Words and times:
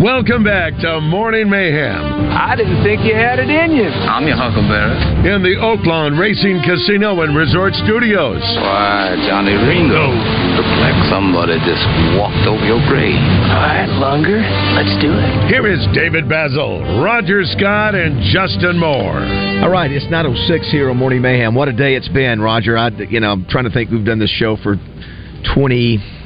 Welcome 0.00 0.42
back 0.42 0.74
to 0.82 1.00
Morning 1.00 1.48
Mayhem. 1.48 2.02
I 2.34 2.56
didn't 2.58 2.82
think 2.82 3.06
you 3.06 3.14
had 3.14 3.38
it 3.38 3.46
in 3.46 3.78
you. 3.78 3.86
I'm 3.86 4.26
your 4.26 4.34
Huckleberry. 4.34 4.98
In 5.22 5.38
the 5.38 5.54
Oaklawn 5.54 6.18
Racing 6.18 6.66
Casino 6.66 7.22
and 7.22 7.36
Resort 7.36 7.74
Studios. 7.86 8.42
Why, 8.58 9.14
Johnny 9.30 9.54
Ringo. 9.54 10.10
Look 10.58 10.66
like 10.82 10.98
somebody 11.06 11.62
just 11.62 11.86
walked 12.18 12.42
over 12.42 12.66
your 12.66 12.82
grave. 12.90 13.14
All 13.14 13.70
right, 13.70 13.86
Lunger, 14.02 14.42
let's 14.74 14.98
do 14.98 15.14
it. 15.14 15.30
Here 15.46 15.70
is 15.70 15.78
David 15.94 16.24
Bazzel, 16.26 16.98
Roger 16.98 17.46
Scott, 17.54 17.94
and 17.94 18.18
Justin 18.34 18.74
Moore. 18.82 19.22
All 19.62 19.70
right, 19.70 19.92
it's 19.94 20.10
906 20.10 20.74
here 20.74 20.90
on 20.90 20.98
Morning 20.98 21.22
Mayhem. 21.22 21.54
What 21.54 21.68
a 21.68 21.72
day 21.72 21.94
it's 21.94 22.10
been, 22.10 22.40
Roger. 22.40 22.76
I, 22.76 22.90
you 22.90 23.20
know, 23.20 23.30
I'm 23.30 23.46
trying 23.46 23.64
to 23.64 23.70
think 23.70 23.92
we've 23.92 24.04
done 24.04 24.18
this 24.18 24.34
show 24.34 24.56
for 24.58 24.74
20 25.54 26.23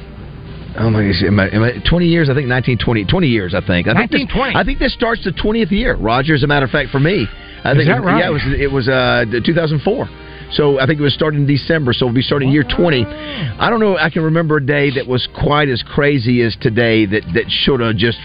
Oh 0.78 0.90
my 0.90 1.04
gosh, 1.04 1.22
am 1.26 1.40
I, 1.40 1.48
am 1.50 1.62
I, 1.62 1.72
20 1.88 2.06
years? 2.06 2.28
I 2.28 2.34
think 2.34 2.48
1920, 2.48 3.04
20 3.04 3.26
years, 3.26 3.54
I 3.54 3.60
think. 3.60 3.88
I 3.88 3.94
think, 3.94 4.10
this, 4.10 4.20
1920. 4.30 4.56
I 4.56 4.64
think 4.64 4.78
this 4.78 4.94
starts 4.94 5.24
the 5.24 5.32
20th 5.32 5.70
year, 5.70 5.96
Roger, 5.96 6.34
as 6.34 6.42
a 6.42 6.46
matter 6.46 6.66
of 6.66 6.70
fact, 6.70 6.90
for 6.90 7.00
me. 7.00 7.26
I 7.64 7.72
Is 7.72 7.78
think, 7.78 7.88
that 7.88 8.02
right? 8.02 8.20
Yeah, 8.20 8.30
it 8.30 8.32
was, 8.32 8.42
it 8.46 8.70
was 8.70 8.88
uh, 8.88 9.24
2004. 9.44 10.08
So 10.52 10.80
I 10.80 10.86
think 10.86 10.98
it 10.98 11.02
was 11.02 11.12
starting 11.12 11.40
in 11.40 11.46
December, 11.46 11.92
so 11.92 12.06
we'll 12.06 12.14
be 12.14 12.22
starting 12.22 12.50
year 12.50 12.64
20. 12.64 13.04
I 13.04 13.68
don't 13.68 13.80
know, 13.80 13.98
I 13.98 14.08
can 14.08 14.22
remember 14.22 14.56
a 14.56 14.64
day 14.64 14.90
that 14.94 15.06
was 15.06 15.28
quite 15.34 15.68
as 15.68 15.82
crazy 15.82 16.42
as 16.42 16.56
today 16.60 17.04
that, 17.06 17.22
that 17.34 17.44
should 17.48 17.80
have 17.80 17.96
just 17.96 18.18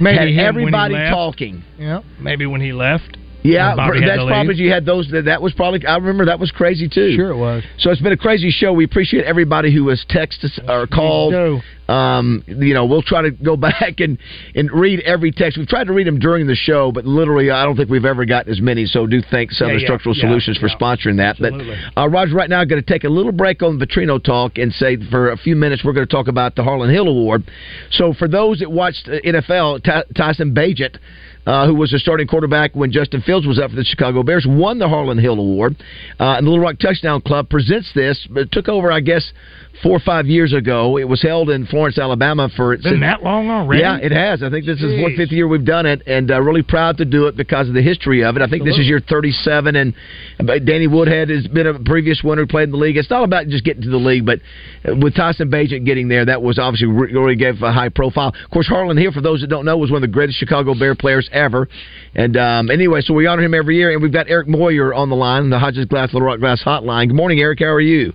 Maybe 0.00 0.16
had 0.16 0.28
him 0.28 0.34
when 0.54 0.72
he 0.72 0.78
everybody 0.78 0.94
talking. 1.10 1.62
Yeah, 1.78 2.00
maybe 2.18 2.46
when 2.46 2.60
he 2.60 2.72
left. 2.72 3.18
Yeah, 3.42 3.68
When 3.68 3.76
Bobby 3.76 4.00
had 4.00 4.08
that's 4.08 4.28
probably 4.28 4.54
you 4.56 4.70
had 4.70 4.84
those. 4.84 5.08
That, 5.10 5.24
that 5.26 5.40
was 5.40 5.54
probably. 5.54 5.84
I 5.86 5.96
remember 5.96 6.26
that 6.26 6.38
was 6.38 6.50
crazy 6.50 6.88
too. 6.88 7.14
Sure, 7.16 7.30
it 7.30 7.36
was. 7.36 7.62
So 7.78 7.90
it's 7.90 8.00
been 8.00 8.12
a 8.12 8.16
crazy 8.16 8.50
show. 8.50 8.72
We 8.72 8.84
appreciate 8.84 9.24
everybody 9.24 9.72
who 9.74 9.88
has 9.88 10.04
texted 10.10 10.44
us 10.44 10.60
or 10.68 10.86
called. 10.86 11.32
Um, 11.90 12.44
you 12.46 12.72
know, 12.72 12.86
we'll 12.86 13.02
try 13.02 13.22
to 13.22 13.30
go 13.30 13.56
back 13.70 13.98
and 13.98 14.18
and 14.54 14.70
read 14.70 15.00
every 15.00 15.32
text. 15.32 15.58
We've 15.58 15.66
tried 15.66 15.88
to 15.88 15.92
read 15.92 16.06
them 16.06 16.18
during 16.18 16.46
the 16.46 16.54
show, 16.54 16.92
but 16.92 17.04
literally, 17.04 17.50
I 17.50 17.64
don't 17.64 17.76
think 17.76 17.90
we've 17.90 18.04
ever 18.04 18.24
gotten 18.24 18.52
as 18.52 18.60
many. 18.60 18.86
So 18.86 19.06
do 19.06 19.20
thank 19.30 19.50
Southern 19.50 19.74
Yeah, 19.74 19.80
yeah, 19.80 19.86
Structural 19.86 20.16
yeah, 20.16 20.22
Solutions 20.22 20.58
for 20.58 20.68
sponsoring 20.68 21.16
that. 21.16 21.40
Absolutely. 21.40 21.76
But 21.94 22.02
uh, 22.02 22.08
Roger, 22.08 22.34
right 22.34 22.48
now, 22.48 22.60
I'm 22.60 22.68
going 22.68 22.82
to 22.82 22.92
take 22.92 23.04
a 23.04 23.08
little 23.08 23.32
break 23.32 23.62
on 23.62 23.78
Petrino 23.78 24.22
talk 24.22 24.58
and 24.58 24.72
say 24.72 24.96
for 25.10 25.32
a 25.32 25.36
few 25.36 25.56
minutes 25.56 25.82
we're 25.84 25.92
going 25.92 26.06
to 26.06 26.14
talk 26.14 26.28
about 26.28 26.54
the 26.54 26.62
Harlan 26.62 26.90
Hill 26.90 27.08
Award. 27.08 27.50
So 27.90 28.14
for 28.14 28.28
those 28.28 28.60
that 28.60 28.70
watched 28.70 29.06
NFL, 29.06 29.82
Ty- 29.82 30.04
Tyson 30.16 30.54
Bagent 30.54 30.96
uh, 31.46 31.66
who 31.66 31.74
was 31.74 31.92
a 31.92 31.98
starting 31.98 32.26
quarterback 32.26 32.74
when 32.74 32.92
Justin 32.92 33.22
Fields 33.22 33.46
was 33.46 33.58
up 33.58 33.70
for 33.70 33.76
the 33.76 33.84
Chicago 33.84 34.22
Bears, 34.22 34.46
won 34.48 34.78
the 34.78 34.88
Harlan 34.88 35.18
Hill 35.18 35.38
Award. 35.38 35.76
Uh, 36.18 36.36
and 36.36 36.46
the 36.46 36.50
Little 36.50 36.64
Rock 36.64 36.78
Touchdown 36.78 37.20
Club 37.22 37.48
presents 37.48 37.90
this. 37.94 38.26
It 38.36 38.52
took 38.52 38.68
over, 38.68 38.92
I 38.92 39.00
guess, 39.00 39.32
four 39.82 39.92
or 39.92 40.00
five 40.00 40.26
years 40.26 40.52
ago. 40.52 40.98
It 40.98 41.08
was 41.08 41.22
held 41.22 41.50
in 41.50 41.66
Florence, 41.66 41.98
Alabama 41.98 42.48
for 42.56 42.74
it's 42.74 42.82
Been 42.82 43.00
that 43.00 43.22
long 43.22 43.48
already? 43.50 43.80
yeah, 43.82 43.96
it 43.96 44.12
has. 44.12 44.42
I 44.42 44.50
think 44.50 44.66
this 44.66 44.78
is 44.78 45.00
one 45.00 45.12
Jeez. 45.12 45.16
fifth 45.16 45.32
year 45.32 45.48
we've 45.48 45.64
done 45.64 45.86
it, 45.86 46.02
and 46.06 46.30
uh, 46.30 46.40
really 46.40 46.62
proud 46.62 46.98
to 46.98 47.04
do 47.04 47.26
it 47.26 47.36
because 47.36 47.68
of 47.68 47.74
the 47.74 47.82
history 47.82 48.22
of 48.24 48.36
it. 48.36 48.42
I 48.42 48.46
think 48.48 48.64
this 48.64 48.78
is 48.78 48.86
year 48.86 49.00
37, 49.00 49.76
and 49.76 49.94
uh, 50.40 50.58
Danny 50.58 50.86
Woodhead 50.86 51.30
has 51.30 51.46
been 51.46 51.66
a 51.66 51.78
previous 51.78 52.20
winner 52.22 52.42
who 52.42 52.46
played 52.46 52.64
in 52.64 52.72
the 52.72 52.76
league. 52.76 52.96
It's 52.96 53.10
not 53.10 53.24
about 53.24 53.46
just 53.48 53.64
getting 53.64 53.82
to 53.82 53.90
the 53.90 53.96
league, 53.96 54.26
but 54.26 54.40
uh, 54.86 54.96
with 54.96 55.14
Tyson 55.14 55.50
Bagent 55.50 55.86
getting 55.86 56.08
there, 56.08 56.24
that 56.26 56.42
was 56.42 56.58
obviously 56.58 56.88
re- 56.88 57.12
really 57.12 57.36
gave 57.36 57.62
a 57.62 57.72
high 57.72 57.88
profile. 57.88 58.28
Of 58.44 58.50
course, 58.50 58.66
Harlan 58.66 58.96
Hill, 58.98 59.12
for 59.12 59.20
those 59.20 59.40
that 59.40 59.48
don't 59.48 59.64
know, 59.64 59.78
was 59.78 59.90
one 59.90 60.02
of 60.02 60.08
the 60.08 60.12
greatest 60.12 60.38
Chicago 60.38 60.74
Bear 60.74 60.94
players 60.94 61.28
ever. 61.32 61.68
And 62.14 62.36
um, 62.36 62.70
anyway, 62.70 63.00
so 63.00 63.14
we 63.14 63.26
honor 63.26 63.42
him 63.42 63.54
every 63.54 63.76
year, 63.76 63.92
and 63.92 64.02
we've 64.02 64.12
got 64.12 64.28
Eric 64.28 64.48
Moyer 64.48 64.92
on 64.92 65.08
the 65.08 65.16
line, 65.16 65.48
the 65.50 65.58
Hodges 65.58 65.86
Glass 65.86 66.12
Little 66.12 66.26
Rock 66.26 66.40
Glass 66.40 66.62
Hotline. 66.62 67.08
Good 67.08 67.16
morning, 67.16 67.40
Eric. 67.40 67.60
How 67.60 67.66
are 67.66 67.80
you? 67.80 68.12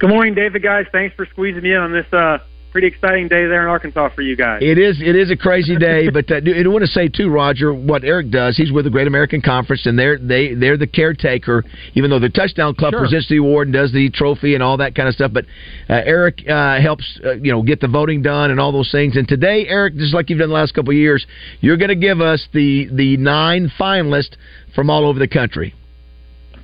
Good 0.00 0.08
morning, 0.08 0.34
David, 0.34 0.62
guys. 0.62 0.86
Thanks 0.92 1.14
for 1.14 1.26
squeezing 1.26 1.62
me 1.62 1.72
in 1.72 1.76
on 1.76 1.92
this 1.92 2.10
uh, 2.10 2.38
pretty 2.72 2.86
exciting 2.86 3.28
day 3.28 3.44
there 3.44 3.60
in 3.60 3.68
Arkansas 3.68 4.08
for 4.14 4.22
you 4.22 4.34
guys. 4.34 4.60
It 4.62 4.78
is 4.78 4.98
it 4.98 5.14
is 5.14 5.30
a 5.30 5.36
crazy 5.36 5.76
day, 5.76 6.08
but 6.08 6.30
uh, 6.30 6.36
I 6.36 6.66
want 6.68 6.80
to 6.80 6.90
say 6.90 7.08
too, 7.08 7.28
Roger, 7.28 7.74
what 7.74 8.02
Eric 8.02 8.30
does. 8.30 8.56
He's 8.56 8.72
with 8.72 8.86
the 8.86 8.90
Great 8.90 9.06
American 9.06 9.42
Conference, 9.42 9.84
and 9.84 9.98
they're 9.98 10.16
they 10.16 10.54
they're 10.54 10.78
the 10.78 10.86
caretaker. 10.86 11.66
Even 11.92 12.08
though 12.08 12.18
the 12.18 12.30
Touchdown 12.30 12.74
Club 12.76 12.94
Sure. 12.94 13.00
presents 13.00 13.28
the 13.28 13.36
award 13.36 13.68
and 13.68 13.74
does 13.74 13.92
the 13.92 14.08
trophy 14.08 14.54
and 14.54 14.62
all 14.62 14.78
that 14.78 14.94
kind 14.94 15.06
of 15.06 15.14
stuff, 15.14 15.32
but 15.34 15.44
uh, 15.90 16.00
Eric 16.02 16.48
uh, 16.48 16.80
helps 16.80 17.20
uh, 17.22 17.32
you 17.32 17.52
know 17.52 17.62
get 17.62 17.82
the 17.82 17.88
voting 17.88 18.22
done 18.22 18.50
and 18.50 18.58
all 18.58 18.72
those 18.72 18.90
things. 18.90 19.16
And 19.16 19.28
today, 19.28 19.66
Eric, 19.68 19.96
just 19.96 20.14
like 20.14 20.30
you've 20.30 20.38
done 20.38 20.48
the 20.48 20.54
last 20.54 20.72
couple 20.72 20.92
of 20.92 20.96
years, 20.96 21.26
you're 21.60 21.76
going 21.76 21.90
to 21.90 21.94
give 21.94 22.22
us 22.22 22.48
the 22.54 22.88
the 22.90 23.18
nine 23.18 23.70
finalists 23.78 24.32
from 24.74 24.88
all 24.88 25.06
over 25.06 25.18
the 25.18 25.28
country. 25.28 25.74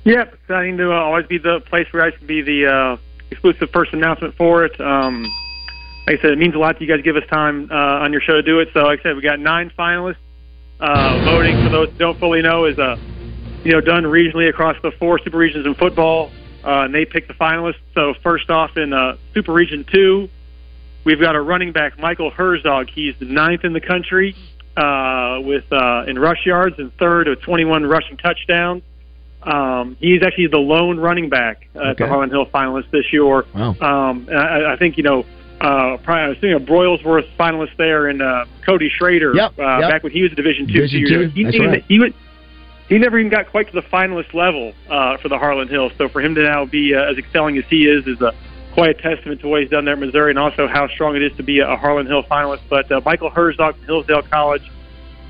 Yep, 0.05 0.33
exciting 0.33 0.77
to 0.77 0.91
always 0.91 1.27
be 1.27 1.37
the 1.37 1.59
place 1.67 1.85
where 1.91 2.01
I 2.01 2.11
should 2.17 2.25
be 2.25 2.41
the 2.41 2.65
uh, 2.65 2.97
exclusive 3.31 3.69
first 3.71 3.93
announcement 3.93 4.35
for 4.35 4.65
it. 4.65 4.79
Um, 4.79 5.23
like 6.07 6.19
I 6.19 6.21
said, 6.21 6.31
it 6.31 6.37
means 6.37 6.55
a 6.55 6.57
lot 6.57 6.75
that 6.75 6.81
you 6.81 6.87
guys 6.87 7.03
give 7.03 7.17
us 7.17 7.23
time 7.29 7.69
uh, 7.69 7.75
on 7.75 8.11
your 8.11 8.21
show 8.21 8.33
to 8.33 8.41
do 8.41 8.59
it. 8.59 8.69
So, 8.73 8.81
like 8.81 9.01
I 9.01 9.03
said, 9.03 9.15
we 9.15 9.21
got 9.21 9.39
nine 9.39 9.71
finalists. 9.77 10.17
Uh, 10.79 11.19
voting 11.25 11.63
for 11.63 11.69
those 11.69 11.89
who 11.89 11.97
don't 11.97 12.19
fully 12.19 12.41
know 12.41 12.65
is 12.65 12.77
uh, 12.77 12.95
you 13.63 13.71
know 13.71 13.81
done 13.81 14.03
regionally 14.03 14.47
across 14.47 14.75
the 14.83 14.91
four 14.91 15.19
super 15.19 15.37
regions 15.37 15.65
in 15.65 15.73
football, 15.73 16.31
uh, 16.63 16.83
and 16.83 16.93
they 16.93 17.03
pick 17.03 17.27
the 17.27 17.33
finalists. 17.33 17.79
So, 17.93 18.13
first 18.23 18.49
off, 18.49 18.77
in 18.77 18.93
uh, 18.93 19.17
Super 19.33 19.53
Region 19.53 19.85
Two, 19.91 20.29
we've 21.03 21.19
got 21.19 21.35
a 21.35 21.41
running 21.41 21.71
back, 21.71 21.99
Michael 21.99 22.29
Herzog. 22.29 22.89
He's 22.89 23.15
the 23.19 23.25
ninth 23.25 23.65
in 23.65 23.73
the 23.73 23.81
country 23.81 24.35
uh, 24.77 25.39
with 25.41 25.65
uh, 25.73 26.03
in 26.07 26.19
rush 26.19 26.45
yards 26.45 26.77
and 26.77 26.93
third 26.97 27.27
with 27.27 27.41
21 27.41 27.85
rushing 27.85 28.17
touchdowns. 28.17 28.83
Um, 29.47 29.95
he's 29.99 30.21
actually 30.23 30.47
the 30.47 30.57
lone 30.57 30.99
running 30.99 31.29
back 31.29 31.69
uh, 31.73 31.91
at 31.91 31.97
the 31.97 32.05
Harlan 32.05 32.29
Hill 32.29 32.45
finalists 32.47 32.91
this 32.91 33.05
year. 33.13 33.45
Wow. 33.55 33.75
Um, 33.79 34.27
I, 34.29 34.73
I 34.73 34.77
think 34.77 34.97
you 34.97 35.03
know, 35.03 35.25
uh, 35.61 35.97
probably 36.03 36.23
I 36.23 36.27
was 36.27 36.37
thinking 36.39 36.53
of 36.53 36.63
Broylesworth 36.63 37.29
finalist 37.39 37.77
there, 37.77 38.07
and 38.07 38.21
uh, 38.21 38.45
Cody 38.65 38.89
Schrader 38.89 39.33
Yep, 39.33 39.57
uh, 39.57 39.77
yep. 39.79 39.89
back 39.89 40.03
when 40.03 40.11
he 40.11 40.21
was 40.21 40.33
a 40.33 40.35
Division 40.35 40.67
two. 40.67 40.73
Division 40.73 41.03
two. 41.07 41.27
He, 41.29 41.43
that's 41.45 41.55
didn't 41.55 41.71
right. 41.71 41.85
he 41.87 41.99
would. 41.99 42.13
He 42.89 42.97
never 42.97 43.19
even 43.19 43.31
got 43.31 43.49
quite 43.49 43.67
to 43.67 43.73
the 43.73 43.81
finalist 43.81 44.33
level 44.33 44.73
uh, 44.89 45.17
for 45.17 45.27
the 45.29 45.37
Harlan 45.37 45.67
Hill. 45.67 45.91
So 45.97 46.07
for 46.07 46.21
him 46.21 46.35
to 46.35 46.43
now 46.43 46.65
be 46.65 46.95
uh, 46.95 47.11
as 47.11 47.17
excelling 47.17 47.57
as 47.57 47.65
he 47.69 47.85
is 47.85 48.05
is 48.05 48.21
a 48.21 48.33
quite 48.73 48.91
a 48.91 49.01
testament 49.01 49.41
to 49.41 49.47
what 49.47 49.61
he's 49.61 49.69
done 49.69 49.85
there 49.85 49.95
at 49.95 49.99
Missouri, 49.99 50.31
and 50.31 50.39
also 50.39 50.67
how 50.67 50.87
strong 50.89 51.15
it 51.15 51.21
is 51.21 51.35
to 51.37 51.43
be 51.43 51.59
a 51.59 51.75
Harlan 51.77 52.05
Hill 52.05 52.23
finalist. 52.23 52.61
But 52.69 52.91
uh, 52.91 53.01
Michael 53.03 53.29
Herzog 53.29 53.75
from 53.77 53.85
Hillsdale 53.85 54.23
College 54.23 54.69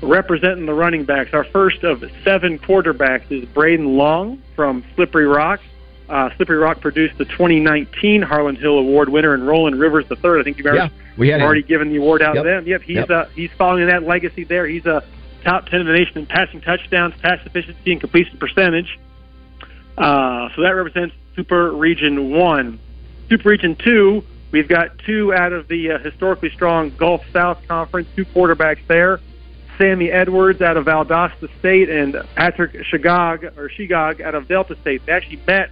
representing 0.00 0.66
the 0.66 0.74
running 0.74 1.04
backs. 1.04 1.30
Our 1.32 1.44
first 1.44 1.82
of 1.84 2.04
seven 2.24 2.58
quarterbacks 2.58 3.30
is 3.30 3.44
Braden 3.46 3.96
Long 3.96 4.42
from 4.54 4.84
Slippery 4.94 5.26
Rock. 5.26 5.60
Uh, 6.08 6.30
Slippery 6.36 6.56
Rock 6.56 6.80
produced 6.80 7.18
the 7.18 7.24
2019 7.26 8.22
Harlan 8.22 8.56
Hill 8.56 8.78
Award 8.78 9.08
winner, 9.10 9.34
and 9.34 9.46
Roland 9.46 9.78
Rivers 9.78 10.06
the 10.08 10.16
third. 10.16 10.40
I 10.40 10.44
think 10.44 10.56
you've 10.56 10.66
already, 10.66 10.92
Yeah, 10.94 11.00
we 11.18 11.28
had 11.28 11.42
already 11.42 11.62
given 11.62 11.90
the 11.90 11.96
award 11.96 12.22
out 12.22 12.34
Yep. 12.34 12.44
to 12.44 12.48
them. 12.50 12.66
Yep, 12.66 12.82
he's 12.82 12.96
Yep. 12.96 13.10
uh, 13.10 13.24
he's 13.34 13.50
following 13.58 13.86
that 13.86 14.04
legacy 14.04 14.44
there. 14.44 14.66
He's 14.66 14.86
a 14.86 15.02
top 15.44 15.68
10 15.68 15.80
in 15.80 15.86
the 15.86 15.92
nation 15.92 16.18
in 16.18 16.26
passing 16.26 16.60
touchdowns, 16.62 17.14
pass 17.20 17.40
efficiency, 17.44 17.92
and 17.92 18.00
completion 18.00 18.38
percentage. 18.38 18.98
Uh, 19.98 20.48
so 20.54 20.62
that 20.62 20.70
represents 20.70 21.14
Super 21.36 21.70
Region 21.72 22.30
1. 22.30 22.78
Super 23.28 23.48
Region 23.50 23.76
2, 23.76 24.22
we've 24.52 24.68
got 24.68 24.98
two 25.00 25.34
out 25.34 25.52
of 25.52 25.68
the 25.68 25.90
uh, 25.92 25.98
historically 25.98 26.50
strong 26.50 26.90
Gulf 26.96 27.22
South 27.32 27.58
Conference, 27.68 28.08
two 28.16 28.24
quarterbacks 28.24 28.78
there. 28.86 29.20
Sammy 29.78 30.10
Edwards 30.10 30.60
out 30.60 30.76
of 30.76 30.84
Valdosta 30.86 31.48
State 31.60 31.88
and 31.88 32.16
Patrick 32.34 32.72
Shegog 32.92 33.56
or 33.56 33.68
Shegog 33.70 34.20
out 34.20 34.34
of 34.34 34.48
Delta 34.48 34.76
State. 34.80 35.02
They 35.06 35.12
actually 35.12 35.40
met 35.46 35.70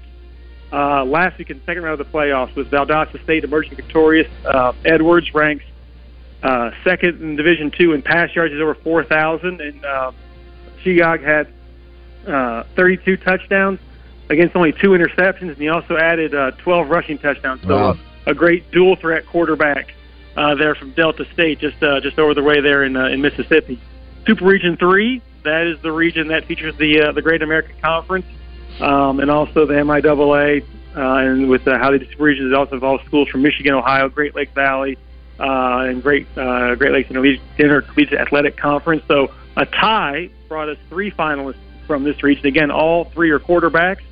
uh, 0.72 1.04
last 1.04 1.38
week 1.38 1.50
in 1.50 1.58
the 1.58 1.64
second 1.64 1.82
round 1.82 2.00
of 2.00 2.06
the 2.06 2.12
playoffs 2.12 2.54
with 2.54 2.70
Valdosta 2.70 3.22
State 3.24 3.44
emerging 3.44 3.76
victorious. 3.76 4.28
Uh, 4.44 4.72
Edwards 4.84 5.34
ranks 5.34 5.64
uh, 6.42 6.70
second 6.84 7.20
in 7.20 7.36
Division 7.36 7.70
Two 7.70 7.92
in 7.92 8.02
pass 8.02 8.34
yards, 8.34 8.54
is 8.54 8.60
over 8.60 8.74
4,000, 8.74 9.60
and 9.60 9.84
uh, 9.84 10.12
Shegog 10.84 11.22
had 11.22 11.48
uh, 12.32 12.64
32 12.76 13.16
touchdowns 13.18 13.80
against 14.28 14.54
only 14.56 14.72
two 14.72 14.90
interceptions, 14.90 15.48
and 15.48 15.56
he 15.56 15.68
also 15.68 15.96
added 15.96 16.34
uh, 16.34 16.50
12 16.62 16.88
rushing 16.90 17.18
touchdowns. 17.18 17.62
So 17.62 17.68
Wow. 17.76 17.98
a 18.26 18.34
great 18.34 18.70
dual 18.70 18.96
threat 18.96 19.26
quarterback 19.26 19.94
uh, 20.36 20.54
there 20.54 20.74
from 20.74 20.90
Delta 20.92 21.24
State, 21.32 21.58
just 21.60 21.82
uh, 21.82 22.00
just 22.00 22.18
over 22.18 22.34
the 22.34 22.42
way 22.42 22.60
there 22.60 22.84
in 22.84 22.96
uh, 22.96 23.06
in 23.06 23.20
Mississippi. 23.20 23.80
Super 24.26 24.44
Region 24.44 24.76
Three, 24.76 25.22
that 25.44 25.66
is 25.66 25.80
the 25.82 25.92
region 25.92 26.28
that 26.28 26.44
features 26.46 26.76
the 26.76 27.02
uh, 27.02 27.12
the 27.12 27.22
Great 27.22 27.42
American 27.42 27.76
Conference, 27.80 28.26
um, 28.80 29.20
and 29.20 29.30
also 29.30 29.66
the 29.66 29.74
MIAA. 29.74 30.64
Uh, 30.96 31.00
and 31.18 31.50
with 31.50 31.62
the 31.64 31.76
how 31.78 31.90
the 31.90 31.98
Super 32.10 32.24
Regions, 32.24 32.52
it 32.52 32.54
also 32.54 32.74
involves 32.74 33.04
schools 33.04 33.28
from 33.28 33.42
Michigan, 33.42 33.74
Ohio, 33.74 34.08
Great 34.08 34.34
Lake 34.34 34.52
Valley, 34.54 34.96
uh, 35.38 35.86
and 35.88 36.02
Great 36.02 36.26
uh, 36.36 36.74
Great 36.74 36.92
Lakes 36.92 37.10
Intercollegiate 37.10 38.18
Athletic 38.18 38.56
Conference. 38.56 39.02
So 39.06 39.32
a 39.56 39.66
tie 39.66 40.30
brought 40.48 40.68
us 40.68 40.78
three 40.88 41.10
finalists 41.10 41.56
from 41.86 42.04
this 42.04 42.22
region. 42.22 42.46
Again, 42.46 42.70
all 42.70 43.04
three 43.04 43.30
are 43.30 43.38
quarterbacks. 43.38 44.02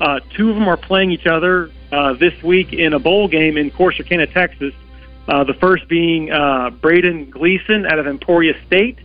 Uh, 0.00 0.20
two 0.36 0.50
of 0.50 0.56
them 0.56 0.68
are 0.68 0.76
playing 0.76 1.12
each 1.12 1.26
other 1.26 1.70
uh, 1.92 2.14
this 2.14 2.40
week 2.42 2.72
in 2.72 2.92
a 2.92 2.98
bowl 2.98 3.28
game 3.28 3.56
in 3.56 3.70
Corsicana, 3.70 4.32
Texas. 4.32 4.74
Uh, 5.28 5.44
the 5.44 5.54
first 5.54 5.86
being 5.88 6.32
uh, 6.32 6.70
Braden 6.70 7.30
Gleason 7.30 7.86
out 7.86 7.98
of 7.98 8.06
Emporia 8.08 8.54
State, 8.66 8.98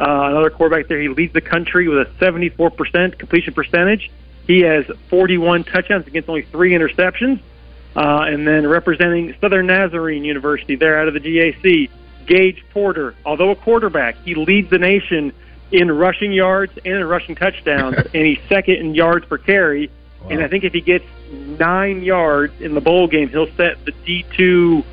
uh, 0.00 0.04
another 0.30 0.50
quarterback 0.50 0.88
there. 0.88 1.00
He 1.00 1.08
leads 1.08 1.32
the 1.32 1.40
country 1.40 1.88
with 1.88 2.06
a 2.06 2.10
74% 2.20 3.18
completion 3.18 3.54
percentage. 3.54 4.10
He 4.46 4.60
has 4.60 4.84
41 5.08 5.64
touchdowns 5.64 6.06
against 6.06 6.28
only 6.28 6.42
three 6.42 6.72
interceptions. 6.72 7.40
Uh, 7.96 8.24
and 8.26 8.46
then 8.46 8.66
representing 8.66 9.36
Southern 9.40 9.68
Nazarene 9.68 10.24
University 10.24 10.74
there 10.74 10.98
out 10.98 11.06
of 11.06 11.14
the 11.14 11.20
GAC, 11.20 11.88
Gage 12.26 12.64
Porter. 12.70 13.14
Although 13.24 13.50
a 13.50 13.56
quarterback, 13.56 14.16
he 14.24 14.34
leads 14.34 14.68
the 14.68 14.78
nation 14.78 15.32
in 15.70 15.90
rushing 15.90 16.32
yards 16.32 16.72
and 16.84 16.94
in 16.94 17.04
rushing 17.04 17.36
touchdowns, 17.36 17.96
and 18.14 18.26
he's 18.26 18.40
second 18.48 18.76
in 18.76 18.94
yards 18.94 19.26
per 19.26 19.38
carry. 19.38 19.90
And 20.28 20.42
I 20.42 20.48
think 20.48 20.64
if 20.64 20.72
he 20.72 20.80
gets 20.80 21.04
nine 21.30 22.02
yards 22.02 22.58
in 22.60 22.74
the 22.74 22.80
bowl 22.80 23.06
game, 23.06 23.28
he'll 23.28 23.52
set 23.56 23.84
the 23.84 23.92
D2 23.92 24.84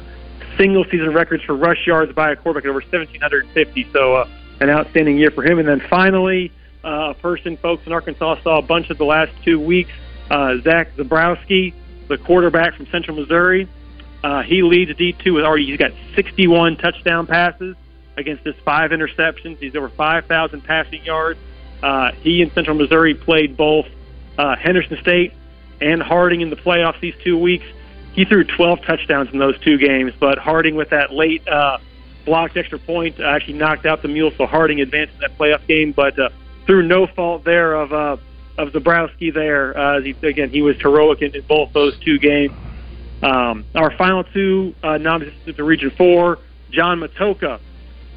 single 0.57 0.83
season 0.85 1.13
records 1.13 1.43
for 1.43 1.55
rush 1.55 1.87
yards 1.87 2.13
by 2.13 2.31
a 2.31 2.35
quarterback 2.35 2.65
at 2.65 2.69
over 2.69 2.81
1,750. 2.81 3.87
So 3.93 4.15
uh, 4.15 4.29
an 4.61 4.69
outstanding 4.69 5.17
year 5.17 5.31
for 5.31 5.43
him. 5.43 5.59
And 5.59 5.67
then 5.67 5.81
finally, 5.89 6.51
uh, 6.83 7.09
a 7.09 7.13
person 7.15 7.57
folks 7.57 7.85
in 7.85 7.91
Arkansas 7.91 8.41
saw 8.43 8.59
a 8.59 8.61
bunch 8.61 8.89
of 8.89 8.97
the 8.97 9.05
last 9.05 9.31
two 9.43 9.59
weeks, 9.59 9.91
uh, 10.29 10.57
Zach 10.59 10.95
Zebrowski, 10.95 11.73
the 12.07 12.17
quarterback 12.17 12.75
from 12.75 12.85
Central 12.87 13.17
Missouri. 13.17 13.67
Uh, 14.23 14.43
he 14.43 14.61
leads 14.61 14.91
D2 14.91 15.33
with 15.33 15.43
already, 15.43 15.65
he's 15.65 15.77
got 15.77 15.91
61 16.15 16.77
touchdown 16.77 17.25
passes 17.25 17.75
against 18.17 18.45
his 18.45 18.55
five 18.63 18.91
interceptions. 18.91 19.57
He's 19.57 19.75
over 19.75 19.89
5,000 19.89 20.61
passing 20.61 21.03
yards. 21.03 21.39
Uh, 21.81 22.11
he 22.11 22.43
and 22.43 22.51
Central 22.51 22.77
Missouri 22.77 23.15
played 23.15 23.57
both 23.57 23.87
uh, 24.37 24.55
Henderson 24.55 24.97
State 25.01 25.33
and 25.81 26.03
Harding 26.03 26.41
in 26.41 26.51
the 26.51 26.55
playoffs 26.55 26.99
these 26.99 27.15
two 27.23 27.37
weeks. 27.37 27.65
He 28.13 28.25
threw 28.25 28.43
12 28.43 28.83
touchdowns 28.83 29.31
in 29.33 29.39
those 29.39 29.59
two 29.61 29.79
games, 29.79 30.13
but 30.19 30.37
Harding 30.37 30.75
with 30.75 30.89
that 30.89 31.11
late 31.11 31.47
uh, 31.47 31.79
blocked 32.25 32.57
extra 32.57 32.79
point 32.79 33.19
uh, 33.19 33.23
actually 33.23 33.53
knocked 33.53 33.85
out 33.85 34.01
the 34.01 34.07
Mules, 34.07 34.33
so 34.37 34.45
Harding 34.45 34.81
advanced 34.81 35.13
in 35.15 35.19
that 35.21 35.37
playoff 35.37 35.65
game. 35.67 35.91
But 35.91 36.17
uh, 36.19 36.29
through 36.65 36.83
no 36.83 37.07
fault 37.07 37.43
there 37.43 37.73
of 37.73 37.93
uh, 37.93 38.17
of 38.57 38.69
Zebrowski 38.73 39.33
there, 39.33 39.77
uh, 39.77 40.01
he, 40.01 40.15
again 40.23 40.49
he 40.49 40.61
was 40.61 40.75
heroic 40.77 41.21
in, 41.21 41.35
in 41.35 41.41
both 41.43 41.73
those 41.73 41.97
two 41.99 42.19
games. 42.19 42.53
Um, 43.23 43.65
our 43.75 43.91
final 43.97 44.23
two 44.23 44.73
uh, 44.81 44.97
nominees 44.97 45.33
to 45.45 45.63
Region 45.63 45.91
Four, 45.91 46.39
John 46.71 46.99
Matocha, 46.99 47.59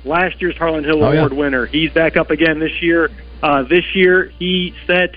last 0.05 0.41
year's 0.41 0.57
Harlan 0.57 0.85
Hill 0.85 1.05
Oh, 1.05 1.13
yeah. 1.13 1.19
Award 1.19 1.33
winner. 1.35 1.67
He's 1.67 1.93
back 1.93 2.17
up 2.17 2.31
again 2.31 2.59
this 2.59 2.83
year. 2.83 3.11
Uh, 3.43 3.63
this 3.63 3.85
year 3.95 4.27
he 4.39 4.75
set 4.87 5.15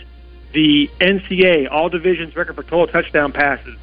the 0.54 0.89
NCAA 1.00 1.72
All 1.72 1.89
Divisions 1.89 2.36
record 2.36 2.56
for 2.56 2.63
total 2.63 2.88
touchdown 2.88 3.31
passes, 3.31 3.78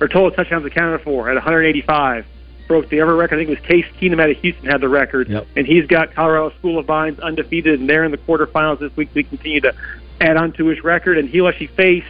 or 0.00 0.08
total 0.08 0.30
touchdowns 0.30 0.64
accounted 0.64 1.02
for 1.02 1.28
at 1.28 1.34
185. 1.34 2.26
Broke 2.66 2.88
the 2.88 3.00
ever 3.00 3.14
record. 3.14 3.36
I 3.36 3.38
think 3.44 3.50
it 3.50 3.60
was 3.60 3.68
Case 3.68 3.84
Keenum 4.00 4.20
out 4.22 4.30
of 4.30 4.36
Houston 4.38 4.66
had 4.66 4.80
the 4.80 4.88
record, 4.88 5.28
Yep. 5.28 5.46
and 5.56 5.66
he's 5.66 5.86
got 5.86 6.14
Colorado 6.14 6.50
School 6.58 6.78
of 6.78 6.88
Mines 6.88 7.18
undefeated, 7.20 7.78
and 7.80 7.88
they're 7.88 8.04
in 8.04 8.10
the 8.10 8.16
quarterfinals 8.18 8.78
this 8.80 8.94
week. 8.96 9.10
We 9.14 9.24
continue 9.24 9.60
to 9.62 9.74
add 10.20 10.36
on 10.36 10.52
to 10.52 10.66
his 10.66 10.82
record, 10.82 11.18
and 11.18 11.28
he'll 11.28 11.46
actually 11.48 11.66
face 11.68 12.04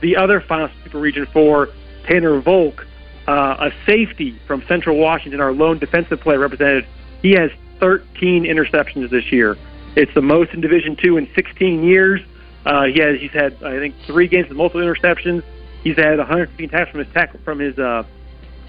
the 0.00 0.16
other 0.16 0.40
final 0.40 0.68
Super 0.84 0.98
Region 0.98 1.26
Four, 1.32 1.70
Tanner 2.06 2.38
Volk, 2.40 2.86
uh, 3.26 3.56
a 3.70 3.72
safety 3.86 4.38
from 4.46 4.62
Central 4.68 4.98
Washington, 4.98 5.40
our 5.40 5.52
lone 5.52 5.78
defensive 5.78 6.20
player 6.20 6.38
represented. 6.38 6.86
He 7.22 7.32
has 7.32 7.50
13 7.80 8.44
interceptions 8.44 9.08
this 9.10 9.32
year. 9.32 9.56
It's 9.96 10.12
the 10.14 10.20
most 10.20 10.52
in 10.52 10.60
Division 10.60 10.96
Two 10.96 11.16
in 11.16 11.28
16 11.34 11.82
years. 11.84 12.20
Uh, 12.66 12.84
he 12.84 12.98
has 13.00 13.18
he's 13.20 13.30
had 13.30 13.54
I 13.62 13.78
think 13.78 13.94
three 14.06 14.26
games 14.28 14.48
with 14.48 14.58
multiple 14.58 14.82
interceptions. 14.82 15.42
He's 15.82 15.96
had 15.96 16.18
115 16.18 16.68
tackles 16.68 16.90
from 16.90 17.04
his 17.04 17.12
tackle 17.14 17.40
from 17.44 17.58
his 17.60 17.78
uh, 17.78 18.02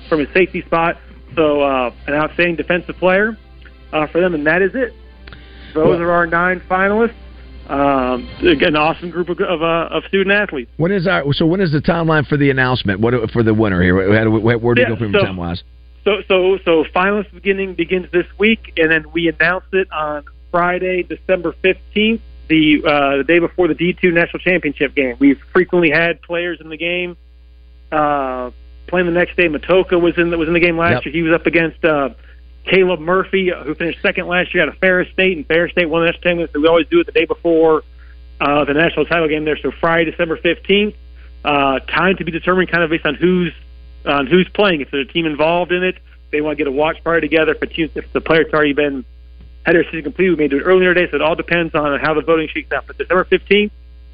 from 0.07 0.19
his 0.19 0.29
safety 0.33 0.61
spot. 0.61 0.97
So 1.35 1.61
uh, 1.61 1.91
an 2.07 2.13
outstanding 2.13 2.55
defensive 2.55 2.95
player 2.97 3.37
uh, 3.91 4.07
for 4.07 4.21
them, 4.21 4.33
and 4.33 4.45
that 4.47 4.61
is 4.61 4.71
it. 4.75 4.93
Those 5.73 5.99
Well- 5.99 6.01
are 6.01 6.11
our 6.11 6.27
nine 6.27 6.61
finalists. 6.69 7.13
Um, 7.67 8.29
again, 8.41 8.69
an 8.69 8.75
awesome 8.75 9.09
group 9.09 9.27
of 9.27 9.39
of, 9.41 9.63
uh, 9.63 9.87
of 9.89 10.03
student 10.05 10.31
athletes. 10.31 10.69
When 10.77 10.91
is 10.91 11.07
our 11.07 11.23
so? 11.33 11.47
When 11.47 11.61
is 11.61 11.71
the 11.71 11.81
timeline 11.81 12.27
for 12.27 12.37
the 12.37 12.51
announcement? 12.51 12.99
What 12.99 13.31
for 13.31 13.41
the 13.41 13.55
winner 13.55 13.81
here? 13.81 13.95
Where 13.95 14.23
do 14.23 14.29
we 14.29 14.81
Yeah, 14.83 14.89
go 14.89 14.95
from 14.95 15.11
so- 15.13 15.21
time 15.21 15.35
wise? 15.37 15.63
So, 16.03 16.21
so, 16.27 16.59
so 16.63 16.83
finalists 16.95 17.33
beginning 17.33 17.73
begins 17.73 18.05
this 18.11 18.27
week, 18.38 18.73
and 18.77 18.91
then 18.91 19.05
we 19.11 19.27
announce 19.27 19.65
it 19.73 19.91
on 19.91 20.23
Friday, 20.51 21.01
December 21.01 21.55
fifteenth, 21.63 22.21
the 22.47 22.83
uh, 22.85 23.17
the 23.17 23.23
day 23.23 23.39
before 23.39 23.67
the 23.67 23.73
D 23.73 23.97
two 23.99 24.11
national 24.11 24.41
championship 24.41 24.93
game. 24.93 25.15
We've 25.17 25.39
frequently 25.51 25.89
had 25.89 26.21
players 26.21 26.61
in 26.61 26.69
the 26.69 26.77
game 26.77 27.17
uh, 27.91 28.51
playing 28.87 29.07
the 29.07 29.11
next 29.13 29.35
day. 29.37 29.47
Matocha 29.47 29.99
was 29.99 30.17
in 30.17 30.29
the, 30.29 30.37
was 30.37 30.47
in 30.47 30.53
the 30.53 30.59
game 30.59 30.77
last 30.77 31.05
Yep. 31.05 31.05
year. 31.05 31.13
He 31.13 31.21
was 31.21 31.33
up 31.33 31.45
against 31.45 31.83
uh, 31.83 32.09
Caleb 32.65 32.99
Murphy, 32.99 33.51
uh, 33.53 33.63
who 33.63 33.75
finished 33.75 34.01
second 34.01 34.27
last 34.27 34.53
year 34.53 34.63
out 34.63 34.69
of 34.69 34.77
Ferris 34.77 35.09
State, 35.11 35.37
and 35.37 35.45
Ferris 35.45 35.71
State 35.71 35.85
won 35.89 36.05
the 36.05 36.11
championship. 36.13 36.51
So 36.53 36.59
we 36.61 36.67
always 36.67 36.87
do 36.87 36.99
it 36.99 37.05
the 37.05 37.11
day 37.11 37.25
before 37.25 37.83
uh, 38.41 38.65
the 38.65 38.73
national 38.73 39.05
title 39.05 39.27
game 39.27 39.45
there. 39.45 39.57
So 39.57 39.71
Friday, 39.71 40.09
December 40.11 40.37
fifteenth. 40.37 40.95
Uh, 41.43 41.77
time 41.79 42.17
to 42.17 42.23
be 42.25 42.31
determined, 42.31 42.71
kind 42.71 42.83
of 42.83 42.89
based 42.89 43.05
on 43.05 43.13
who's 43.13 43.53
on 44.03 44.25
who's 44.25 44.49
playing. 44.49 44.81
If 44.81 44.89
there's 44.89 45.07
a 45.07 45.11
team 45.11 45.27
involved 45.27 45.71
in 45.71 45.83
it, 45.83 45.95
they 46.31 46.41
want 46.41 46.57
to 46.57 46.63
get 46.63 46.67
a 46.67 46.71
watch 46.75 47.03
party 47.03 47.27
together. 47.27 47.51
If, 47.53 47.61
a 47.61 47.67
team, 47.67 47.91
if 47.93 48.11
the 48.13 48.21
player's 48.21 48.51
already 48.51 48.73
been 48.73 49.05
had 49.63 49.75
their 49.75 49.83
season 49.83 50.03
complete, 50.03 50.29
we 50.29 50.35
may 50.35 50.47
do 50.47 50.57
it 50.57 50.63
earlier 50.63 50.93
today. 50.93 51.09
So 51.11 51.17
it 51.17 51.21
all 51.21 51.35
depends 51.35 51.75
on 51.75 51.99
how 51.99 52.15
the 52.15 52.21
voting 52.21 52.47
shakes 52.47 52.71
out. 52.71 52.88
But 52.88 52.97
December 52.97 53.25
fifteenth, 53.25 53.71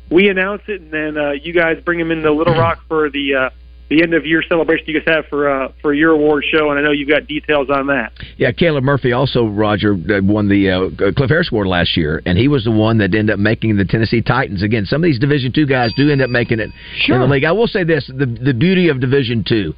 we 0.09 0.27
announce 0.27 0.63
it, 0.67 0.81
and 0.81 0.91
then 0.91 1.17
uh, 1.17 1.31
you 1.31 1.53
guys 1.53 1.81
bring 1.81 2.00
them 2.00 2.12
into 2.12 2.29
Little 2.33 2.56
Rock 2.56 2.83
for 2.89 3.09
the 3.09 3.35
uh, 3.35 3.50
the 3.91 4.01
end 4.01 4.13
of 4.13 4.25
year 4.25 4.41
celebration 4.47 4.85
you 4.88 4.99
guys 4.99 5.13
have 5.13 5.25
for 5.25 5.49
uh, 5.49 5.71
for 5.81 5.93
your 5.93 6.11
award 6.11 6.45
show. 6.49 6.69
And 6.69 6.79
I 6.79 6.81
know 6.81 6.91
you've 6.91 7.09
got 7.09 7.27
details 7.27 7.69
on 7.69 7.88
that. 7.88 8.13
Yeah, 8.38 8.53
Caleb 8.53 8.85
Murphy 8.85 9.11
also 9.11 9.45
Roger 9.45 9.93
uh, 9.93 10.21
won 10.23 10.47
the 10.47 10.69
uh, 10.69 11.11
Cliff 11.11 11.29
Harris 11.29 11.49
Award 11.51 11.67
last 11.67 11.97
year, 11.97 12.21
and 12.25 12.38
he 12.38 12.47
was 12.47 12.63
the 12.63 12.71
one 12.71 12.97
that 12.99 13.13
ended 13.13 13.31
up 13.31 13.39
making 13.39 13.75
the 13.75 13.83
Tennessee 13.83 14.21
Titans. 14.21 14.63
Again, 14.63 14.85
some 14.85 15.03
of 15.03 15.03
these 15.03 15.19
Division 15.19 15.51
two 15.51 15.67
guys 15.67 15.91
do 15.97 16.09
end 16.09 16.21
up 16.21 16.29
making 16.29 16.61
it 16.61 16.69
in 17.07 17.19
the 17.19 17.27
league. 17.27 17.43
I 17.43 17.51
will 17.51 17.67
say 17.67 17.83
this: 17.83 18.07
the 18.07 18.25
the 18.25 18.53
beauty 18.53 18.88
of 18.88 19.01
Division 19.01 19.43
two. 19.45 19.75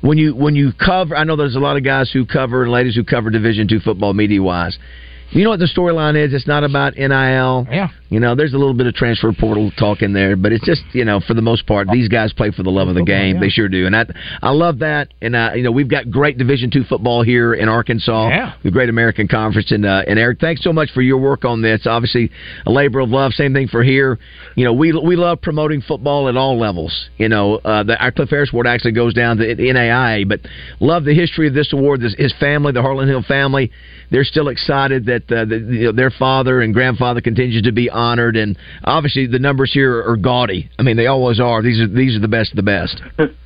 When 0.00 0.16
you 0.16 0.34
when 0.34 0.54
you 0.54 0.72
cover, 0.72 1.16
I 1.16 1.24
know 1.24 1.34
there's 1.34 1.56
a 1.56 1.60
lot 1.60 1.76
of 1.76 1.82
guys 1.82 2.10
who 2.12 2.24
cover 2.24 2.62
and 2.62 2.70
ladies 2.70 2.94
who 2.94 3.04
cover 3.04 3.30
Division 3.30 3.66
two 3.66 3.80
football 3.80 4.14
media 4.14 4.40
wise. 4.40 4.78
You 5.32 5.44
know 5.44 5.50
what 5.50 5.60
the 5.60 5.66
storyline 5.66 6.16
is? 6.22 6.34
It's 6.34 6.46
not 6.46 6.64
about 6.64 6.96
NIL. 6.96 7.66
Yeah. 7.70 7.88
You 8.08 8.18
know, 8.18 8.34
there's 8.34 8.52
a 8.52 8.58
little 8.58 8.74
bit 8.74 8.88
of 8.88 8.94
transfer 8.94 9.32
portal 9.32 9.70
talk 9.78 10.02
in 10.02 10.12
there, 10.12 10.34
but 10.34 10.50
it's 10.52 10.64
just 10.64 10.82
you 10.92 11.04
know, 11.04 11.20
for 11.20 11.34
the 11.34 11.42
most 11.42 11.64
part, 11.66 11.86
these 11.92 12.08
guys 12.08 12.32
play 12.32 12.50
for 12.50 12.64
the 12.64 12.70
love 12.70 12.88
of 12.88 12.96
the 12.96 13.04
game. 13.04 13.36
yeah. 13.36 13.40
They 13.40 13.48
sure 13.48 13.68
do, 13.68 13.86
and 13.86 13.94
I 13.94 14.06
I 14.42 14.50
love 14.50 14.80
that. 14.80 15.14
And 15.22 15.36
uh, 15.36 15.52
you 15.54 15.62
know, 15.62 15.70
we've 15.70 15.88
got 15.88 16.10
great 16.10 16.36
Division 16.36 16.72
two 16.72 16.82
football 16.82 17.22
here 17.22 17.54
in 17.54 17.68
Arkansas. 17.68 18.28
Yeah. 18.30 18.54
the 18.64 18.72
Great 18.72 18.88
American 18.88 19.28
Conference. 19.28 19.70
And 19.70 19.86
uh, 19.86 20.02
and 20.08 20.18
Eric, 20.18 20.40
thanks 20.40 20.64
so 20.64 20.72
much 20.72 20.90
for 20.90 21.02
your 21.02 21.18
work 21.18 21.44
on 21.44 21.62
this. 21.62 21.86
Obviously, 21.86 22.32
a 22.66 22.70
labor 22.72 22.98
of 22.98 23.10
love. 23.10 23.32
Same 23.32 23.54
thing 23.54 23.68
for 23.68 23.84
here. 23.84 24.18
You 24.56 24.64
know, 24.64 24.72
we 24.72 24.92
we 24.92 25.14
love 25.14 25.40
promoting 25.40 25.80
football 25.80 26.28
at 26.28 26.36
all 26.36 26.58
levels. 26.58 27.08
You 27.16 27.28
know, 27.28 27.56
uh, 27.58 27.84
the, 27.84 27.96
our 28.02 28.10
Cliff 28.10 28.30
Harris 28.30 28.50
Award 28.52 28.66
actually 28.66 28.92
goes 28.92 29.14
down 29.14 29.36
to 29.36 29.44
NAIA, 29.54 30.28
but 30.28 30.40
love 30.80 31.04
the 31.04 31.14
history 31.14 31.46
of 31.46 31.54
this 31.54 31.72
award. 31.72 32.00
This, 32.00 32.16
his 32.18 32.34
family, 32.40 32.72
the 32.72 32.82
Harlan 32.82 33.06
Hill 33.06 33.22
family, 33.22 33.70
they're 34.10 34.24
still 34.24 34.48
excited 34.48 35.06
that, 35.06 35.19
uh, 35.30 35.44
that 35.44 35.66
you 35.68 35.84
know, 35.86 35.92
their 35.92 36.10
father 36.10 36.60
and 36.60 36.74
grandfather 36.74 37.20
continues 37.20 37.62
to 37.62 37.72
be 37.72 37.90
honored. 37.90 38.36
And 38.36 38.56
obviously, 38.84 39.26
the 39.26 39.38
numbers 39.38 39.72
here 39.72 40.02
are 40.08 40.16
gaudy. 40.16 40.70
I 40.78 40.82
mean, 40.82 40.96
they 40.96 41.06
always 41.06 41.40
are. 41.40 41.62
These 41.62 41.80
are 41.80 41.88
these 41.88 42.16
are 42.16 42.20
the 42.20 42.28
best 42.28 42.50
of 42.52 42.56
the 42.56 42.62
best. 42.62 43.00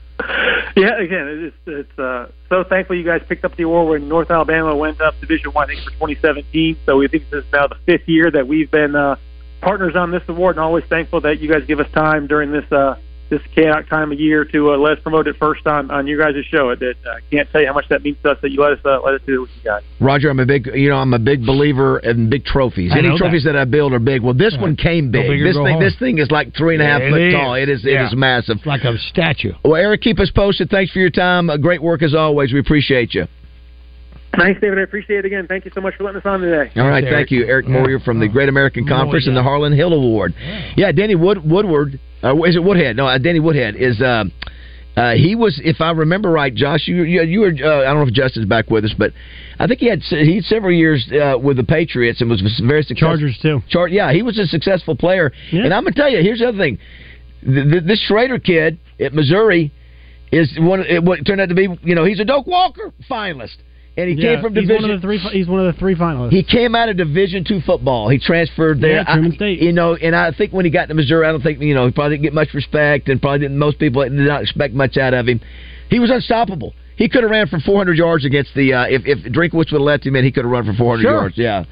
Yeah, 0.77 1.01
again, 1.01 1.53
it's 1.53 1.57
it's 1.67 1.99
uh, 1.99 2.27
so 2.49 2.65
thankful 2.65 2.97
you 2.97 3.05
guys 3.05 3.23
picked 3.29 3.45
up 3.45 3.55
the 3.57 3.63
award 3.63 3.89
when 3.91 4.09
North 4.09 4.31
Alabama 4.31 4.75
went 4.75 5.01
up 5.01 5.15
Division 5.21 5.53
One, 5.53 5.71
I 5.71 5.75
think, 5.75 5.85
for 5.85 5.91
2017. 5.93 6.79
So 6.85 6.97
we 6.97 7.07
think 7.07 7.31
this 7.31 7.45
is 7.45 7.53
now 7.53 7.69
the 7.69 7.77
fifth 7.87 8.09
year 8.09 8.29
that 8.33 8.49
we've 8.49 8.71
been 8.71 8.97
uh, 8.97 9.15
partners 9.61 9.95
on 9.95 10.11
this 10.11 10.23
award, 10.27 10.57
and 10.57 10.65
always 10.65 10.85
thankful 10.87 11.21
that 11.21 11.39
you 11.39 11.49
guys 11.49 11.63
give 11.67 11.79
us 11.79 11.91
time 11.93 12.27
during 12.27 12.51
this 12.51 12.65
uh, 12.73 12.97
this 13.39 13.47
chaotic 13.55 13.89
time 13.89 14.13
of 14.13 14.21
year 14.21 14.45
to 14.45 14.73
uh, 14.73 14.77
let 14.77 14.99
us 14.99 15.03
promote 15.03 15.27
it 15.27 15.37
first 15.37 15.67
on 15.67 15.91
on 15.91 16.07
your 16.07 16.19
guys' 16.19 16.45
show. 16.47 16.71
It, 16.71 16.83
it 16.83 16.97
uh, 17.07 17.17
can't 17.31 17.51
tell 17.51 17.61
you 17.61 17.67
how 17.67 17.73
much 17.75 17.89
that 17.89 18.03
means 18.03 18.17
to 18.23 18.31
us 18.31 18.39
that 18.43 18.51
you 18.51 18.61
let 18.63 18.73
us 18.73 18.79
uh, 18.85 19.01
let 19.01 19.15
us 19.15 19.21
do 19.27 19.35
it 19.35 19.41
with 19.41 19.51
you 19.57 19.63
guys. 19.65 19.83
Roger, 20.01 20.31
I'm 20.31 20.41
a 20.41 20.47
big, 20.47 20.67
you 20.75 20.89
know, 20.89 20.97
I'm 20.97 21.13
a 21.15 21.19
big 21.19 21.45
believer 21.45 21.99
in 21.99 22.29
big 22.31 22.45
trophies. 22.45 22.93
I 22.95 22.99
Any 22.99 23.17
trophies 23.19 23.45
that. 23.45 23.57
I 23.57 23.65
build 23.65 23.93
are 23.93 23.99
big. 23.99 24.23
Well, 24.23 24.35
this 24.35 24.57
one 24.59 24.77
came 24.77 25.11
big. 25.11 25.29
big 25.29 25.41
or 25.41 25.45
This 25.45 25.57
thing, 25.57 25.67
home. 25.67 25.81
this 25.83 25.97
thing 25.99 26.19
is 26.19 26.31
like 26.31 26.55
three 26.57 26.75
and 26.75 26.83
a 26.83 26.87
half 26.87 27.01
It 27.03 27.11
foot 27.11 27.21
is. 27.21 27.35
tall. 27.35 27.55
It 27.55 27.69
is, 27.69 27.85
Yeah. 27.85 28.03
it 28.03 28.07
is 28.07 28.15
massive. 28.17 28.57
It's 28.59 28.67
like 28.67 28.83
a 28.85 28.97
statue. 28.99 29.53
Well, 29.65 29.77
Eric, 29.77 30.01
keep 30.03 30.19
us 30.19 30.31
posted. 30.31 30.71
Thanks 30.71 30.93
for 30.93 30.99
your 30.99 31.11
time. 31.11 31.51
Uh, 31.51 31.57
great 31.57 31.83
work 31.83 32.03
as 32.03 32.15
always. 32.15 32.53
We 32.53 32.59
appreciate 32.59 33.15
you. 33.15 33.27
Thanks, 34.39 34.61
David. 34.61 34.79
I 34.79 34.83
appreciate 34.83 35.21
it 35.21 35.25
again. 35.25 35.47
Thank 35.47 35.65
you 35.65 35.71
so 35.75 35.81
much 35.81 35.95
for 35.97 36.05
letting 36.05 36.21
us 36.21 36.27
on 36.27 36.41
today. 36.41 36.71
All 36.81 36.89
right, 36.89 37.05
Eric. 37.05 37.15
thank 37.15 37.31
you, 37.31 37.47
Eric 37.47 37.67
Yeah. 37.67 37.73
Moyer 37.81 37.99
from 38.01 38.21
the. 38.21 38.29
Great 38.29 38.49
American 38.49 38.87
Conference 38.87 39.27
and 39.27 39.37
the 39.37 39.43
Harlan 39.43 39.73
Hill 39.73 39.93
Award. 39.93 40.35
Yeah, 40.77 40.91
Danny 40.93 41.15
Wood 41.15 41.49
Woodward. 41.49 41.99
Uh, 42.23 42.35
is 42.43 42.57
it 42.57 42.65
Woodhead? 42.65 42.97
No, 42.97 43.07
uh, 43.07 43.19
Danny 43.19 43.39
Woodhead 43.41 43.77
is. 43.77 44.01
Uh, 44.01 44.25
uh, 44.97 45.13
he 45.15 45.35
was, 45.35 45.61
if 45.65 45.81
I 45.81 45.91
remember 45.91 46.31
right, 46.31 46.55
Josh. 46.55 46.87
You 46.87 47.03
you, 47.03 47.23
you 47.23 47.41
were. 47.41 47.49
Uh, 47.49 47.81
I 47.83 47.85
don't 47.85 47.97
know 47.97 48.07
if 48.07 48.13
Justin's 48.15 48.47
back 48.47 48.71
with 48.71 48.85
us, 48.85 48.95
but 48.97 49.13
I 49.59 49.67
think 49.67 49.81
he 49.81 49.87
had 49.89 50.01
he 50.03 50.37
had 50.37 50.45
several 50.45 50.73
years 50.73 51.05
uh, 51.13 51.37
with 51.39 51.57
the 51.57 51.65
Patriots 51.65 52.21
and 52.21 52.31
was 52.31 52.41
very 52.65 52.83
successful. 52.83 53.09
Chargers 53.11 53.39
too. 53.43 53.61
Char- 53.69 53.89
yeah, 53.89 54.13
he 54.13 54.23
was 54.23 54.39
a 54.39 54.47
successful 54.47 54.95
player. 54.97 55.33
Yeah. 55.53 55.65
And 55.65 55.75
I'm 55.75 55.83
gonna 55.85 55.95
tell 55.95 56.09
you, 56.11 56.19
here's 56.23 56.39
the 56.39 56.49
other 56.49 56.59
thing: 56.59 56.79
Th 57.45 57.71
th 57.71 57.85
this 57.85 58.01
Schrader 58.07 58.39
kid 58.39 58.79
at 59.01 59.13
Missouri 59.13 59.73
is 60.33 60.57
one. 60.59 60.81
It, 60.81 61.03
what 61.05 61.25
turned 61.27 61.41
out 61.41 61.49
to 61.51 61.55
be, 61.57 61.69
you 61.83 61.95
know, 61.95 62.05
he's 62.05 62.21
a 62.21 62.25
Doak 62.25 62.47
Walker 62.47 62.93
finalist. 63.11 63.57
And 63.97 64.09
he 64.09 64.15
Yeah, 64.17 64.35
came 64.35 64.43
from 64.43 64.55
division. 64.55 64.77
he's 64.77 64.83
one 64.83 64.91
of 64.91 65.01
the 65.01 65.07
three. 65.07 65.19
He's 65.19 65.47
one 65.47 65.61
of 65.67 65.67
the 65.75 65.79
three 65.79 65.95
finalists. 65.95 66.33
He 66.33 66.43
came 66.43 66.75
out 66.75 66.89
of 66.89 66.97
Division 66.97 67.45
two 67.45 67.61
football. 67.61 68.09
He 68.09 68.19
transferred 68.19 68.81
there. 68.81 68.97
Yeah, 68.97 69.05
Truman 69.05 69.33
I- 69.33 69.35
State. 69.37 69.63
You 69.63 69.73
know, 69.73 69.95
and 69.95 70.15
I 70.17 70.33
think 70.33 70.53
when 70.53 70.65
he 70.65 70.71
got 70.71 70.89
to 70.89 70.95
Missouri, 70.95 71.27
I 71.27 71.33
don't 71.33 71.43
think 71.43 71.61
you 71.61 71.75
know 71.75 71.87
he 71.87 71.93
probably 71.93 72.17
didn't 72.17 72.25
get 72.25 72.35
much 72.35 72.53
respect, 72.55 73.09
and 73.09 73.21
probably 73.23 73.41
didn't. 73.41 73.59
Most 73.59 73.79
people 73.79 74.03
did 74.03 74.13
not 74.13 74.43
expect 74.43 74.75
much 74.75 74.97
out 74.97 75.15
of 75.15 75.29
him. 75.29 75.41
He 75.91 75.99
was 76.01 76.11
unstoppable. 76.11 76.75
He 76.97 77.09
could 77.09 77.23
have 77.23 77.31
ran 77.31 77.49
for 77.49 77.59
400 77.59 77.97
yards 77.97 78.25
against 78.25 78.55
the 78.55 78.73
uh, 78.73 78.85
if 78.89 79.03
if 79.07 79.19
Drinkwitz 79.33 79.71
would 79.73 79.81
have 79.81 79.81
left 79.81 80.07
him 80.07 80.17
in, 80.17 80.25
he 80.25 80.31
could 80.33 80.45
have 80.45 80.51
run 80.53 80.65
for 80.65 80.75
400 80.75 81.03
Sure. 81.03 81.13
yards. 81.13 81.39
Yeah. 81.39 81.65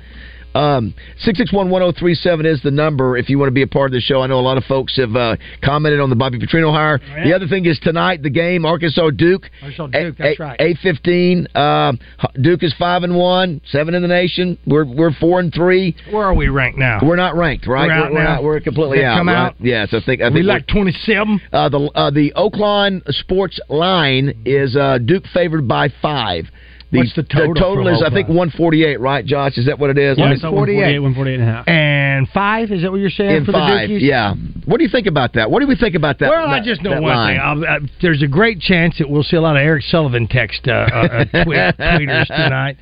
Um, 0.54 0.94
6611037 1.26 2.46
is 2.46 2.62
the 2.62 2.70
number 2.70 3.16
if 3.16 3.28
you 3.28 3.38
want 3.38 3.48
to 3.48 3.52
be 3.54 3.62
a 3.62 3.66
part 3.66 3.86
of 3.86 3.92
the 3.92 4.00
show. 4.00 4.22
I 4.22 4.26
know 4.26 4.38
a 4.38 4.40
lot 4.40 4.58
of 4.58 4.64
folks 4.64 4.96
have 4.96 5.14
uh, 5.16 5.36
commented 5.64 6.00
on 6.00 6.10
the 6.10 6.16
Bobby 6.16 6.38
Petrino 6.38 6.72
hire. 6.72 7.00
yeah. 7.02 7.24
The 7.24 7.34
other 7.34 7.48
thing 7.48 7.64
is 7.66 7.78
tonight, 7.80 8.22
the 8.22 8.30
game, 8.30 8.64
Arkansas 8.64 9.10
Duke. 9.10 9.48
Arkansas 9.62 9.86
Duke, 9.88 10.16
that's 10.18 10.38
right. 10.40 10.60
Eight 10.60 10.78
fifteen. 10.82 11.46
Um, 11.54 11.98
Duke 12.40 12.62
is 12.62 12.74
five 12.78 13.02
and 13.02 13.16
one, 13.16 13.60
seven 13.66 13.94
in 13.94 14.02
the 14.02 14.08
nation. 14.08 14.58
We're 14.66 14.84
we're 14.84 15.12
four 15.12 15.40
and 15.40 15.52
three. 15.52 15.94
Where 16.10 16.24
are 16.24 16.34
we 16.34 16.48
ranked 16.48 16.78
now? 16.78 17.00
We're 17.02 17.16
not 17.16 17.34
ranked, 17.36 17.66
right? 17.66 17.86
We're 17.88 18.12
we're, 18.12 18.18
now? 18.24 18.34
not- 18.34 18.42
we're 18.44 18.60
completely 18.60 19.04
out. 19.04 19.18
come 19.18 19.28
right? 19.28 19.46
out? 19.46 19.54
Yeah, 19.60 19.86
so 19.86 19.98
I 19.98 20.02
think 20.04 20.20
I 20.22 20.28
we 20.28 20.36
think 20.40 20.46
like 20.46 20.64
we're- 20.74 20.92
27. 20.92 21.40
uh, 21.52 21.68
the 21.68 21.90
uh, 21.94 22.10
the 22.10 22.32
Oaklawn 22.36 23.02
Sports 23.14 23.60
line 23.68 24.42
is 24.44 24.76
uh, 24.76 24.98
Duke 24.98 25.24
favored 25.32 25.66
by 25.68 25.88
five. 26.00 26.44
The, 26.92 26.98
What's 26.98 27.14
the 27.16 27.22
total 27.22 27.54
total 27.54 27.88
is 27.88 28.02
I 28.06 28.10
think 28.10 28.28
one 28.28 28.50
forty 28.50 28.84
eight, 28.84 29.00
right, 29.00 29.24
Josh? 29.24 29.56
Is 29.56 29.64
that 29.64 29.78
what 29.78 29.88
it 29.88 29.96
is? 29.96 30.18
Yeah, 30.18 30.24
Let 30.24 30.28
me- 30.30 30.34
it's 30.36 30.44
at 30.44 30.52
148, 30.52 30.98
148 31.00 31.40
and 31.40 31.42
a 31.42 31.52
half. 31.52 31.66
And 31.66 32.28
five, 32.28 32.70
is 32.70 32.82
that 32.82 32.90
what 32.90 33.00
you're 33.00 33.08
saying 33.08 33.36
in 33.36 33.44
for 33.46 33.52
five, 33.52 33.88
the 33.88 33.94
Dukies? 33.94 34.00
yeah. 34.02 34.34
What 34.66 34.76
do 34.76 34.84
you 34.84 34.90
think 34.90 35.06
about 35.06 35.32
that? 35.32 35.50
What 35.50 35.60
do 35.60 35.66
we 35.66 35.74
think 35.74 35.94
about 35.94 36.18
that? 36.18 36.28
well, 36.28 36.46
I 36.48 36.60
just 36.62 36.82
know 36.82 36.90
that 36.90 37.02
one 37.02 37.16
line? 37.16 37.34
thing. 37.36 37.40
I'll, 37.42 37.64
uh, 37.64 37.80
there's 38.02 38.20
a 38.22 38.26
great 38.28 38.60
chance 38.60 38.98
that 38.98 39.08
we'll 39.08 39.22
see 39.22 39.36
a 39.36 39.40
lot 39.40 39.56
of 39.56 39.62
Eric 39.62 39.84
Sullivan 39.84 40.28
text 40.28 40.68
uh, 40.68 40.72
uh, 40.72 40.84
uh, 40.84 41.24
tweet, 41.44 41.58
tweeters 41.80 42.26
tonight, 42.26 42.76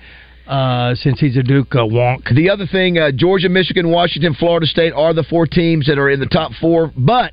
uh, 0.49 0.97
since 0.97 1.21
he's 1.21 1.37
a 1.37 1.45
Duke 1.45 1.73
uh, 1.77 1.79
wonk. 1.87 2.35
The 2.35 2.51
other 2.51 2.67
thing, 2.67 2.99
uh, 2.99 3.13
Georgia, 3.15 3.49
Michigan, 3.49 3.91
Washington, 3.93 4.35
Florida 4.35 4.67
State 4.67 4.93
are 4.93 5.15
the 5.15 5.23
four 5.23 5.47
teams 5.47 5.87
that 5.87 5.99
are 5.99 6.11
in 6.11 6.19
the 6.19 6.27
top 6.27 6.51
four. 6.61 6.93
But 6.97 7.33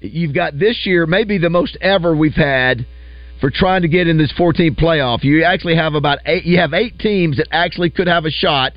you've 0.00 0.34
got 0.34 0.58
this 0.58 0.86
year 0.86 1.04
maybe 1.04 1.36
the 1.36 1.50
most 1.50 1.76
ever 1.82 2.16
we've 2.16 2.32
had 2.32 2.86
for 3.44 3.50
trying 3.50 3.82
to 3.82 3.88
get 3.88 4.08
in 4.08 4.16
this 4.16 4.32
14 4.38 4.74
playoff. 4.74 5.22
You 5.22 5.44
actually 5.44 5.76
have 5.76 5.92
about 5.92 6.16
eight. 6.24 6.46
You 6.46 6.56
have 6.60 6.72
eight 6.72 6.98
teams 6.98 7.36
that 7.36 7.46
actually 7.50 7.90
could 7.90 8.06
have 8.06 8.24
a 8.24 8.30
shot 8.30 8.72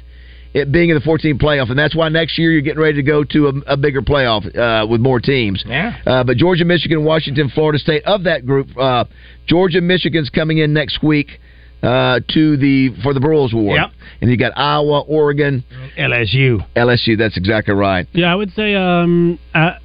at 0.54 0.74
being 0.74 0.90
in 0.90 0.96
the 0.96 1.02
14 1.02 1.40
playoff, 1.40 1.70
and 1.70 1.80
that's 1.80 1.96
why 1.96 2.10
next 2.10 2.38
year 2.38 2.52
you're 2.52 2.60
getting 2.60 2.82
ready 2.82 2.98
to 2.98 3.04
go 3.04 3.24
to 3.24 3.48
a, 3.48 3.74
a 3.74 3.78
bigger 3.78 4.02
playoff 4.02 4.44
uh, 4.58 4.86
with 4.86 5.00
more 5.00 5.22
teams. 5.22 5.64
Yeah. 5.66 5.96
Uh, 6.06 6.26
but 6.26 6.36
Georgia, 6.36 6.66
Michigan, 6.66 7.06
Washington, 7.06 7.50
Florida 7.56 7.80
State 7.80 8.04
of 8.04 8.26
that 8.26 8.46
group, 8.46 8.78
uh, 8.78 9.06
Georgia, 9.48 9.80
Michigan's 9.80 10.30
coming 10.30 10.58
in 10.58 10.74
next 10.74 11.02
week 11.02 11.40
uh, 11.82 12.20
to 12.34 12.58
the 12.58 12.90
for 13.04 13.14
the 13.14 13.22
Broyles 13.22 13.54
Award. 13.54 13.80
Yep. 13.80 13.92
And 14.20 14.30
you 14.30 14.36
got 14.36 14.52
Iowa, 14.58 15.00
Oregon, 15.00 15.64
LSU. 15.98 16.68
LSU. 16.76 17.18
That's 17.18 17.38
exactly 17.38 17.74
right. 17.74 18.06
Yeah, 18.12 18.34
I 18.34 18.36
would 18.36 18.52
say 18.52 18.76
um, 18.76 19.40
uh, 19.56 19.76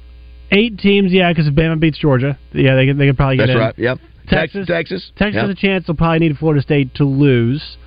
eight 0.51 0.77
teams. 0.77 1.13
Yeah, 1.13 1.31
because 1.31 1.47
if 1.47 1.53
Bama 1.53 1.79
beats 1.79 1.99
Georgia, 1.99 2.37
yeah, 2.51 2.75
they 2.75 2.87
could 2.87 2.97
they 2.97 3.07
could 3.07 3.15
probably 3.15 3.37
get 3.37 3.47
That's 3.47 3.55
in. 3.55 3.61
right. 3.61 3.75
Yep. 3.77 3.99
Texas, 4.27 4.67
Texas, 4.67 5.11
Texas 5.17 5.35
Yep. 5.35 5.41
has 5.43 5.49
a 5.49 5.55
chance. 5.55 5.85
They'll 5.87 5.95
probably 5.95 6.19
need 6.19 6.37
Florida 6.37 6.61
State 6.61 6.95
to 6.95 7.03
lose 7.05 7.77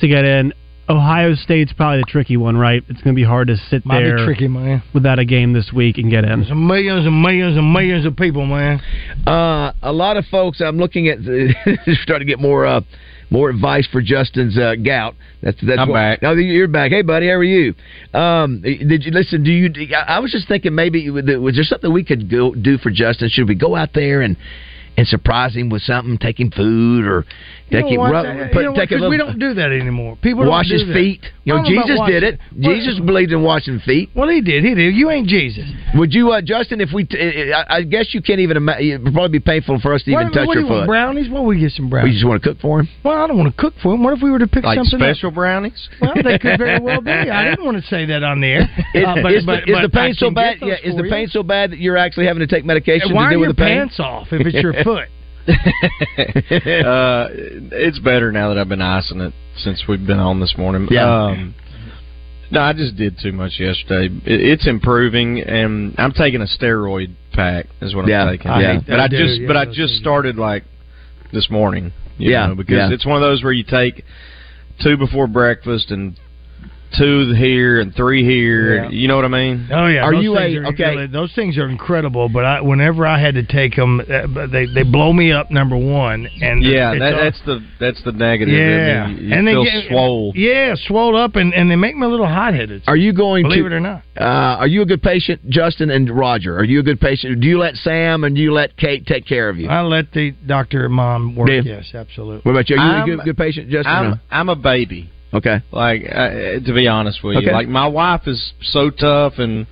to 0.00 0.08
get 0.08 0.24
in. 0.24 0.52
Ohio 0.88 1.34
State's 1.36 1.72
probably 1.72 1.98
the 1.98 2.04
tricky 2.08 2.36
one, 2.36 2.56
right? 2.56 2.82
It's 2.88 3.00
going 3.02 3.14
to 3.14 3.20
be 3.20 3.22
hard 3.24 3.46
to 3.46 3.56
sit 3.56 3.86
Might 3.86 4.00
there 4.00 4.16
be 4.16 4.24
tricky, 4.24 4.48
man. 4.48 4.82
without 4.92 5.20
a 5.20 5.24
game 5.24 5.52
this 5.52 5.70
week 5.72 5.98
and 5.98 6.10
get 6.10 6.24
in. 6.24 6.40
There's 6.40 6.50
millions 6.52 7.06
and 7.06 7.22
millions 7.22 7.56
and 7.56 7.72
millions 7.72 8.04
of 8.06 8.16
people, 8.16 8.44
man. 8.44 8.80
Uh, 9.24 9.72
a 9.82 9.92
lot 9.92 10.16
of 10.16 10.24
folks. 10.26 10.60
I'm 10.60 10.78
looking 10.78 11.06
at 11.06 11.18
starting 12.02 12.26
to 12.26 12.32
get 12.32 12.40
more 12.40 12.66
uh, 12.66 12.80
more 13.32 13.50
advice 13.50 13.86
for 13.92 14.02
Justin's 14.02 14.58
uh, 14.58 14.74
gout. 14.84 15.14
That's 15.42 15.58
that's 15.64 15.78
I'm 15.78 15.90
what- 15.90 15.94
back. 15.94 16.22
No, 16.22 16.32
you're 16.32 16.66
back. 16.66 16.90
Hey, 16.90 17.02
buddy, 17.02 17.28
how 17.28 17.34
are 17.34 17.44
you? 17.44 17.72
Um, 18.12 18.60
did 18.60 19.04
you 19.04 19.12
listen? 19.12 19.44
Do 19.44 19.52
you? 19.52 19.70
I 19.94 20.18
was 20.18 20.32
just 20.32 20.48
thinking 20.48 20.74
maybe 20.74 21.08
was 21.08 21.24
there 21.54 21.62
something 21.62 21.92
we 21.92 22.02
could 22.02 22.28
go 22.28 22.52
do 22.52 22.78
for 22.78 22.90
Justin? 22.90 23.28
Should 23.30 23.46
we 23.48 23.54
go 23.54 23.76
out 23.76 23.90
there 23.94 24.22
and 24.22 24.36
and 24.96 25.06
surprise 25.06 25.54
him 25.54 25.68
with 25.70 25.82
something, 25.82 26.18
take 26.18 26.38
him 26.38 26.50
food 26.50 27.06
or 27.06 27.24
take 27.70 27.84
You 27.84 27.90
him 27.90 27.94
know 27.94 28.00
what? 28.00 28.12
rub, 28.12 28.26
You 28.36 28.44
put, 28.52 28.62
know 28.62 28.70
what? 28.72 28.80
take 28.80 28.90
a 28.90 28.94
'Cause 28.94 29.00
little 29.00 29.10
we 29.10 29.16
don't 29.16 29.38
do 29.38 29.54
that 29.54 29.72
anymore. 29.72 30.16
People 30.20 30.44
wash 30.46 30.68
don't 30.68 30.78
his 30.78 30.82
do 30.86 30.92
that. 30.92 30.98
feet. 30.98 31.20
You 31.44 31.54
know, 31.54 31.60
I 31.60 31.62
don't 31.64 31.74
know 31.74 31.82
Jesus 31.82 32.00
did 32.06 32.22
it. 32.24 32.38
Well, 32.56 32.74
Jesus 32.74 32.98
believed 33.00 33.32
in 33.32 33.42
washing 33.42 33.78
feet. 33.80 34.10
Well, 34.14 34.28
he 34.28 34.40
did. 34.40 34.64
He 34.64 34.74
did. 34.74 34.94
You 34.94 35.10
ain't 35.10 35.26
Jesus. 35.28 35.64
Would 35.94 36.12
you, 36.12 36.32
uh, 36.32 36.40
Justin? 36.42 36.80
If 36.80 36.92
we, 36.92 37.04
t- 37.04 37.52
I 37.52 37.76
I 37.78 37.82
guess 37.82 38.12
you 38.12 38.20
can't 38.22 38.40
even. 38.40 38.56
Ima- 38.58 38.76
it 38.78 39.02
would 39.02 39.12
probably 39.14 39.38
be 39.38 39.40
painful 39.40 39.78
for 39.80 39.94
us 39.94 40.02
to 40.04 40.10
even 40.10 40.24
what, 40.26 40.32
touch 40.34 40.46
what 40.46 40.54
your 40.54 40.62
do 40.64 40.68
you 40.68 40.72
want, 40.74 40.82
foot. 40.82 40.88
brownies? 40.88 41.28
Well, 41.30 41.44
we 41.44 41.58
get 41.60 41.72
some 41.72 41.88
brownies? 41.88 42.08
We 42.10 42.12
just 42.14 42.26
want 42.26 42.42
to 42.42 42.48
cook 42.48 42.60
for 42.60 42.80
him. 42.80 42.88
Well, 43.04 43.22
I 43.22 43.26
don't 43.26 43.38
want 43.38 43.54
to 43.54 43.60
cook 43.60 43.74
for 43.82 43.94
him. 43.94 44.02
What 44.02 44.14
if 44.16 44.22
we 44.22 44.30
were 44.30 44.38
to 44.40 44.46
pick 44.48 44.64
Like 44.64 44.76
something 44.76 44.98
special 44.98 45.28
up? 45.28 45.34
brownies? 45.34 45.88
Well, 46.00 46.12
they 46.22 46.38
could 46.38 46.58
very 46.58 46.78
well 46.82 47.00
be. 47.00 47.10
I 47.10 47.50
didn't 47.50 47.64
want 47.64 47.80
to 47.82 47.86
say 47.88 48.04
that 48.06 48.22
on 48.22 48.40
the 48.40 48.48
air. 48.48 48.70
Is, 48.94 49.04
Uh, 49.06 49.14
but- 49.22 49.32
is 49.32 49.44
but- 49.46 49.64
the, 49.66 49.72
is 49.72 49.82
the 49.82 49.88
pain 49.88 50.14
so 50.14 50.30
bad? 50.30 50.58
Yeah, 50.60 50.74
is 50.82 50.96
the 50.96 51.04
pain 51.04 51.28
so 51.28 51.42
bad 51.42 51.70
that 51.70 51.78
you're 51.78 51.96
actually 51.96 52.26
having 52.26 52.40
to 52.40 52.46
take 52.46 52.64
medication 52.64 53.08
to 53.08 53.28
deal 53.30 53.40
with 53.40 53.50
the 53.50 53.54
pain? 53.54 53.78
pants 53.78 54.00
off 54.00 54.32
if 54.32 54.44
it's 54.46 54.60
your 54.62 54.72
foot? 54.84 54.89
uh, 55.48 57.28
it's 57.72 57.98
better 57.98 58.30
now 58.32 58.48
that 58.48 58.58
I've 58.58 58.68
been 58.68 58.82
icing 58.82 59.20
it 59.20 59.32
since 59.58 59.84
we've 59.88 60.06
been 60.06 60.18
on 60.18 60.40
this 60.40 60.54
morning. 60.56 60.86
Yeah. 60.90 61.24
Um, 61.26 61.54
no, 62.50 62.60
I 62.60 62.72
just 62.72 62.96
did 62.96 63.18
too 63.22 63.32
much 63.32 63.52
yesterday. 63.58 64.14
It, 64.26 64.40
it's 64.40 64.66
improving, 64.66 65.40
and 65.40 65.94
I'm 65.98 66.12
taking 66.12 66.42
a 66.42 66.46
steroid 66.46 67.14
pack. 67.32 67.66
Is 67.80 67.94
what 67.94 68.06
Yeah, 68.08 68.24
I'm 68.24 68.36
taking. 68.36 68.50
I 68.50 68.74
hate 68.74 68.86
but. 68.86 69.00
I 69.00 69.04
I 69.04 69.08
just, 69.08 69.40
yeah, 69.40 69.46
but 69.46 69.56
I 69.56 69.66
just 69.66 69.94
started 69.94 70.36
like 70.36 70.64
this 71.32 71.48
morning. 71.50 71.92
You 72.18 72.32
Yeah, 72.32 72.46
know, 72.48 72.54
because 72.54 72.74
yeah. 72.76 72.90
it's 72.92 73.06
one 73.06 73.16
of 73.16 73.22
those 73.22 73.42
where 73.42 73.52
you 73.52 73.64
take 73.64 74.04
two 74.82 74.96
before 74.96 75.26
breakfast 75.26 75.90
and 75.90 76.18
two 76.96 77.32
here 77.34 77.80
and 77.80 77.94
three 77.94 78.24
here. 78.24 78.84
Yeah. 78.84 78.88
You 78.90 79.08
know 79.08 79.16
what 79.16 79.24
I 79.24 79.28
mean? 79.28 79.68
Oh 79.72 79.86
yeah, 79.86 80.02
Are 80.02 80.12
those 80.14 80.24
you 80.24 80.36
a- 80.36 80.56
are 80.58 80.66
okay. 80.66 80.90
really- 80.96 81.06
those 81.06 81.32
things 81.34 81.56
are 81.58 81.68
incredible. 81.68 82.28
But 82.28 82.44
I, 82.44 82.60
whenever 82.60 83.06
I 83.06 83.18
had 83.20 83.34
to 83.34 83.42
take 83.42 83.76
them, 83.76 84.00
uh, 84.00 84.46
they 84.46 84.66
they 84.66 84.82
blow 84.82 85.12
me 85.12 85.32
up. 85.32 85.50
Number 85.50 85.76
one, 85.76 86.28
and 86.42 86.62
Yeah, 86.62 86.94
that, 86.98 87.14
all- 87.14 87.20
that's 87.24 87.40
the 87.46 87.62
that's 87.78 88.02
the 88.04 88.12
negative. 88.12 88.54
yeah, 88.54 89.04
I 89.04 89.08
mean, 89.08 89.28
you 89.28 89.34
and 89.34 89.46
they 89.46 89.52
feel 89.52 89.64
get 89.64 89.88
swole. 89.88 90.32
Yeah, 90.34 90.74
swole 90.76 91.16
up, 91.16 91.36
and, 91.36 91.52
and 91.54 91.70
they 91.70 91.76
make 91.76 91.96
me 91.96 92.06
a 92.06 92.08
little 92.08 92.26
hot 92.26 92.54
headed. 92.54 92.82
Are 92.86 92.96
you 92.96 93.12
going 93.12 93.44
Believe 93.44 93.60
to? 93.64 93.66
it 93.66 93.72
or 93.72 93.80
not. 93.80 94.02
Uh, 94.18 94.58
are 94.60 94.66
you 94.66 94.82
a 94.82 94.86
good 94.86 95.02
patient, 95.02 95.48
Justin 95.48 95.90
and 95.90 96.10
Roger? 96.10 96.56
Are 96.56 96.64
you 96.64 96.80
a 96.80 96.82
good 96.82 97.00
patient? 97.00 97.40
Do 97.40 97.48
you 97.48 97.58
let 97.58 97.76
Sam 97.76 98.24
and 98.24 98.34
do 98.36 98.42
you 98.42 98.52
let 98.52 98.76
Kate 98.76 99.06
take 99.06 99.26
care 99.26 99.48
of 99.48 99.56
you? 99.58 99.68
I 99.68 99.80
let 99.82 100.12
the 100.12 100.32
doctor 100.46 100.84
and 100.84 100.94
mom 100.94 101.34
work. 101.36 101.48
Do? 101.48 101.62
Yes, 101.64 101.92
absolutely. 101.94 102.40
what 102.42 102.52
about 102.52 102.68
you? 102.70 102.76
Are 102.76 102.84
you 102.86 102.92
a 102.92 102.96
I'm- 102.96 103.06
good, 103.06 103.24
good 103.24 103.36
patient, 103.36 103.70
Justin? 103.70 103.92
I'm 103.92 104.10
No? 104.10 104.16
I'm 104.30 104.48
a 104.50 104.56
baby. 104.56 105.10
Okay. 105.32 105.60
Like 105.72 106.02
uh, 106.10 106.28
to 106.64 106.72
be 106.74 106.88
honest 106.88 107.22
with 107.22 107.36
Okay. 107.36 107.46
you, 107.46 107.52
like 107.52 107.68
my 107.68 107.86
wife 107.86 108.22
is 108.26 108.52
so 108.62 108.90
tough 108.90 109.34
and 109.38 109.66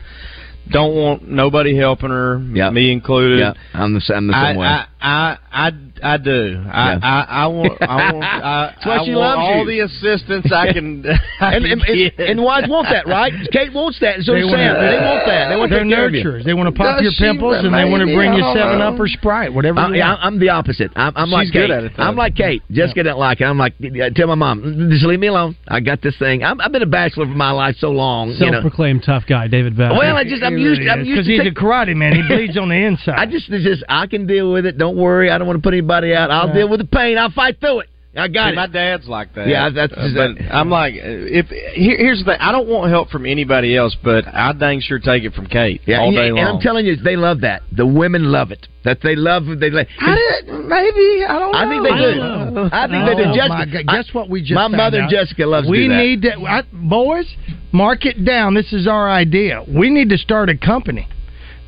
don't 0.70 0.94
want 0.94 1.26
nobody 1.28 1.76
helping 1.76 2.10
her, 2.10 2.38
Yeah. 2.52 2.70
me 2.70 2.92
included. 2.92 3.38
Yeah, 3.40 3.54
I'm 3.74 3.94
the, 3.94 4.14
I'm 4.14 4.26
the 4.26 4.36
I, 4.36 4.50
same 4.50 4.56
way. 4.58 4.66
I, 4.66 4.86
I 5.00 5.38
I 5.50 5.70
I 6.02 6.16
do. 6.16 6.62
I, 6.70 6.92
Yeah. 6.92 6.98
I 7.02 7.20
I 7.42 7.46
want 7.46 7.82
I 7.82 8.12
want 8.12 8.24
I, 8.24 8.72
That's 8.74 8.86
why 8.86 8.96
I 8.98 9.04
she 9.04 9.10
want 9.14 9.20
loves 9.20 9.40
all 9.42 9.58
you. 9.64 9.66
the 9.70 9.80
assistance 9.86 10.52
I 10.52 10.72
can. 10.72 11.04
I 11.40 11.54
and, 11.54 11.64
can 11.64 11.72
and, 11.72 11.82
and, 11.82 12.16
get. 12.16 12.28
and 12.30 12.42
wives 12.42 12.68
want 12.68 12.88
that, 12.90 13.06
right? 13.06 13.32
Kate 13.52 13.72
wants 13.72 13.98
that, 14.00 14.20
so 14.22 14.32
They 14.34 14.40
does 14.40 14.50
wanna- 14.50 14.74
Sam. 14.74 14.74
They 14.80 14.96
uh, 14.98 15.10
want 15.10 15.22
that. 15.26 15.48
They 15.48 15.56
want 15.56 15.68
to 15.70 15.74
They're 15.76 15.84
take 15.84 15.94
care 15.94 16.06
of 16.06 16.14
you. 16.14 16.24
nurturers. 16.24 16.44
They 16.44 16.54
want 16.54 16.68
to 16.68 16.76
pop 16.76 16.96
Does 16.98 17.04
your 17.04 17.16
pimples 17.18 17.56
and 17.64 17.74
they 17.74 17.84
want 17.84 18.02
to 18.06 18.14
bring 18.14 18.34
you 18.34 18.44
Seven 18.54 18.78
know. 18.78 18.94
Up 18.94 19.00
or 19.00 19.08
Sprite, 19.08 19.52
whatever. 19.52 19.78
I, 19.80 19.88
you 19.94 20.00
want. 20.00 20.20
I'm 20.22 20.38
the 20.38 20.48
opposite. 20.50 20.92
I'm, 20.96 21.12
I'm 21.16 21.30
like 21.30 21.46
She's 21.46 21.52
good 21.52 21.70
Kate. 21.70 21.76
at 21.76 21.84
it. 21.84 21.92
I'm 21.98 22.16
like 22.16 22.34
Kate. 22.34 22.62
Jessica 22.70 23.02
doesn't 23.04 23.18
like 23.18 23.40
it. 23.40 23.44
I'm 23.44 23.58
like, 23.58 23.74
tell 24.14 24.26
my 24.28 24.34
mom, 24.34 24.88
just 24.90 25.04
leave 25.04 25.20
me 25.20 25.28
alone. 25.28 25.56
I 25.68 25.80
got 25.80 26.02
this 26.02 26.16
thing. 26.18 26.42
I'm, 26.44 26.60
I've 26.60 26.72
been 26.72 26.82
a 26.82 26.86
bachelor 26.86 27.26
for 27.26 27.34
my 27.36 27.50
life 27.50 27.76
so 27.78 27.90
long. 27.90 28.30
You 28.30 28.46
know. 28.46 28.52
Self-proclaimed 28.60 29.02
tough 29.04 29.24
guy, 29.28 29.48
David 29.48 29.76
Bell. 29.76 29.96
Well, 29.96 30.16
I 30.16 30.24
just 30.24 30.42
I'm 30.42 30.56
He 30.56 30.62
used. 30.62 30.78
really 30.80 30.90
I'm 30.90 31.04
used 31.04 31.26
to 31.26 31.32
he's 31.32 31.40
a 31.46 31.54
karate 31.54 31.94
man. 31.96 32.14
He 32.14 32.22
bleeds 32.26 32.56
on 32.56 32.68
the 32.68 32.74
inside. 32.76 33.16
I 33.18 33.26
just 33.26 33.48
just 33.50 33.84
I 33.88 34.06
can 34.06 34.26
deal 34.26 34.52
with 34.52 34.66
it. 34.66 34.78
Don't 34.78 34.96
worry. 34.96 35.30
I 35.30 35.38
don't 35.38 35.46
want 35.46 35.58
to 35.58 35.62
put 35.62 35.74
anybody 35.88 36.14
out. 36.14 36.30
I'll 36.30 36.48
Yeah. 36.48 36.54
deal 36.54 36.68
with 36.68 36.80
the 36.80 36.86
pain. 36.86 37.18
I'll 37.18 37.30
fight 37.30 37.60
through 37.60 37.80
it. 37.80 37.88
I 38.16 38.26
got 38.26 38.50
See, 38.50 38.56
my 38.56 38.66
dad's 38.66 39.06
like 39.06 39.32
that. 39.34 39.46
Yeah, 39.46 39.68
that's- 39.68 39.96
Uh, 39.96 40.10
but 40.36 40.42
I'm 40.52 40.70
like, 40.70 40.94
if 40.96 41.48
here, 41.50 41.96
here's 41.96 42.18
the 42.20 42.24
thing, 42.24 42.38
I 42.40 42.50
don't 42.50 42.66
want 42.66 42.90
help 42.90 43.10
from 43.10 43.26
anybody 43.26 43.76
else, 43.76 43.94
but 44.02 44.24
I 44.26 44.52
dang 44.54 44.80
sure 44.80 44.98
take 44.98 45.22
it 45.24 45.34
from 45.34 45.46
Kate 45.46 45.82
Yeah, 45.86 46.00
all 46.00 46.08
and, 46.08 46.16
day 46.16 46.28
and 46.28 46.36
long. 46.36 46.46
I'm 46.56 46.60
telling 46.60 46.84
you, 46.84 46.96
they 46.96 47.14
love 47.16 47.42
that. 47.42 47.62
The 47.70 47.86
women 47.86 48.32
love 48.32 48.50
it. 48.50 48.66
That 48.82 49.02
they 49.02 49.14
love. 49.14 49.46
They 49.60 49.70
like. 49.70 49.88
I 50.00 50.14
did, 50.16 50.48
maybe 50.48 51.24
I 51.26 51.38
don't. 51.38 51.52
Know. 51.52 51.58
I 51.58 51.68
think 51.68 51.82
they 51.84 51.90
do. 51.90 52.14
know. 52.16 52.70
I 52.72 52.86
think 52.88 53.06
they 53.06 53.14
do. 53.22 53.30
Oh, 53.30 53.34
Jessica, 53.34 53.48
my 53.54 53.66
God. 53.66 53.86
Guess 53.86 54.14
what 54.14 54.28
we 54.30 54.40
just 54.40 54.54
my 54.54 54.68
mother 54.68 55.02
out? 55.02 55.10
Jessica 55.10 55.46
loves 55.46 55.68
We 55.68 55.86
that. 55.86 55.94
need 55.94 56.22
to, 56.22 56.40
I, 56.44 56.62
boys, 56.72 57.26
mark 57.70 58.04
it 58.04 58.24
down. 58.24 58.54
This 58.54 58.72
is 58.72 58.88
our 58.88 59.08
idea. 59.08 59.62
We 59.68 59.90
need 59.90 60.08
to 60.08 60.18
start 60.18 60.48
a 60.48 60.56
company 60.56 61.06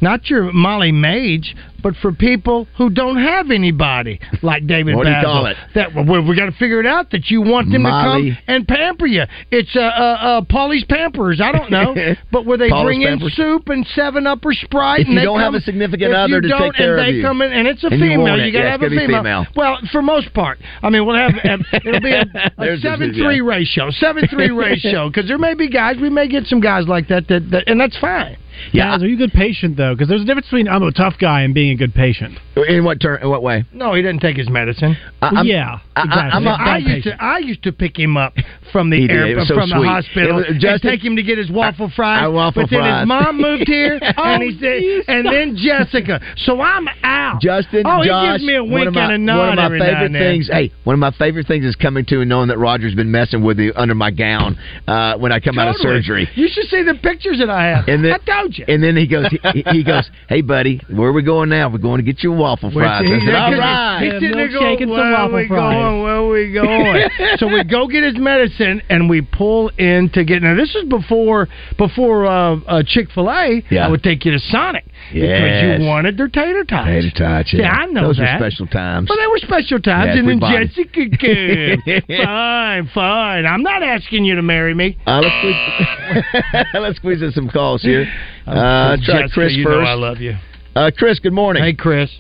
not 0.01 0.31
your 0.31 0.51
Molly 0.53 0.93
Mage, 0.93 1.55
but 1.83 1.95
for 1.97 2.13
people 2.13 2.67
who 2.77 2.91
don't 2.91 3.17
have 3.17 3.51
anybody 3.51 4.21
like 4.43 4.67
David 4.67 4.95
What 4.97 5.05
do 5.05 5.11
you 5.11 5.23
call 5.23 5.47
it? 5.47 5.57
That 5.75 5.95
well, 5.95 6.23
we 6.27 6.37
got 6.37 6.47
to 6.47 6.53
figure 6.53 6.81
it 6.81 6.87
out 6.87 7.11
that 7.13 7.31
you 7.31 7.43
want 7.43 7.71
them 7.71 7.83
Molly. 7.83 8.31
to 8.31 8.37
come 8.37 8.39
and 8.49 8.69
pamper 8.69 9.07
you. 9.07 9.25
It's 9.51 9.75
uh, 9.77 9.81
uh, 9.81 9.83
uh 9.83 10.41
Paulie's 10.43 10.85
Pampers. 10.85 11.41
I 11.41 11.53
don't 11.53 11.71
know, 11.71 11.95
but 12.33 12.47
where 12.47 12.59
they 12.59 12.69
Paula's 12.69 12.87
bring 12.87 13.03
in 13.03 13.19
Pampers. 13.19 13.35
soup 13.37 13.69
and 13.69 13.87
Seven 13.95 14.27
Up 14.27 14.45
or 14.45 14.53
Sprite. 14.53 15.01
If 15.01 15.07
and 15.07 15.15
you 15.15 15.21
they 15.21 15.25
don't 15.25 15.41
have 15.41 15.55
a 15.55 15.61
significant 15.61 16.15
other 16.15 16.37
you 16.37 16.41
to 16.43 16.49
don't, 16.49 16.61
take 16.63 16.75
care 16.75 16.99
and 16.99 17.01
of 17.01 17.07
they 17.07 17.17
you. 17.19 17.23
come 17.23 17.43
in, 17.43 17.53
and 17.53 17.67
it's 17.69 17.83
a 17.85 17.89
And 17.89 18.01
female. 18.01 18.21
want 18.23 18.41
You, 18.43 18.49
it. 18.49 18.51
got 18.53 18.59
to 18.61 18.65
Yeah, 18.65 18.71
have 18.73 18.83
a 18.83 18.89
female. 18.89 19.21
female. 19.23 19.47
Well, 19.57 19.79
for 19.93 20.03
most 20.03 20.33
part, 20.35 20.59
I 20.83 20.91
mean, 20.91 21.07
we'll 21.07 21.17
have 21.17 21.33
it'll 21.85 22.01
be 22.01 22.13
a, 22.13 22.23
a 22.23 22.51
There's 22.59 22.83
the- 22.83 22.89
seven 22.89 23.13
three 23.15 23.37
yeah. 23.37 23.43
ratio, 23.49 23.91
seven 23.91 24.27
three 24.29 24.51
ratio, 24.53 25.09
because 25.09 25.27
there 25.29 25.39
may 25.39 25.55
be 25.55 25.69
guys. 25.69 25.97
We 26.01 26.11
may 26.11 26.29
get 26.29 26.47
some 26.47 26.61
guys 26.61 26.87
like 26.87 27.09
that, 27.09 27.29
that, 27.29 27.51
that 27.51 27.65
and 27.69 27.81
that's 27.81 27.97
fine. 27.99 28.37
Yeah. 28.73 28.91
Guys, 28.93 29.03
are 29.03 29.07
you 29.07 29.15
a 29.15 29.19
good 29.19 29.33
patient 29.33 29.77
though? 29.77 29.95
Because 29.95 30.09
there's 30.09 30.21
a 30.21 30.25
difference 30.25 30.47
between 30.47 30.69
I'm 30.69 30.83
a 30.83 30.93
tough 30.93 31.15
guy 31.19 31.43
and 31.43 31.55
being 31.55 31.70
a 31.73 31.77
good 31.77 31.95
patient. 31.95 32.39
In 32.69 32.85
what 32.85 33.01
turn? 33.01 33.23
In 33.23 33.29
what 33.31 33.43
way? 33.43 33.65
No, 33.73 33.95
he 33.95 34.03
didn't 34.03 34.21
take 34.21 34.37
his 34.37 34.49
medicine. 34.49 34.97
I- 35.23 35.33
Well, 35.33 35.45
yeah, 35.47 35.79
I- 35.97 36.03
exactly. 36.05 36.47
A- 36.47 36.51
I 36.51 36.77
used 36.79 36.87
patient. 37.05 37.19
to 37.19 37.25
I 37.25 37.39
used 37.39 37.63
to 37.65 37.73
pick 37.73 37.99
him 37.99 38.17
up 38.17 38.35
from 38.73 38.91
the 38.91 38.99
He 39.07 39.11
air 39.11 39.45
so 39.45 39.55
from 39.55 39.71
the 39.71 39.77
hospital 39.77 40.31
It 40.41 40.49
was- 40.49 40.65
and 40.65 40.83
take 40.83 41.05
him 41.05 41.17
to 41.17 41.23
get 41.23 41.39
his 41.39 41.51
waffle 41.51 41.89
fries. 41.89 42.23
I- 42.23 42.29
waffle 42.29 42.63
but 42.63 42.71
then 42.71 42.81
fries. 42.81 43.01
his 43.01 43.09
mom 43.09 43.41
moved 43.41 43.69
here, 43.69 43.99
and 44.17 44.43
he 44.43 44.53
said, 44.59 44.83
and 45.09 45.27
then 45.27 45.57
Jessica. 45.57 46.21
So 46.37 46.61
I'm 46.61 46.89
out. 47.05 47.41
Justin, 47.41 47.83
oh, 47.87 48.05
Josh, 48.05 48.25
he 48.27 48.33
gives 48.33 48.45
me 48.45 48.55
a 48.57 48.63
one 48.65 48.73
wink 48.73 48.89
of 48.89 48.95
my, 48.95 49.05
and 49.05 49.13
a 49.13 49.19
nod 49.19 49.39
one 49.39 49.59
of 49.59 49.73
my 49.73 49.79
favorite 49.79 50.13
things. 50.13 50.49
Hey, 50.51 50.71
one 50.85 50.95
of 50.95 51.01
my 51.01 51.11
favorite 51.13 51.47
things 51.47 51.65
is 51.65 51.77
coming 51.77 52.05
to 52.07 52.21
and 52.21 52.29
knowing 52.29 52.49
that 52.49 52.59
Roger's 52.59 52.95
been 52.95 53.11
messing 53.11 53.43
with 53.43 53.59
me 53.59 53.71
under 53.77 53.95
my 53.95 54.11
gown 54.11 54.57
uh, 54.89 55.17
when 55.19 55.33
I 55.33 55.41
come 55.41 55.59
out 55.59 55.69
of 55.69 55.77
surgery. 55.77 56.29
You 56.35 56.49
should 56.49 56.67
see 56.69 56.83
the 56.83 56.95
pictures 56.95 57.39
that 57.39 57.51
I 57.51 57.67
have. 57.69 57.89
And 57.89 58.05
then, 58.05 58.13
I 58.15 58.19
told 58.19 58.57
you. 58.57 58.65
And 58.69 58.83
then 58.83 58.97
he 58.97 59.07
goes, 59.07 59.27
he, 59.53 59.63
he 59.71 59.85
goes, 59.85 60.09
"Hey, 60.29 60.41
buddy, 60.41 60.81
where 60.89 61.09
are 61.09 61.13
we 61.13 61.23
going 61.23 61.49
now? 61.49 61.60
We're 61.69 61.79
going 61.79 61.99
to 61.99 62.03
get 62.03 62.23
you 62.23 62.33
waffle 62.33 62.71
fries." 62.71 63.03
I 63.05 63.25
said, 63.25 63.35
"All 63.35 63.55
right." 63.55 64.03
He's 64.03 64.13
sitting 64.15 64.37
there 64.37 64.49
milkshake 64.49 64.79
going, 64.79 64.83
and 64.83 64.91
some 64.91 64.91
where 64.91 65.15
are 65.15 65.23
waffle 65.25 65.37
we 65.37 65.49
fries." 65.49 65.75
going? 65.75 66.03
Where 66.03 66.17
are 66.17 66.29
we 66.29 66.53
going? 66.53 67.09
so 67.39 67.47
we 67.49 67.65
go 67.65 67.87
get 67.87 68.03
his 68.03 68.19
medicine 68.19 68.83
and 68.89 69.09
we 69.09 69.21
pull 69.23 69.71
in 69.79 70.11
to 70.15 70.25
get. 70.25 70.43
Now 70.43 70.55
this 70.55 70.75
is 70.75 70.85
before 70.85 71.49
before 71.77 72.27
uh, 72.27 72.57
uh, 72.67 72.83
Chick 72.87 73.09
Fil 73.15 73.31
A. 73.31 73.63
Yeah. 73.71 73.87
I 73.87 73.89
would 73.89 74.03
take 74.03 74.25
you 74.25 74.33
to 74.33 74.39
Sonic 74.39 74.85
because 75.13 75.81
you 75.81 75.87
wanted 75.87 76.17
their 76.17 76.29
tater 76.29 76.65
tots. 76.65 76.87
Tater 76.87 77.11
tots, 77.17 77.53
yeah. 77.53 77.71
I 77.71 77.87
know 77.87 78.09
Those 78.09 78.19
were 78.19 78.35
special 78.37 78.67
times. 78.67 79.09
Well, 79.09 79.19
they 79.19 79.27
were 79.27 79.39
special 79.39 79.81
times, 79.81 80.09
Yes, 80.09 80.19
and 80.19 80.29
then 80.29 80.39
bought 80.39 80.63
it. 80.63 80.71
Jessica 80.71 81.17
came. 82.07 82.25
fine, 82.25 82.91
fine. 82.95 83.47
I'm 83.47 83.63
not 83.63 83.83
asking 83.83 84.25
you 84.25 84.37
to 84.37 84.43
marry 84.43 84.75
me. 84.75 84.99
Uh, 85.07 85.21
let's, 85.21 85.35
squeeze, 85.41 86.65
let's 86.75 86.97
squeeze 86.97 87.23
in 87.23 87.33
some 87.33 87.49
calls 87.49 87.83
here. 87.83 88.07
Uh, 88.47 88.97
try 88.97 89.23
Jessica, 89.23 89.31
Chris 89.33 89.53
you 89.55 89.65
know 89.65 89.71
first. 89.81 89.89
I 89.89 89.95
love 89.95 90.19
you. 90.19 90.37
Uh, 90.75 90.91
Chris, 90.97 91.19
good 91.19 91.33
morning. 91.33 91.63
Hey, 91.63 91.75
Chris. 91.75 92.11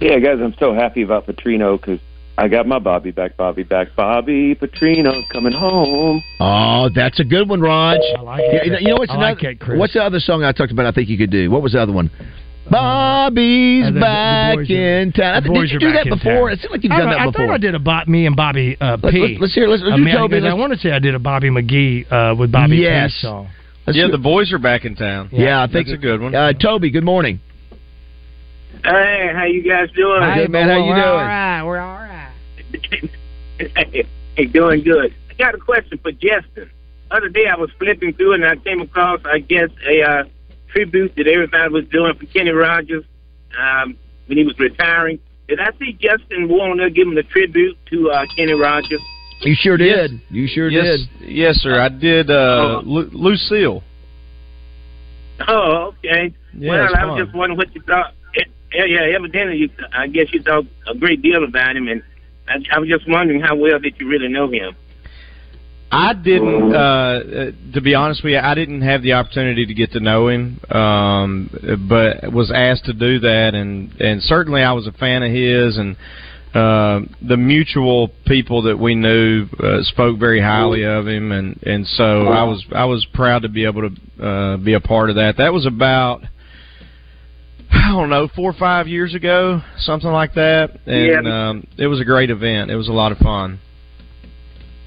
Yeah, 0.00 0.18
guys, 0.18 0.38
I'm 0.42 0.54
so 0.58 0.74
happy 0.74 1.02
about 1.02 1.26
Petrino 1.26 1.80
because 1.80 2.00
I 2.36 2.48
got 2.48 2.66
my 2.66 2.78
Bobby 2.78 3.12
back, 3.12 3.36
Bobby 3.36 3.62
back, 3.62 3.88
Bobby 3.96 4.54
Petrino's 4.54 5.24
coming 5.32 5.52
home. 5.52 6.22
Oh, 6.40 6.90
that's 6.94 7.18
a 7.20 7.24
good 7.24 7.48
one, 7.48 7.60
Raj. 7.60 8.00
I 8.18 8.20
like 8.20 8.42
Yeah, 8.42 8.58
it. 8.58 8.64
you 8.66 8.70
know, 8.72 8.78
you 8.78 8.88
know 8.88 8.94
what's 8.96 9.10
I 9.12 9.14
another, 9.14 9.34
like 9.34 9.44
it, 9.44 9.60
Chris. 9.60 9.78
What's 9.78 9.92
the 9.94 10.02
other 10.02 10.18
song 10.20 10.44
I 10.44 10.52
talked 10.52 10.72
about? 10.72 10.86
I 10.86 10.92
think 10.92 11.08
you 11.08 11.16
could 11.16 11.30
do. 11.30 11.50
What 11.50 11.62
was 11.62 11.72
the 11.72 11.80
other 11.80 11.92
one? 11.92 12.10
Bobby's 12.68 13.84
Uh, 13.84 13.86
the- 13.86 13.92
the 13.94 14.00
back 14.00 14.56
are- 14.58 14.62
in 14.62 15.12
town. 15.12 15.34
I 15.36 15.40
the 15.40 15.44
think- 15.44 15.54
boys 15.54 15.70
Did 15.70 15.72
you 15.82 15.88
do 15.88 15.92
that 15.92 16.08
before? 16.08 16.50
It 16.50 16.58
seemed 16.60 16.72
like 16.72 16.82
you've 16.82 16.92
I, 16.92 16.98
done 16.98 17.10
that 17.10 17.20
I 17.20 17.30
thought 17.30 17.48
I 17.50 17.58
did 17.58 17.74
a 17.76 17.78
Bob, 17.78 18.08
me 18.08 18.26
and 18.26 18.34
Bobby 18.34 18.76
uh, 18.80 18.98
Let's- 19.00 19.14
P. 19.14 19.20
let's- 19.22 19.40
let's 19.40 19.54
hear- 19.54 19.68
let's- 19.68 19.82
let's 19.84 19.94
I 19.94 19.96
do 19.98 20.04
Toby, 20.12 20.28
because 20.40 20.50
I 20.50 20.54
want 20.54 20.72
to 20.72 20.78
say 20.80 20.90
I 20.90 20.98
did 20.98 21.14
a 21.14 21.20
Bobby 21.20 21.48
McGee 21.48 22.10
uh, 22.10 22.34
with 22.34 22.50
Bobby 22.50 22.78
Yes. 22.78 23.12
P 23.14 23.18
song. 23.28 23.46
Let's 23.86 23.96
yeah, 23.96 24.06
do- 24.06 24.12
the 24.12 24.18
boys 24.18 24.52
are 24.52 24.58
back 24.58 24.84
in 24.84 24.96
town. 24.96 25.28
yeah, 25.32 25.62
I 25.62 25.66
think 25.66 25.86
that's 25.86 25.98
a 25.98 26.00
good 26.00 26.20
one. 26.20 26.34
Uh, 26.34 26.52
Toby, 26.52 26.90
good 26.90 27.04
morning. 27.04 27.40
Hey, 28.84 29.30
how 29.34 29.44
you 29.44 29.62
guys 29.62 29.90
doing? 29.92 30.20
Good 30.34 30.50
man. 30.50 30.68
How 30.68 30.76
you 30.76 30.84
we're 30.84 30.94
doing? 30.94 31.06
All 31.06 31.16
right, 31.16 31.62
we're 31.62 31.78
all 31.78 31.98
right. 31.98 32.32
hey, 34.36 34.44
doing 34.46 34.82
good. 34.82 35.14
I 35.30 35.34
got 35.34 35.54
a 35.54 35.58
question 35.58 35.98
for 35.98 36.12
Justin. 36.12 36.70
Other 37.10 37.28
day 37.28 37.46
I 37.46 37.56
was 37.56 37.70
flipping 37.78 38.12
through 38.14 38.34
and 38.34 38.44
I 38.44 38.56
came 38.56 38.80
across, 38.80 39.20
I 39.24 39.38
guess, 39.38 39.70
a 39.88 40.02
uh, 40.02 40.24
tribute 40.68 41.14
that 41.16 41.28
everybody 41.28 41.72
was 41.72 41.84
doing 41.86 42.14
for 42.18 42.26
Kenny 42.26 42.50
Rogers 42.50 43.04
um, 43.58 43.96
when 44.26 44.38
he 44.38 44.44
was 44.44 44.58
retiring. 44.58 45.20
Did 45.48 45.60
I 45.60 45.70
see 45.78 45.92
Justin 45.92 46.48
Warner 46.48 46.90
giving 46.90 47.12
him 47.12 47.18
a 47.18 47.22
tribute 47.22 47.78
to 47.90 48.10
uh, 48.10 48.26
Kenny 48.36 48.52
Rogers? 48.52 49.00
You 49.42 49.54
sure 49.54 49.78
Yes. 49.78 50.10
did. 50.10 50.20
You 50.30 50.46
sure 50.46 50.68
yes, 50.68 50.84
did. 51.20 51.28
yes, 51.28 51.56
sir. 51.56 51.78
I 51.80 51.88
did. 51.88 52.30
Uh, 52.30 52.80
Lu- 52.84 53.10
Lucille. 53.12 53.82
Oh, 55.46 55.92
okay. 55.98 56.32
Yeah, 56.56 56.70
well, 56.70 56.96
I 56.96 57.04
was 57.04 57.18
fun. 57.18 57.24
just 57.26 57.36
wondering 57.36 57.58
what 57.58 57.74
you 57.74 57.82
thought. 57.82 58.14
Yeah, 58.74 58.84
yeah, 58.84 59.14
evidently, 59.16 59.56
you, 59.58 59.70
I 59.92 60.06
guess 60.08 60.26
you 60.32 60.42
thought 60.42 60.64
a 60.86 60.94
great 60.94 61.22
deal 61.22 61.44
about 61.44 61.76
him, 61.76 61.88
and 61.88 62.02
I, 62.48 62.56
I 62.74 62.78
was 62.78 62.88
just 62.88 63.08
wondering 63.08 63.40
how 63.40 63.54
well 63.56 63.78
did 63.78 63.94
you 63.98 64.08
really 64.08 64.28
know 64.28 64.50
him? 64.50 64.74
I 65.92 66.14
didn't. 66.14 66.74
Uh, 66.74 66.78
uh, 66.78 67.50
to 67.74 67.80
be 67.80 67.94
honest 67.94 68.24
with 68.24 68.32
you, 68.32 68.38
I 68.40 68.54
didn't 68.54 68.82
have 68.82 69.02
the 69.02 69.12
opportunity 69.12 69.66
to 69.66 69.72
get 69.74 69.92
to 69.92 70.00
know 70.00 70.28
him, 70.28 70.58
um, 70.70 71.48
but 71.88 72.32
was 72.32 72.50
asked 72.54 72.86
to 72.86 72.92
do 72.92 73.20
that, 73.20 73.54
and 73.54 73.92
and 74.00 74.20
certainly 74.22 74.62
I 74.62 74.72
was 74.72 74.86
a 74.86 74.92
fan 74.92 75.22
of 75.22 75.30
his, 75.30 75.76
and 75.78 75.96
uh, 76.56 77.00
the 77.20 77.36
mutual 77.36 78.08
people 78.26 78.62
that 78.62 78.78
we 78.78 78.94
knew 78.94 79.46
uh, 79.62 79.82
spoke 79.82 80.18
very 80.18 80.40
highly 80.40 80.84
of 80.84 81.06
him, 81.06 81.32
and 81.32 81.62
and 81.64 81.86
so 81.86 82.28
I 82.28 82.44
was 82.44 82.64
I 82.74 82.84
was 82.86 83.06
proud 83.12 83.42
to 83.42 83.48
be 83.48 83.64
able 83.64 83.90
to 83.90 84.24
uh, 84.26 84.56
be 84.56 84.74
a 84.74 84.80
part 84.80 85.10
of 85.10 85.16
that. 85.16 85.36
That 85.38 85.52
was 85.52 85.66
about. 85.66 86.22
I 87.68 87.90
don't 87.90 88.10
know, 88.10 88.28
four 88.34 88.50
or 88.50 88.54
five 88.54 88.86
years 88.86 89.14
ago, 89.14 89.60
something 89.78 90.08
like 90.10 90.34
that, 90.34 90.78
and 90.86 91.26
Yeah. 91.26 91.48
um, 91.48 91.66
it 91.76 91.88
was 91.88 92.00
a 92.00 92.04
great 92.04 92.30
event. 92.30 92.70
It 92.70 92.76
was 92.76 92.88
a 92.88 92.92
lot 92.92 93.10
of 93.10 93.18
fun. 93.18 93.58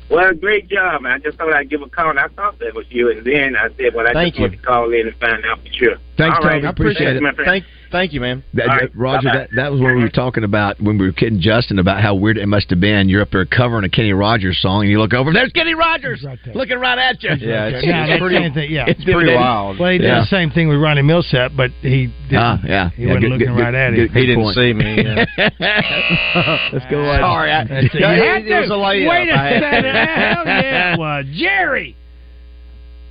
Well, 0.10 0.34
great 0.34 0.70
job, 0.70 1.02
man. 1.02 1.12
I 1.12 1.20
just 1.20 1.38
thought 1.38 1.54
I'd 1.54 1.70
give 1.70 1.82
a 1.82 1.90
call, 1.90 2.10
and 2.10 2.20
I 2.20 2.30
thought 2.30 2.58
that 2.60 2.74
was 2.74 2.86
you, 2.90 3.12
and 3.12 3.24
then 3.26 3.56
I 3.56 3.68
said, 3.78 3.94
well, 3.94 4.08
I 4.08 4.14
Thank 4.14 4.36
just 4.36 4.42
want 4.42 4.54
to 4.54 4.58
call 4.60 4.94
in 4.94 5.08
and 5.08 5.16
find 5.18 5.46
out 5.46 5.60
for 5.62 5.74
sure. 5.74 5.98
Thanks, 6.18 6.38
All 6.42 6.48
right. 6.48 6.56
Toby. 6.56 6.68
I 6.68 6.70
appreciate 6.72 7.22
Thanks, 7.22 7.40
it. 7.40 7.46
Thank, 7.46 7.66
thank 7.91 8.13
you, 8.13 8.21
man. 8.21 8.43
That, 8.54 8.65
that- 8.67 8.67
right. 8.67 8.95
Roger, 8.95 9.28
Bye-bye. 9.30 9.38
that, 9.39 9.49
that 9.56 9.71
was 9.71 9.82
what 9.82 9.95
we 9.95 10.02
were 10.02 10.10
talking 10.10 10.43
about 10.43 10.80
when 10.82 10.97
we 10.97 11.06
were 11.06 11.12
kidding 11.13 11.39
Justin 11.39 11.80
about 11.80 12.02
how 12.02 12.15
weird 12.15 12.38
it 12.38 12.45
must 12.47 12.69
have 12.69 12.80
been. 12.80 13.10
You're 13.10 13.21
up 13.21 13.32
there 13.32 13.45
covering 13.45 13.84
a 13.86 13.89
Kenny 13.89 14.13
Rogers 14.13 14.60
song, 14.62 14.82
and 14.82 14.89
you 14.91 14.99
look 14.99 15.13
over, 15.13 15.32
there's 15.34 15.52
Kenny 15.52 15.73
Rogers 15.75 16.23
Right 16.25 16.39
there. 16.45 16.54
looking 16.54 16.78
right 16.80 16.97
at 16.97 17.21
you. 17.23 17.30
Yeah, 17.30 17.65
it's, 17.67 17.86
Yeah, 17.86 18.04
it's 18.04 18.10
that's 18.12 18.19
pretty, 18.21 18.36
the 18.36 18.41
same 18.43 18.54
thing, 18.54 18.71
yeah. 18.71 18.86
it's 18.88 19.04
pretty 19.04 19.34
wild. 19.36 19.80
Well, 19.80 19.91
he 19.91 19.97
did 19.97 20.08
Yeah. 20.08 20.19
the 20.21 20.25
same 20.28 20.52
thing 20.52 20.67
with 20.69 20.80
Ronnie 20.80 21.02
Milsap, 21.02 21.56
but 21.56 21.71
he 21.82 22.08
didn't. 22.30 22.38
Ah, 22.43 22.60
yeah. 22.65 22.89
He 22.91 23.04
Yeah, 23.04 23.08
wasn't 23.10 23.21
good- 23.23 23.32
looking 23.32 23.47
good- 23.56 23.62
right 23.62 23.73
at 23.75 23.89
good- 23.91 23.99
him. 23.99 24.08
good 24.13 24.19
he 24.19 24.25
didn't 24.28 24.43
point. 24.43 24.56
see 24.56 24.73
me. 24.73 24.95
Yeah. 25.04 25.25
Let's 26.73 26.86
go 26.89 27.04
on. 27.10 27.19
Sorry, 27.19 27.52
I, 27.52 27.63
That's. 27.65 27.93
You 27.93 27.99
Yeah, 27.99 28.13
had 28.15 28.41
it, 28.45 28.47
it 28.52 28.60
was 28.62 28.69
a 28.69 28.73
layup. 28.73 29.10
Wait 29.10 29.30
a 29.30 29.34
I 29.34 29.45
had- 29.47 29.62
second. 29.63 29.95
Hell 29.95 30.45
yeah, 30.45 31.19
it. 31.19 31.25
Jerry, 31.34 31.95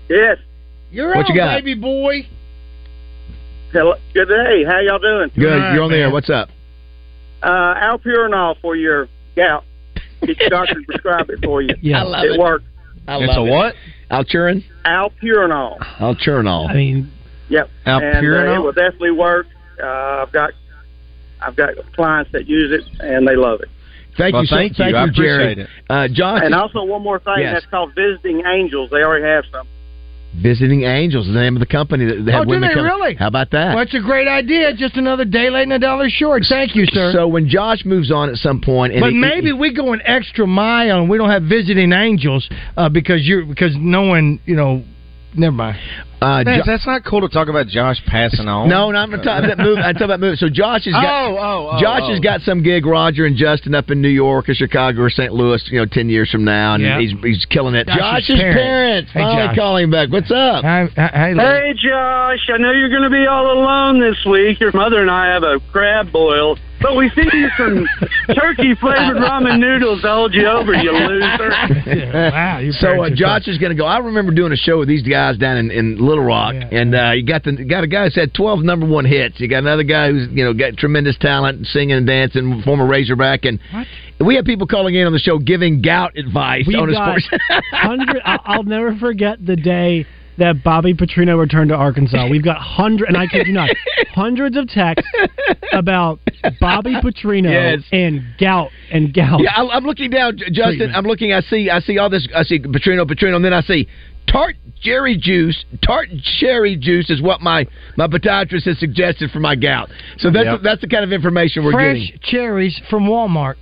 Yes. 0.09 0.39
you're 0.91 1.09
What 1.15 1.27
on, 1.29 1.35
you 1.35 1.41
got? 1.41 1.57
baby 1.65 1.75
boy. 1.75 2.27
Hello. 3.73 3.95
Good 4.15 4.29
day. 4.29 4.65
How 4.65 4.81
y'all 4.81 4.99
doing? 4.99 5.31
Good. 5.35 5.53
All 5.53 5.59
right, 5.59 5.75
You're 5.75 5.83
on 5.85 5.91
the 5.91 5.97
air. 5.99 6.11
What's 6.11 6.31
up? 6.31 6.49
Uh, 7.43 7.75
Allopurinol 7.75 8.61
for 8.61 8.75
your 8.77 9.09
gout. 9.37 9.65
Your 10.23 10.49
doctor 10.49 10.81
prescribed 10.87 11.31
it 11.31 11.41
for 11.45 11.63
you. 11.63 11.75
Yeah. 11.81 12.01
I 12.01 12.03
love 12.05 12.25
it, 12.25 12.33
it. 12.33 12.41
worked. 12.41 12.65
I 13.07 13.19
It's 13.19 13.37
a 13.37 13.43
what? 13.43 13.75
Alturin? 14.11 14.65
Allopurinol. 14.85 15.79
Alturinol. 15.99 16.69
I 16.69 16.75
mean, 16.75 17.13
Yep. 17.51 17.71
And 17.87 18.05
uh, 18.05 18.55
it 18.55 18.59
will 18.63 18.73
definitely 18.73 19.13
work. 19.13 19.47
Uh, 19.83 19.87
I've 19.87 20.33
got 20.33 20.51
I've 21.41 21.57
got 21.57 21.75
clients 21.95 22.31
that 22.33 22.47
use 22.47 22.73
it 22.73 23.01
and 23.01 23.27
they 23.27 23.37
love 23.37 23.61
it. 23.61 23.69
Thank 24.19 24.33
Well, 24.35 24.43
you 24.43 24.49
so 24.49 24.57
thank 24.57 24.77
thank 24.77 24.91
you. 24.93 24.97
I 24.99 25.07
Jerry. 25.09 25.53
appreciate 25.53 25.59
it. 25.61 25.69
Uh, 25.89 26.09
Josh, 26.13 26.43
And 26.45 26.55
also 26.55 26.83
one 26.85 27.03
more 27.03 27.21
thing 27.21 27.35
Yes. 27.39 27.55
that's 27.55 27.67
called 27.67 27.95
Visiting 27.95 28.45
Angels. 28.45 28.91
They 28.91 29.03
already 29.03 29.25
have 29.25 29.45
some. 29.53 29.67
Visiting 30.37 30.85
Angels 30.85 31.27
is 31.27 31.33
the 31.33 31.41
name 31.41 31.57
of 31.57 31.61
the 31.61 31.67
company 31.67 32.05
that 32.05 32.23
they 32.25 32.33
have 32.33 32.43
Oh, 32.43 32.45
do 32.45 32.51
women 32.51 32.69
they 32.69 32.75
come. 32.75 32.85
really? 32.85 33.15
How 33.15 33.29
about 33.29 33.51
that? 33.53 33.75
Well, 33.75 33.83
it's 33.83 33.95
a 33.95 34.01
great 34.01 34.29
idea. 34.29 34.73
Just 34.75 34.97
another 34.97 35.25
day 35.25 35.51
late 35.51 35.63
and 35.63 35.73
a 35.73 35.79
dollar 35.79 36.09
short. 36.11 36.43
Thank 36.49 36.77
you, 36.77 36.85
sir. 36.87 37.13
So 37.15 37.27
when 37.27 37.49
Josh 37.49 37.85
moves 37.85 38.13
on 38.13 38.29
at 38.29 38.37
some 38.37 38.61
point, 38.61 38.93
and 38.93 39.01
but 39.01 39.15
maybe 39.15 39.53
we 39.53 39.73
go 39.73 39.93
an 39.95 40.03
extra 40.05 40.47
mile 40.47 41.01
and 41.01 41.09
we 41.11 41.17
don't 41.19 41.31
have 41.31 41.45
visiting 41.45 41.93
angels 41.93 42.49
uh, 42.77 42.89
because 42.89 43.27
you're 43.27 43.45
because 43.47 43.75
no 43.77 44.03
one 44.03 44.39
you 44.45 44.55
know. 44.55 44.85
Never 45.35 45.53
mind. 45.53 45.79
Uh, 46.21 46.43
Man, 46.45 46.59
Jo- 46.59 46.63
that's 46.67 46.87
not 46.87 47.05
cool 47.05 47.21
to 47.21 47.29
talk 47.29 47.49
about 47.49 47.69
Josh 47.69 48.03
passing 48.07 48.49
on. 48.49 48.69
no, 48.69 48.91
no, 48.91 48.99
I'm 48.99 49.11
not 49.11 49.23
talking 49.23 49.51
about 49.51 49.59
move. 49.65 49.79
I'm 49.79 49.95
talking 49.95 50.05
about 50.07 50.21
move. 50.21 50.39
So 50.39 50.49
Josh 50.49 50.85
has 50.85 50.95
got. 50.95 51.05
Oh, 51.05 51.37
oh, 51.39 51.71
oh, 51.73 51.81
Josh 51.81 52.01
oh. 52.05 52.11
has 52.11 52.21
got 52.21 52.41
some 52.43 52.63
gig, 52.63 52.87
Roger 52.87 53.27
and 53.27 53.37
Justin, 53.37 53.75
up 53.75 53.91
in 53.91 54.03
New 54.03 54.09
York 54.09 54.49
or 54.49 54.55
Chicago 54.55 55.03
or 55.03 55.11
St. 55.11 55.33
Louis. 55.33 55.63
You 55.71 55.79
know, 55.81 55.87
ten 55.87 56.09
years 56.09 56.31
from 56.31 56.45
now, 56.45 56.75
and 56.75 56.83
Yeah. 56.83 57.01
he's 57.01 57.13
he's 57.23 57.45
killing 57.47 57.75
it. 57.75 57.87
Josh's 57.87 58.27
Josh's 58.27 58.41
parents. 58.41 58.59
parents, 58.59 59.11
Hey, 59.13 59.21
finally 59.21 59.47
Josh. 59.49 59.57
calling 59.57 59.91
back. 59.91 60.11
What's 60.11 60.31
up? 60.31 60.65
Hi, 60.65 60.89
hi, 60.97 61.11
hi, 61.15 61.35
Hey, 61.35 61.75
Josh, 61.75 62.51
I 62.53 62.59
know 62.59 62.73
you're 62.73 62.91
going 62.91 63.03
to 63.03 63.11
be 63.11 63.27
all 63.27 63.53
alone 63.53 64.01
this 64.01 64.19
week. 64.29 64.59
Your 64.61 64.73
mother 64.73 65.01
and 65.01 65.11
I 65.11 65.33
have 65.33 65.45
a 65.45 65.61
crab 65.71 66.11
boil 66.13 66.57
but 66.81 66.97
we 66.97 67.11
sent 67.15 67.33
you 67.33 67.49
some 67.57 67.87
turkey 68.35 68.75
flavored 68.81 69.17
ramen 69.17 69.59
noodles 69.59 70.03
to 70.03 70.09
hold 70.09 70.35
you 70.35 70.47
over, 70.47 70.73
you 70.75 70.93
loser. 70.93 71.51
wow, 72.31 72.59
you 72.59 72.73
So 72.73 73.03
uh, 73.03 73.11
Josh 73.13 73.49
is 73.49 73.59
going 73.59 73.71
to 73.71 73.77
go. 73.77 73.85
I 73.85 73.99
remember 73.99 74.33
doing 74.33 74.53
a 74.53 74.57
show 74.57 74.79
with 74.79 74.89
these 74.89 75.03
guys 75.03 75.37
down 75.39 75.57
in, 75.57 75.71
in 75.71 75.97
Little 76.09 76.25
Rock, 76.25 76.55
and 76.73 76.95
uh, 76.95 77.11
you 77.13 77.23
got 77.25 77.45
the 77.45 77.53
got 77.65 77.85
a 77.85 77.87
guy 77.87 78.05
who's 78.05 78.15
had 78.15 78.33
twelve 78.35 78.61
number 78.61 78.87
one 78.87 79.05
hits. 79.05 79.39
You 79.39 79.49
got 79.49 79.59
another 79.59 79.83
guy 79.85 80.11
who's 80.11 80.29
you 80.31 80.45
know 80.45 80.55
got 80.55 80.77
tremendous 80.79 81.17
talent, 81.19 81.67
singing 81.67 81.97
and 81.97 82.07
dancing, 82.07 82.63
former 82.65 82.87
Razorback, 82.87 83.45
and 83.45 83.61
we 84.19 84.35
have 84.37 84.45
people 84.45 84.67
calling 84.67 84.95
in 84.95 85.07
on 85.07 85.13
the 85.13 85.19
show 85.19 85.39
giving 85.39 85.83
gout 85.83 86.17
advice 86.17 86.65
We've 86.67 86.79
on 86.79 86.91
got 86.91 87.21
sports. 87.21 87.43
hundred. 87.73 88.23
I'll, 88.25 88.65
never 88.65 88.97
forget 88.97 89.45
the 89.45 89.57
day 89.57 90.07
that 90.39 90.63
Bobby 90.65 90.95
Petrino 90.95 91.39
returned 91.39 91.69
to 91.71 91.75
Arkansas. 91.77 92.29
We've 92.31 92.45
got 92.45 92.59
hundred, 92.59 93.09
and 93.09 93.17
I 93.17 93.27
kid 93.27 93.47
you 93.47 93.53
not, 93.53 93.71
hundreds 94.15 94.57
of 94.57 94.69
texts 94.69 95.07
about 95.73 96.21
Bobby 96.61 96.95
Petrino 97.03 97.51
Yes. 97.51 97.83
and 97.93 98.23
gout 98.41 98.71
and 98.91 99.13
gout. 99.13 99.41
Yeah, 99.43 99.51
I'm 99.55 99.85
looking 99.85 100.11
down, 100.11 100.37
Justin. 100.39 100.65
Treatment. 100.65 100.97
I'm 100.97 101.05
looking. 101.05 101.33
I 101.33 101.41
see. 101.43 101.71
I 101.71 101.81
see 101.81 101.99
all 101.99 102.09
this. 102.09 102.27
I 102.35 102.45
see 102.45 102.61
Petrino, 102.61 103.05
Petrino, 103.05 103.37
and 103.37 103.45
then 103.45 103.53
I 103.53 103.61
see 103.63 103.89
tart 104.29 104.57
cherry 104.83 105.17
juice. 105.17 105.65
Tart 105.85 106.09
cherry 106.39 106.77
juice 106.77 107.11
is 107.11 107.21
what 107.21 107.41
my 107.41 107.67
my 107.97 108.07
podiatrist 108.07 108.65
has 108.65 108.79
suggested 108.79 109.31
for 109.31 109.41
my 109.41 109.57
gout. 109.57 109.91
So 110.19 110.31
that's 110.31 110.45
Yep. 110.47 110.61
that's 110.63 110.81
the 110.81 110.89
kind 110.89 111.05
of 111.05 111.13
information 111.13 111.65
we're 111.65 111.73
Fresh 111.73 111.97
getting. 111.97 112.19
Fresh 112.21 112.31
cherries 112.31 112.81
from 112.91 113.05
Walmart. 113.07 113.55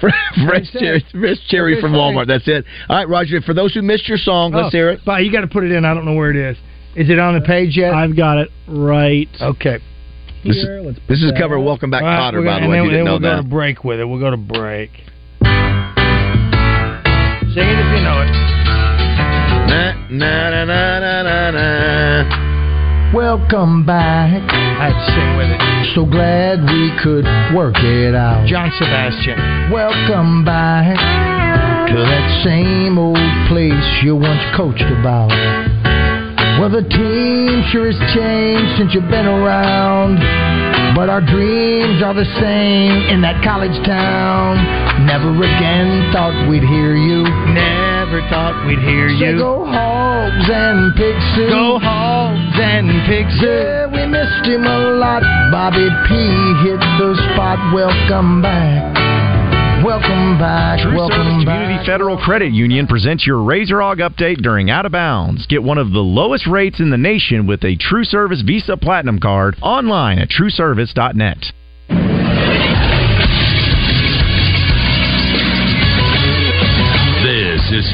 Fresh 0.00 0.72
cherry, 0.72 1.04
fresh 1.12 1.36
cherry 1.48 1.78
from 1.78 1.92
Walmart. 1.92 2.26
That's 2.26 2.48
it. 2.48 2.64
All 2.88 2.96
right, 2.96 3.06
Roger. 3.08 3.42
For 3.42 3.52
those 3.52 3.74
who 3.74 3.82
missed 3.82 4.08
your 4.08 4.16
song, 4.16 4.50
let's 4.52 4.68
Oh, 4.68 4.70
hear 4.70 4.88
it. 4.90 5.00
But 5.04 5.24
you 5.24 5.30
got 5.30 5.42
to 5.42 5.46
put 5.46 5.62
it 5.62 5.72
in. 5.72 5.84
I 5.84 5.92
don't 5.92 6.06
know 6.06 6.14
where 6.14 6.30
it 6.30 6.36
is. 6.36 6.56
Is 6.96 7.10
it 7.10 7.18
on 7.18 7.34
the 7.34 7.42
page 7.42 7.76
yet? 7.76 7.92
I've 7.92 8.16
got 8.16 8.38
it 8.38 8.48
right. 8.66 9.28
Okay. 9.40 9.78
This, 10.42 10.56
Here, 10.56 10.78
is, 10.88 10.96
this 11.06 11.22
is 11.22 11.32
cover 11.38 11.58
up. 11.58 11.64
Welcome 11.66 11.90
Back 11.90 12.00
All 12.02 12.08
right, 12.08 12.16
Potter, 12.16 12.38
we're 12.40 12.46
by 12.46 12.60
the 12.60 12.68
way. 12.68 12.78
and 12.78 12.86
If 12.86 12.90
then, 12.90 12.90
you 12.90 12.90
and 12.90 12.90
didn't 12.92 13.04
know 13.04 13.12
then 13.18 13.22
we'll 13.22 13.30
go 13.30 13.36
that. 13.36 13.42
to 13.42 13.48
break 13.54 13.84
with 13.84 14.00
it. 14.00 14.04
We'll 14.06 14.20
go 14.20 14.30
to 14.30 14.38
break. 14.38 14.90
Sing 17.52 17.66
it 17.68 17.78
if 17.78 17.88
you 17.94 18.02
know 18.02 18.22
it. 18.24 18.69
Na, 19.70 19.94
na, 20.10 20.64
na, 20.66 20.98
na, 20.98 21.22
na, 21.22 21.50
na. 21.54 23.12
Welcome 23.14 23.86
back. 23.86 24.42
I 24.50 24.90
had 24.90 24.98
to 24.98 25.04
sing 25.14 25.36
with 25.38 25.46
it. 25.46 25.94
So 25.94 26.02
glad 26.10 26.58
we 26.66 26.90
could 26.98 27.22
work 27.54 27.78
it 27.78 28.16
out. 28.16 28.50
John 28.50 28.72
Sebastian. 28.74 29.38
Welcome 29.70 30.44
back 30.44 30.98
to 31.86 31.94
that 31.94 32.42
same 32.42 32.98
old 32.98 33.22
place 33.46 34.02
you 34.02 34.16
once 34.16 34.42
coached 34.56 34.90
about. 34.98 35.30
Well, 36.58 36.70
the 36.70 36.82
team 36.82 37.62
sure 37.70 37.86
has 37.86 37.98
changed 38.10 38.74
since 38.76 38.90
you've 38.92 39.06
been 39.06 39.26
around. 39.26 40.18
But 40.96 41.08
our 41.08 41.20
dreams 41.20 42.02
are 42.02 42.14
the 42.14 42.26
same 42.42 43.06
in 43.06 43.22
that 43.22 43.38
college 43.46 43.78
town. 43.86 44.58
Never 45.06 45.30
again 45.30 46.10
thought 46.12 46.50
we'd 46.50 46.66
hear 46.66 46.96
you. 46.96 47.22
Never 48.10 48.26
thought 48.28 48.66
we'd 48.66 48.82
hear 48.82 49.06
Say 49.22 49.30
you. 49.30 49.38
go 49.38 49.64
hogs 49.64 50.50
and 50.50 50.90
pig 50.98 51.14
soup. 51.38 51.46
Go 51.48 51.78
hogs 51.78 52.58
and 52.58 52.90
pig 53.06 53.22
soup. 53.38 53.46
Yeah, 53.46 53.86
we 53.86 54.02
missed 54.02 54.50
him 54.50 54.66
a 54.66 54.98
lot. 54.98 55.22
Bobby 55.54 55.86
P 56.10 56.14
hit 56.66 56.82
the 56.98 57.14
spot. 57.30 57.72
Welcome 57.72 58.42
back. 58.42 58.98
Welcome 59.86 60.40
back. 60.42 60.80
True 60.82 60.96
welcome 60.96 61.22
Service 61.22 61.44
back. 61.44 61.54
Community 61.62 61.86
Federal 61.86 62.18
Credit 62.18 62.50
Union 62.50 62.88
presents 62.88 63.24
your 63.24 63.44
Razor 63.44 63.80
Hog 63.80 63.98
update 63.98 64.42
during 64.42 64.70
Out 64.70 64.86
of 64.86 64.90
Bounds. 64.90 65.46
Get 65.46 65.62
one 65.62 65.78
of 65.78 65.92
the 65.92 66.00
lowest 66.02 66.48
rates 66.48 66.80
in 66.80 66.90
the 66.90 66.98
nation 66.98 67.46
with 67.46 67.62
a 67.62 67.76
True 67.76 68.02
Service 68.02 68.42
Visa 68.42 68.76
Platinum 68.76 69.20
card 69.20 69.54
online 69.62 70.18
at 70.18 70.30
trueservice.net. 70.30 71.52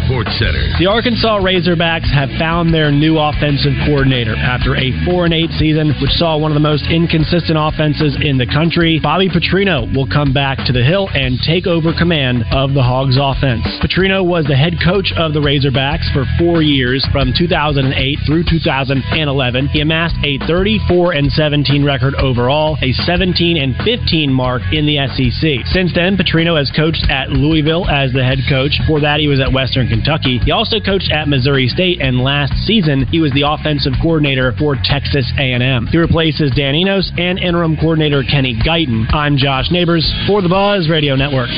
Sports 0.07 0.39
Center. 0.39 0.63
The 0.79 0.87
Arkansas 0.87 1.43
Razorbacks 1.43 2.07
have 2.15 2.31
found 2.39 2.71
their 2.71 2.95
new 2.95 3.19
offensive 3.19 3.75
coordinator 3.91 4.39
after 4.39 4.79
a 4.79 4.95
4 5.03 5.27
and 5.27 5.35
8 5.35 5.51
season, 5.59 5.99
which 5.99 6.15
saw 6.15 6.39
one 6.39 6.55
of 6.55 6.55
the 6.55 6.63
most 6.63 6.87
inconsistent 6.87 7.59
offenses 7.59 8.15
in 8.23 8.39
the 8.39 8.47
country. 8.47 9.03
Bobby 9.03 9.27
Petrino 9.27 9.91
will 9.91 10.07
come 10.07 10.31
back 10.31 10.63
to 10.67 10.73
the 10.73 10.87
Hill 10.87 11.11
and 11.11 11.43
take 11.43 11.67
over 11.67 11.91
command 11.91 12.47
of 12.55 12.71
the 12.71 12.87
Hogs 12.87 13.19
offense. 13.19 13.67
Petrino 13.83 14.23
was 14.23 14.47
the 14.47 14.55
head 14.55 14.79
coach 14.79 15.11
of 15.19 15.35
the 15.35 15.43
Razorbacks 15.43 16.07
for 16.15 16.23
four 16.39 16.63
years 16.63 17.03
from 17.11 17.35
2008 17.35 17.91
through 18.31 18.47
2011. 18.47 19.75
He 19.75 19.83
amassed 19.83 20.23
a 20.23 20.39
34 20.47 21.19
and 21.19 21.35
17 21.35 21.83
record 21.83 22.15
overall, 22.15 22.79
a 22.79 22.95
17 22.95 23.59
and 23.59 23.75
15 23.83 24.31
mark 24.31 24.63
in 24.71 24.87
the 24.87 25.03
SEC. 25.11 25.67
Since 25.75 25.99
then, 25.99 26.15
Petrino 26.15 26.55
has 26.55 26.71
coached 26.71 27.11
at 27.11 27.35
Louisville 27.35 27.91
as 27.91 28.13
the 28.13 28.23
head 28.23 28.39
coach. 28.49 28.79
Before 28.87 29.03
that, 29.03 29.19
he 29.19 29.27
was 29.27 29.43
at 29.43 29.51
Western 29.51 29.96
Kentucky. 29.97 30.39
He 30.45 30.51
also 30.51 30.81
coached 30.81 31.11
at 31.11 31.29
Missouri 31.29 31.69
State, 31.69 32.01
and 32.01 32.21
last 32.21 32.53
season 32.67 33.07
he 33.07 33.21
was 33.21 33.33
the 33.33 33.43
offensive 33.49 33.93
coordinator 34.03 34.53
for 34.59 34.77
Texas 34.77 35.33
A&M. 35.39 35.87
He 35.89 35.99
replaces 35.99 36.51
Dan 36.53 36.75
Enos 36.75 37.11
and 37.17 37.39
interim 37.39 37.77
coordinator 37.77 38.23
Kenny 38.23 38.55
Guiton. 38.55 39.13
I'm 39.13 39.37
Josh 39.37 39.71
Neighbors 39.71 40.05
for 40.27 40.43
the 40.43 40.49
Buzz 40.49 40.89
Radio 40.89 41.17
Network. 41.17 41.49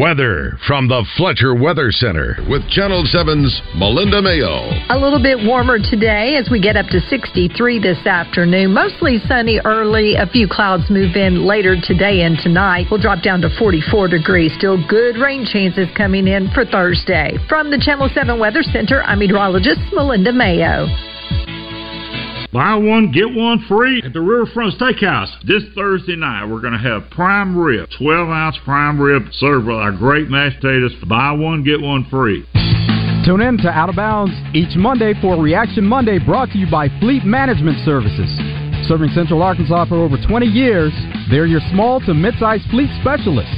Weather 0.00 0.56
from 0.66 0.88
the 0.88 1.04
Fletcher 1.18 1.54
Weather 1.54 1.92
Center 1.92 2.34
with 2.48 2.66
Channel 2.70 3.04
7's 3.04 3.60
Melinda 3.76 4.22
Mayo. 4.22 4.72
A 4.88 4.96
little 4.96 5.20
bit 5.20 5.36
warmer 5.44 5.76
today 5.76 6.40
as 6.40 6.48
we 6.50 6.58
get 6.58 6.74
up 6.74 6.86
to 6.86 7.00
63 7.00 7.78
this 7.78 8.06
afternoon. 8.06 8.72
Mostly 8.72 9.18
sunny 9.28 9.60
early. 9.62 10.14
A 10.16 10.24
few 10.24 10.48
clouds 10.48 10.88
move 10.88 11.16
in 11.16 11.44
later 11.44 11.76
today 11.76 12.22
and 12.22 12.38
tonight. 12.38 12.86
We'll 12.90 13.02
drop 13.02 13.22
down 13.22 13.42
to 13.42 13.50
44 13.58 14.08
degrees. 14.08 14.54
Still 14.56 14.80
good 14.88 15.18
rain 15.18 15.44
chances 15.44 15.86
coming 15.94 16.26
in 16.28 16.48
for 16.54 16.64
Thursday. 16.64 17.36
From 17.46 17.70
the 17.70 17.76
Channel 17.76 18.08
7 18.08 18.38
Weather 18.38 18.62
Center, 18.62 19.02
I'm 19.02 19.18
meteorologist 19.18 19.80
Melinda 19.92 20.32
Mayo. 20.32 20.88
Buy 22.52 22.74
one, 22.74 23.12
get 23.12 23.30
one 23.30 23.64
free 23.68 24.02
at 24.04 24.12
the 24.12 24.20
Riverfront 24.20 24.74
Steakhouse. 24.74 25.30
This 25.46 25.62
Thursday 25.72 26.16
night, 26.16 26.50
we're 26.50 26.60
going 26.60 26.72
to 26.72 26.82
have 26.82 27.08
prime 27.10 27.56
rib, 27.56 27.88
12 27.96 28.28
ounce 28.28 28.58
prime 28.64 29.00
rib 29.00 29.22
served 29.34 29.66
with 29.66 29.76
our 29.76 29.92
great 29.92 30.28
mashed 30.28 30.58
potatoes. 30.60 30.90
Buy 31.08 31.30
one, 31.30 31.62
get 31.62 31.80
one 31.80 32.04
free. 32.10 32.42
Tune 33.24 33.40
in 33.40 33.56
to 33.58 33.70
Out 33.70 33.88
of 33.88 33.94
Bounds 33.94 34.34
each 34.52 34.74
Monday 34.74 35.14
for 35.22 35.40
Reaction 35.40 35.84
Monday 35.84 36.18
brought 36.18 36.50
to 36.50 36.58
you 36.58 36.66
by 36.68 36.88
Fleet 36.98 37.22
Management 37.22 37.78
Services. 37.84 38.26
Serving 38.88 39.10
Central 39.14 39.42
Arkansas 39.42 39.86
for 39.86 40.02
over 40.02 40.16
20 40.18 40.46
years, 40.46 40.90
they're 41.30 41.46
your 41.46 41.62
small 41.70 42.00
to 42.00 42.14
mid-sized 42.14 42.68
fleet 42.70 42.90
specialists. 43.00 43.54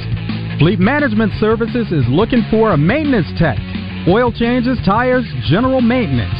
Fleet 0.59 0.77
Management 0.77 1.33
Services 1.39 1.89
is 1.89 2.05
looking 2.09 2.45
for 2.51 2.73
a 2.73 2.77
maintenance 2.77 3.27
tech, 3.39 3.57
oil 4.07 4.31
changes, 4.31 4.77
tires, 4.85 5.25
general 5.49 5.81
maintenance. 5.81 6.37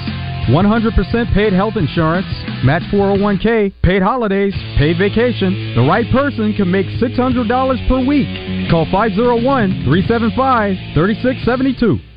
100% 0.52 1.34
paid 1.34 1.54
health 1.54 1.78
insurance, 1.78 2.28
match 2.64 2.84
401k, 2.92 3.74
paid 3.82 4.02
holidays, 4.02 4.54
paid 4.78 4.98
vacation. 4.98 5.74
The 5.76 5.88
right 5.88 6.06
person 6.12 6.54
can 6.54 6.70
make 6.70 6.86
$600 7.00 7.88
per 7.88 8.06
week. 8.06 8.28
Call 8.70 8.86
501 8.92 9.84
375 9.86 10.76
3672. 10.94 12.13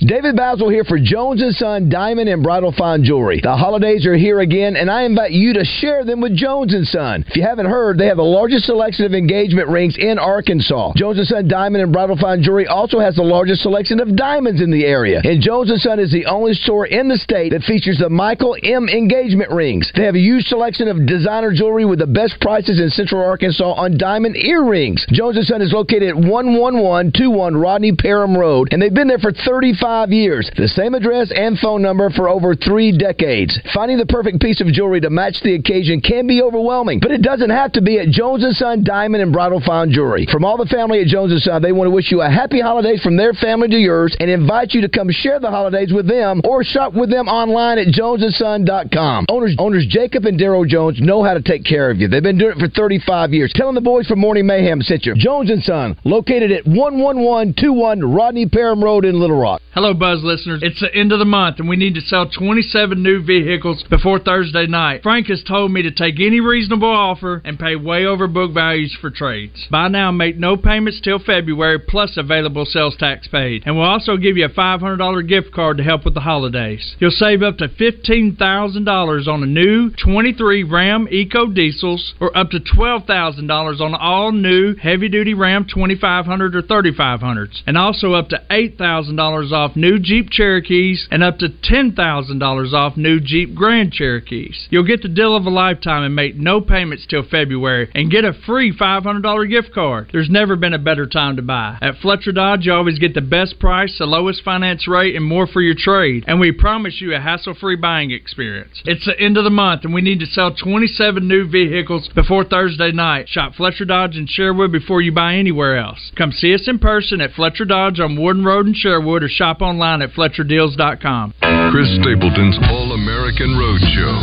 David 0.00 0.34
Bazzel 0.34 0.72
here 0.72 0.84
for 0.84 0.98
Jones 0.98 1.44
& 1.48 1.50
Son 1.58 1.90
Diamond 1.90 2.30
and 2.30 2.42
Bridal 2.42 2.72
Fine 2.72 3.04
Jewelry. 3.04 3.40
The 3.42 3.54
holidays 3.54 4.06
are 4.06 4.16
here 4.16 4.40
again, 4.40 4.74
and 4.74 4.90
I 4.90 5.02
invite 5.02 5.32
you 5.32 5.52
to 5.52 5.64
share 5.64 6.06
them 6.06 6.22
with 6.22 6.34
Jones 6.34 6.74
& 6.80 6.82
Son. 6.90 7.22
If 7.28 7.36
you 7.36 7.42
haven't 7.42 7.66
heard, 7.66 7.98
they 7.98 8.06
have 8.06 8.16
the 8.16 8.22
largest 8.22 8.64
selection 8.64 9.04
of 9.04 9.12
engagement 9.12 9.68
rings 9.68 9.98
in 9.98 10.18
Arkansas. 10.18 10.94
Jones 10.96 11.20
& 11.22 11.24
Son 11.28 11.46
Diamond 11.46 11.84
and 11.84 11.92
Bridal 11.92 12.16
Fine 12.16 12.42
Jewelry 12.42 12.66
also 12.66 12.98
has 12.98 13.16
the 13.16 13.22
largest 13.22 13.60
selection 13.60 14.00
of 14.00 14.16
diamonds 14.16 14.62
in 14.62 14.70
the 14.70 14.86
area. 14.86 15.20
And 15.22 15.42
Jones 15.42 15.70
& 15.74 15.76
Son 15.82 16.00
is 16.00 16.10
the 16.10 16.24
only 16.24 16.54
store 16.54 16.86
in 16.86 17.08
the 17.08 17.18
state 17.18 17.50
that 17.50 17.64
features 17.64 17.98
the 17.98 18.08
Michael 18.08 18.56
M 18.62 18.88
engagement 18.88 19.50
rings. 19.50 19.92
They 19.94 20.04
have 20.04 20.14
a 20.14 20.18
huge 20.18 20.46
selection 20.46 20.88
of 20.88 21.04
designer 21.04 21.52
jewelry 21.52 21.84
with 21.84 21.98
the 21.98 22.06
best 22.06 22.40
prices 22.40 22.80
in 22.80 22.88
Central 22.88 23.22
Arkansas 23.22 23.72
on 23.72 23.98
diamond 23.98 24.36
earrings. 24.36 25.04
Jones 25.10 25.36
& 25.40 25.42
Son 25.46 25.60
is 25.60 25.74
located 25.74 26.08
at 26.08 26.16
11121 26.16 27.54
Rodney 27.54 27.92
Parham 27.92 28.34
Road, 28.34 28.68
and 28.72 28.80
they've 28.80 28.94
been 28.94 29.08
there 29.08 29.18
for 29.18 29.32
35 29.32 29.89
35 29.90 30.12
years. 30.12 30.50
The 30.56 30.68
same 30.68 30.94
address 30.94 31.32
and 31.34 31.58
phone 31.58 31.82
number 31.82 32.10
for 32.10 32.28
over 32.28 32.54
three 32.54 32.96
decades. 32.96 33.58
Finding 33.74 33.98
the 33.98 34.06
perfect 34.06 34.40
piece 34.40 34.60
of 34.60 34.68
jewelry 34.68 35.00
to 35.00 35.10
match 35.10 35.34
the 35.42 35.54
occasion 35.54 36.00
can 36.00 36.28
be 36.28 36.42
overwhelming, 36.42 37.00
but 37.00 37.10
it 37.10 37.22
doesn't 37.22 37.50
have 37.50 37.72
to 37.72 37.82
be 37.82 37.98
at 37.98 38.08
Jones 38.08 38.46
& 38.50 38.50
Son 38.58 38.84
Diamond 38.84 39.22
and 39.22 39.32
Bridal 39.32 39.60
Fine 39.66 39.90
Jewelry. 39.90 40.26
From 40.30 40.44
all 40.44 40.56
the 40.56 40.66
family 40.66 41.00
at 41.00 41.08
Jones 41.08 41.32
& 41.42 41.44
Son, 41.44 41.60
they 41.60 41.72
want 41.72 41.88
to 41.88 41.94
wish 41.94 42.12
you 42.12 42.22
a 42.22 42.30
happy 42.30 42.60
holidays 42.60 43.02
from 43.02 43.16
their 43.16 43.32
family 43.32 43.66
to 43.68 43.76
yours 43.76 44.16
and 44.20 44.30
invite 44.30 44.72
you 44.72 44.80
to 44.82 44.88
come 44.88 45.10
share 45.10 45.40
the 45.40 45.50
holidays 45.50 45.92
with 45.92 46.06
them 46.06 46.40
or 46.44 46.62
shop 46.62 46.94
with 46.94 47.10
them 47.10 47.26
online 47.26 47.78
at 47.78 47.88
jonesandson.com. 47.88 49.26
Owners, 49.28 49.56
owners 49.58 49.86
Jacob 49.88 50.24
and 50.24 50.38
Daryl 50.38 50.66
Jones 50.66 51.00
know 51.00 51.24
how 51.24 51.34
to 51.34 51.42
take 51.42 51.64
care 51.64 51.90
of 51.90 51.98
you. 51.98 52.06
They've 52.06 52.22
been 52.22 52.38
doing 52.38 52.52
it 52.56 52.60
for 52.60 52.68
35 52.68 53.32
years. 53.32 53.52
Tell 53.54 53.66
them 53.66 53.74
the 53.74 53.80
boys 53.80 54.06
from 54.06 54.20
Morning 54.20 54.46
Mayhem 54.46 54.82
sent 54.82 55.04
you. 55.04 55.14
Jones 55.16 55.50
& 55.64 55.64
Son, 55.64 55.98
located 56.04 56.52
at 56.52 56.64
11121 56.66 58.00
Rodney 58.00 58.46
Parham 58.46 58.84
Road 58.84 59.04
in 59.04 59.18
Little 59.18 59.40
Rock. 59.40 59.60
Hello, 59.72 59.94
Buzz 59.94 60.24
listeners. 60.24 60.64
It's 60.64 60.80
the 60.80 60.92
end 60.92 61.12
of 61.12 61.20
the 61.20 61.24
month, 61.24 61.60
and 61.60 61.68
we 61.68 61.76
need 61.76 61.94
to 61.94 62.00
sell 62.00 62.28
27 62.28 63.00
new 63.00 63.22
vehicles 63.22 63.84
before 63.88 64.18
Thursday 64.18 64.66
night. 64.66 65.04
Frank 65.04 65.28
has 65.28 65.44
told 65.44 65.70
me 65.70 65.82
to 65.82 65.92
take 65.92 66.18
any 66.18 66.40
reasonable 66.40 66.90
offer 66.90 67.40
and 67.44 67.56
pay 67.56 67.76
way 67.76 68.04
over 68.04 68.26
book 68.26 68.52
values 68.52 68.98
for 69.00 69.10
trades. 69.10 69.68
Buy 69.70 69.86
now, 69.86 70.10
make 70.10 70.36
no 70.36 70.56
payments 70.56 71.00
till 71.00 71.20
February, 71.20 71.78
plus 71.78 72.16
available 72.16 72.64
sales 72.64 72.96
tax 72.98 73.28
paid. 73.28 73.62
And 73.64 73.76
we'll 73.76 73.86
also 73.86 74.16
give 74.16 74.36
you 74.36 74.46
a 74.46 74.48
$500 74.48 75.28
gift 75.28 75.52
card 75.52 75.76
to 75.76 75.84
help 75.84 76.04
with 76.04 76.14
the 76.14 76.20
holidays. 76.20 76.96
You'll 76.98 77.12
save 77.12 77.44
up 77.44 77.58
to 77.58 77.68
$15,000 77.68 79.28
on 79.28 79.42
a 79.44 79.46
new 79.46 79.90
23 79.90 80.64
Ram 80.64 81.06
Eco 81.12 81.46
Diesels 81.46 82.14
or 82.18 82.36
up 82.36 82.50
to 82.50 82.58
$12,000 82.58 83.80
on 83.80 83.94
all 83.94 84.32
new 84.32 84.74
heavy 84.74 85.08
duty 85.08 85.34
Ram 85.34 85.64
2500 85.72 86.56
or 86.56 86.62
3500s. 86.62 87.62
And 87.68 87.78
also 87.78 88.14
up 88.14 88.30
to 88.30 88.42
$8,000 88.50 89.52
off 89.52 89.59
new 89.76 89.98
Jeep 89.98 90.30
Cherokees 90.30 91.08
and 91.10 91.22
up 91.22 91.38
to 91.38 91.48
$10,000 91.48 92.72
off 92.72 92.96
new 92.96 93.20
Jeep 93.20 93.54
Grand 93.54 93.92
Cherokees. 93.92 94.68
You'll 94.70 94.86
get 94.86 95.02
the 95.02 95.08
deal 95.08 95.36
of 95.36 95.46
a 95.46 95.50
lifetime 95.50 96.02
and 96.02 96.14
make 96.14 96.36
no 96.36 96.60
payments 96.60 97.06
till 97.08 97.22
February 97.22 97.90
and 97.94 98.10
get 98.10 98.24
a 98.24 98.32
free 98.46 98.72
$500 98.76 99.50
gift 99.50 99.72
card. 99.74 100.10
There's 100.12 100.30
never 100.30 100.56
been 100.56 100.74
a 100.74 100.78
better 100.78 101.06
time 101.06 101.36
to 101.36 101.42
buy. 101.42 101.78
At 101.80 101.96
Fletcher 102.02 102.32
Dodge, 102.32 102.66
you 102.66 102.72
always 102.72 102.98
get 102.98 103.14
the 103.14 103.20
best 103.20 103.58
price, 103.58 103.96
the 103.98 104.06
lowest 104.06 104.42
finance 104.44 104.86
rate, 104.86 105.16
and 105.16 105.24
more 105.24 105.46
for 105.46 105.60
your 105.60 105.74
trade. 105.76 106.24
And 106.26 106.40
we 106.40 106.52
promise 106.52 107.00
you 107.00 107.14
a 107.14 107.20
hassle 107.20 107.54
free 107.54 107.76
buying 107.76 108.10
experience. 108.10 108.82
It's 108.84 109.06
the 109.06 109.18
end 109.18 109.36
of 109.36 109.44
the 109.44 109.50
month, 109.50 109.84
and 109.84 109.92
we 109.92 110.00
need 110.00 110.20
to 110.20 110.26
sell 110.26 110.54
27 110.54 111.26
new 111.26 111.48
vehicles 111.48 112.08
before 112.14 112.44
Thursday 112.44 112.92
night. 112.92 113.28
Shop 113.28 113.54
Fletcher 113.54 113.84
Dodge 113.84 114.16
in 114.16 114.26
Sherwood 114.26 114.72
before 114.72 115.02
you 115.02 115.12
buy 115.12 115.34
anywhere 115.34 115.76
else. 115.76 116.12
Come 116.16 116.32
see 116.32 116.54
us 116.54 116.68
in 116.68 116.78
person 116.78 117.20
at 117.20 117.32
Fletcher 117.32 117.64
Dodge 117.64 118.00
on 118.00 118.16
Warden 118.16 118.44
Road 118.44 118.66
in 118.66 118.74
Sherwood 118.74 119.22
or 119.22 119.28
shop 119.28 119.49
online 119.58 120.02
at 120.02 120.14
FletcherDeals.com. 120.14 121.34
Chris 121.74 121.90
Stapleton's 121.98 122.54
All 122.70 122.94
American 122.94 123.58
Road 123.58 123.82
Show. 123.90 124.14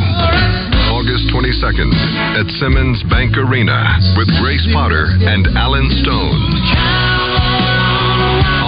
August 0.95 1.27
22nd 1.35 1.91
at 2.39 2.47
Simmons 2.63 3.03
Bank 3.11 3.35
Arena 3.35 3.99
with 4.15 4.31
Grace 4.39 4.63
Potter 4.71 5.11
and 5.27 5.43
Allen 5.59 5.91
Stone. 5.99 6.41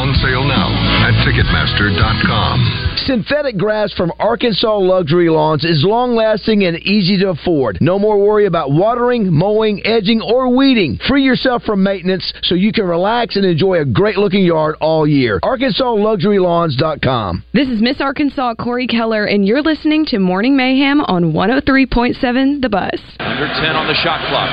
On 0.04 0.12
sale 0.20 0.44
now 0.44 0.89
at 1.02 1.14
Ticketmaster.com. 1.26 2.96
Synthetic 3.06 3.58
grass 3.58 3.92
from 3.94 4.12
Arkansas 4.20 4.78
Luxury 4.78 5.30
Lawns 5.30 5.64
is 5.64 5.84
long 5.84 6.16
lasting 6.16 6.64
and 6.66 6.78
easy 6.80 7.18
to 7.20 7.30
afford. 7.30 7.78
No 7.82 7.98
more 7.98 8.20
worry 8.20 8.46
about 8.46 8.72
watering, 8.72 9.32
mowing, 9.32 9.82
edging, 9.86 10.22
or 10.22 10.54
weeding. 10.56 11.00
Free 11.08 11.24
yourself 11.24 11.64
from 11.64 11.82
maintenance 11.84 12.32
so 12.44 12.54
you 12.56 12.72
can 12.72 12.86
relax 12.86 13.36
and 13.36 13.46
enjoy 13.46 13.80
a 13.80 13.86
great 13.86 14.18
looking 14.18 14.44
yard 14.44 14.76
all 14.82 15.08
year. 15.08 15.40
ArkansasLuxuryLawns.com. 15.42 17.44
This 17.54 17.70
is 17.70 17.82
Miss 17.82 18.02
Arkansas 18.02 18.56
Corey 18.56 18.88
Keller, 18.88 19.26
and 19.26 19.48
you're 19.48 19.62
listening 19.62 20.06
to 20.08 20.20
Morning 20.20 20.58
Mayhem 20.58 21.02
on 21.02 21.32
103.7 21.34 22.62
The 22.62 22.70
Buzz. 22.70 23.00
Under 23.20 23.48
10 23.48 23.76
on 23.76 23.88
the 23.88 23.96
shot 23.96 24.20
clock. 24.30 24.50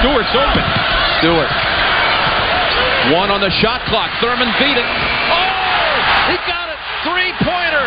Stewart's 0.00 0.34
open. 0.34 0.64
Stewart. 1.20 1.65
One 3.14 3.30
on 3.30 3.38
the 3.38 3.50
shot 3.62 3.86
clock. 3.86 4.10
Thurman 4.18 4.50
beat 4.58 4.74
it. 4.74 4.82
Oh! 4.82 5.56
He 6.26 6.36
got 6.42 6.66
it. 6.74 6.78
Three 7.06 7.30
pointer. 7.38 7.86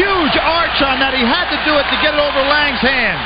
Huge 0.00 0.36
arch 0.40 0.80
on 0.80 0.96
that. 1.02 1.12
He 1.12 1.20
had 1.20 1.52
to 1.52 1.58
do 1.68 1.76
it 1.76 1.84
to 1.92 1.96
get 2.00 2.16
it 2.16 2.22
over 2.22 2.40
Lang's 2.40 2.80
hands. 2.80 3.20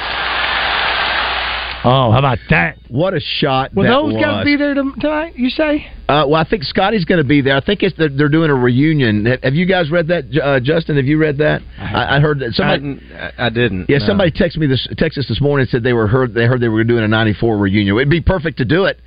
Oh, 1.85 2.13
how 2.13 2.19
about 2.19 2.39
that? 2.51 2.77
What 2.89 3.13
a 3.15 3.21
shot! 3.21 3.73
Well, 3.75 3.85
that 3.87 4.13
those 4.13 4.23
got 4.23 4.39
to 4.41 4.45
be 4.45 4.57
there 4.57 4.75
tonight. 4.75 5.35
You 5.37 5.51
say? 5.51 5.87
Uh, 6.09 6.27
well, 6.29 6.35
I 6.37 6.45
think 6.49 6.63
Scotty's 6.63 7.05
going 7.05 7.19
to 7.21 7.27
be 7.27 7.41
there. 7.41 7.57
I 7.57 7.61
think 7.61 7.83
it's 7.83 7.97
they're, 7.97 8.09
they're 8.09 8.29
doing 8.29 8.51
a 8.51 8.55
reunion. 8.55 9.25
Have- 9.27 9.43
Have 9.43 9.55
you 9.55 9.67
guys 9.67 9.91
read 9.91 10.07
that, 10.09 10.25
uh, 10.41 10.61
Justin? 10.61 10.97
Have 10.97 11.07
you 11.07 11.19
read 11.19 11.39
that? 11.39 11.63
I, 11.79 12.17
I 12.17 12.21
heard 12.21 12.39
that 12.41 12.53
somebody. 12.53 13.01
I, 13.15 13.47
I 13.47 13.49
didn't. 13.51 13.87
Yeah, 13.89 13.99
no. 13.99 14.07
somebody 14.07 14.31
texted 14.31 14.59
me 14.59 14.67
this 14.69 14.87
texted 14.93 15.19
us 15.19 15.29
this 15.29 15.41
morning 15.41 15.63
and 15.63 15.71
said 15.71 15.83
they 15.83 15.93
were 15.93 16.07
heard 16.07 16.35
they 16.35 16.45
heard 16.47 16.61
they 16.61 16.69
were 16.69 16.85
doing 16.85 17.03
a 17.05 17.09
'94 17.09 17.57
reunion. 17.59 17.97
It'd 17.97 18.09
be 18.11 18.21
perfect 18.21 18.59
to 18.59 18.65
do 18.65 18.85
it. 18.85 19.01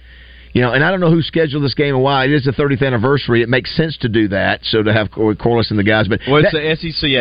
You 0.54 0.62
know, 0.62 0.72
and 0.72 0.84
I 0.86 0.90
don't 0.92 1.02
know 1.02 1.12
who 1.12 1.22
scheduled 1.22 1.64
this 1.66 1.74
game 1.74 1.96
and 1.96 2.02
why. 2.04 2.24
It 2.26 2.32
is 2.32 2.46
the 2.46 2.52
30th 2.52 2.82
anniversary. 2.82 3.42
It 3.42 3.50
makes 3.50 3.76
sense 3.76 3.98
to 3.98 4.08
do 4.08 4.30
that. 4.30 4.62
So 4.64 4.82
to 4.84 4.94
have 4.94 5.12
Cor- 5.12 5.36
Corliss 5.36 5.70
and 5.70 5.78
the 5.78 5.84
guys, 5.84 6.08
but 6.08 6.22
Well, 6.26 6.38
it's 6.44 6.54
that- 6.54 6.80
the 6.82 6.92
SEC 6.94 7.12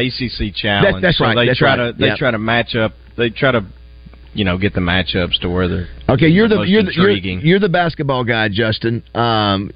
ACC 0.48 0.54
challenge. 0.54 1.02
that's 1.02 1.18
so 1.18 1.24
right, 1.24 1.34
They 1.34 1.46
that's 1.46 1.58
try 1.58 1.76
right, 1.76 1.90
to 1.92 1.98
they 1.98 2.06
yeah. 2.06 2.16
try 2.16 2.30
to 2.30 2.38
match 2.38 2.76
up. 2.76 2.92
They 3.16 3.30
try 3.30 3.50
to, 3.50 3.64
you 4.34 4.44
know, 4.44 4.58
get 4.58 4.74
the 4.74 4.80
matchups 4.80 5.40
to 5.40 5.48
where 5.48 5.68
they're 5.68 5.88
Okay, 6.08 6.28
you're 6.28 6.48
the 6.48 6.62
you're 6.62 6.82
the, 6.82 6.92
you're, 6.92 7.10
you're 7.10 7.58
the 7.60 7.68
basketball 7.68 8.24
guy, 8.24 8.48
Justin. 8.50 9.02
Um, 9.14 9.70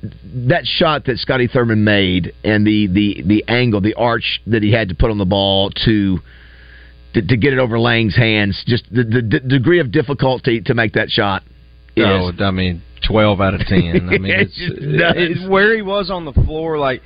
that 0.49 0.67
shot 0.67 1.05
that 1.07 1.19
Scotty 1.19 1.47
Thurman 1.47 1.85
made 1.85 2.35
and 2.45 2.67
the, 2.67 2.87
the, 2.89 3.23
the 3.25 3.45
angle, 3.49 3.81
the 3.81 3.95
arch 3.95 4.41
that 4.47 4.63
he 4.63 4.73
had 4.73 4.89
to 4.91 4.95
put 4.95 5.11
on 5.11 5.19
the 5.19 5.25
ball 5.25 5.71
to 5.85 6.19
to, 7.15 7.23
to 7.23 7.37
get 7.37 7.53
it 7.53 7.59
over 7.59 7.79
Lang's 7.79 8.15
hands, 8.15 8.63
just 8.67 8.85
the, 8.93 9.03
the, 9.05 9.23
d 9.23 9.39
degree 9.39 9.81
of 9.81 9.91
difficulty 9.91 10.61
to 10.61 10.75
make 10.75 10.93
that 10.93 11.09
shot. 11.09 11.43
Is, 11.97 12.05
No, 12.05 12.33
I 12.41 12.51
mean 12.51 12.83
twelve 13.07 13.41
out 13.41 13.55
of 13.55 13.61
ten. 13.61 14.09
I 14.13 14.19
mean, 14.19 14.27
it's, 14.27 14.53
It's 14.57 14.59
just 14.59 14.83
nuts. 14.83 15.15
it's 15.19 15.49
where 15.49 15.75
he 15.75 15.83
was 15.83 16.11
on 16.11 16.25
the 16.25 16.33
floor. 16.33 16.79
Like 16.79 17.03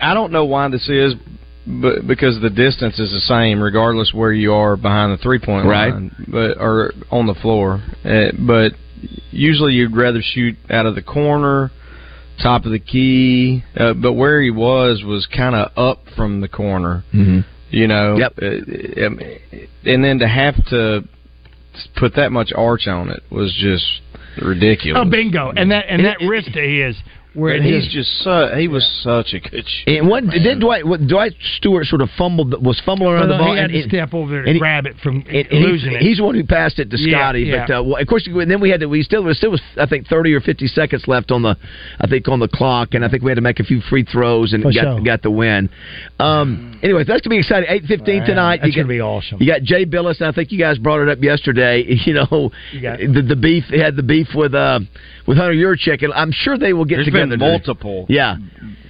I 0.00 0.14
don't 0.14 0.32
know 0.32 0.44
why 0.44 0.68
this 0.68 0.88
is, 0.88 1.14
but 1.66 2.06
because 2.06 2.40
the 2.40 2.50
distance 2.50 2.98
is 2.98 3.10
the 3.10 3.20
same 3.20 3.60
regardless 3.60 4.12
where 4.12 4.32
you 4.32 4.52
are 4.52 4.76
behind 4.76 5.12
the 5.12 5.22
three 5.22 5.38
point 5.38 5.66
Right. 5.66 5.92
line, 5.92 6.10
but 6.28 6.58
or 6.58 6.92
on 7.10 7.26
the 7.26 7.34
floor. 7.34 7.82
Uh, 8.04 8.32
but 8.38 8.72
usually 9.30 9.74
you'd 9.74 9.96
rather 9.96 10.20
shoot 10.22 10.56
out 10.70 10.86
of 10.86 10.94
the 10.94 11.02
corner, 11.02 11.70
top 12.42 12.64
of 12.64 12.72
the 12.72 12.78
key. 12.78 13.62
Uh, 13.76 13.94
but 13.94 14.14
where 14.14 14.42
he 14.42 14.50
was 14.50 15.02
was 15.04 15.26
kind 15.26 15.54
of 15.54 15.70
up 15.76 16.04
from 16.16 16.40
the 16.40 16.48
corner. 16.48 17.04
Mm-hmm. 17.14 17.40
You 17.70 17.86
know. 17.86 18.16
Yep. 18.16 18.38
Uh, 18.42 19.06
um, 19.06 19.20
and 19.84 20.04
then 20.04 20.18
to 20.18 20.28
have 20.28 20.56
to 20.66 21.04
put 21.96 22.16
that 22.16 22.32
much 22.32 22.52
arch 22.54 22.86
on 22.86 23.08
it 23.08 23.22
was 23.30 23.52
just 23.58 23.84
ridiculous. 24.44 25.02
Oh, 25.04 25.08
bingo! 25.08 25.52
And 25.56 25.70
that 25.70 25.86
and 25.88 26.04
that 26.04 26.18
wrist 26.20 26.50
that 26.54 26.64
he 26.64 26.80
is 26.80 26.96
where 27.34 27.54
it 27.54 27.62
he's 27.62 27.84
just- 27.84 27.92
just 27.92 28.22
su- 28.24 28.48
he 28.56 28.68
was 28.68 28.84
such 29.02 29.32
a 29.34 29.40
good 29.40 29.64
sh- 29.66 29.84
And 29.86 30.08
what 30.08 30.26
did 30.28 30.60
Dwight? 30.60 30.86
What, 30.86 31.06
Dwight 31.06 31.32
Stewart 31.56 31.86
sort 31.86 32.02
of 32.02 32.10
fumbled, 32.18 32.64
was 32.64 32.80
fumbling 32.80 33.12
around 33.14 33.28
Well, 33.28 33.38
the 33.38 33.44
ball, 33.44 33.52
he 33.54 33.60
had 33.60 33.70
and 33.70 33.82
to 33.84 33.88
step 33.88 34.12
over 34.14 34.30
there 34.30 34.38
and 34.40 34.48
and 34.48 34.56
he- 34.56 34.60
grab 34.60 34.86
it 34.86 34.96
from 35.02 35.16
and, 35.28 35.36
and 35.36 35.46
he- 35.48 35.58
losing 35.66 35.92
it. 35.92 36.02
He's 36.02 36.18
the 36.18 36.24
one 36.24 36.34
who 36.34 36.44
passed 36.44 36.78
it 36.78 36.90
to 36.90 36.98
Scotty. 36.98 37.42
yeah. 37.44 37.64
But 37.66 37.78
uh, 37.78 37.82
well, 37.84 37.96
of 37.96 38.06
course, 38.06 38.26
and 38.26 38.50
then 38.50 38.60
we 38.60 38.70
had 38.70 38.80
to. 38.80 38.86
We 38.88 39.02
still 39.02 39.24
there 39.24 39.34
still 39.34 39.50
was 39.52 39.62
I 39.76 39.86
think 39.86 40.06
thirty 40.08 40.34
or 40.34 40.40
fifty 40.40 40.66
seconds 40.66 41.08
left 41.08 41.30
on 41.30 41.42
the 41.42 41.56
I 42.00 42.06
think 42.06 42.28
on 42.28 42.38
the 42.40 42.48
clock, 42.48 42.94
and 42.94 43.04
I 43.04 43.08
think 43.08 43.22
we 43.22 43.30
had 43.30 43.36
to 43.36 43.40
make 43.42 43.60
a 43.60 43.64
few 43.64 43.80
free 43.82 44.04
throws 44.04 44.52
and 44.52 44.62
For 44.62 44.72
got 44.72 44.82
sure. 44.82 45.00
got 45.00 45.22
the 45.22 45.30
win. 45.30 45.70
Um, 46.20 46.78
anyway, 46.82 47.04
that's 47.04 47.20
gonna 47.22 47.34
be 47.34 47.38
exciting. 47.38 47.68
Eight 47.68 47.84
fifteen 47.86 48.18
Man, 48.18 48.26
tonight. 48.28 48.56
that's 48.62 48.68
you 48.76 48.82
gonna 48.82 48.84
got, 48.92 48.96
be 48.96 49.00
awesome. 49.00 49.38
You 49.40 49.46
got 49.46 49.62
Jay 49.62 49.84
Bilas. 49.86 50.20
And 50.20 50.28
I 50.28 50.32
think 50.32 50.52
you 50.52 50.58
guys 50.58 50.78
brought 50.78 51.00
it 51.00 51.08
up 51.08 51.22
yesterday. 51.22 51.82
You 52.02 52.14
know, 52.14 52.50
got- 52.82 52.98
the, 52.98 53.22
the 53.28 53.36
beef. 53.36 53.64
They 53.70 53.78
had 53.78 53.94
the 53.96 54.02
beef 54.02 54.28
with 54.34 54.54
uh, 54.54 54.80
with 55.26 55.36
Hunter 55.38 55.54
Yurachek, 55.54 56.02
and 56.02 56.12
I'm 56.12 56.32
sure 56.32 56.58
they 56.58 56.72
will 56.72 56.84
get 56.84 56.96
There's 56.96 57.06
together. 57.06 57.21
Been 57.30 57.38
today. 57.38 57.50
multiple. 57.50 58.06
Yeah. 58.08 58.36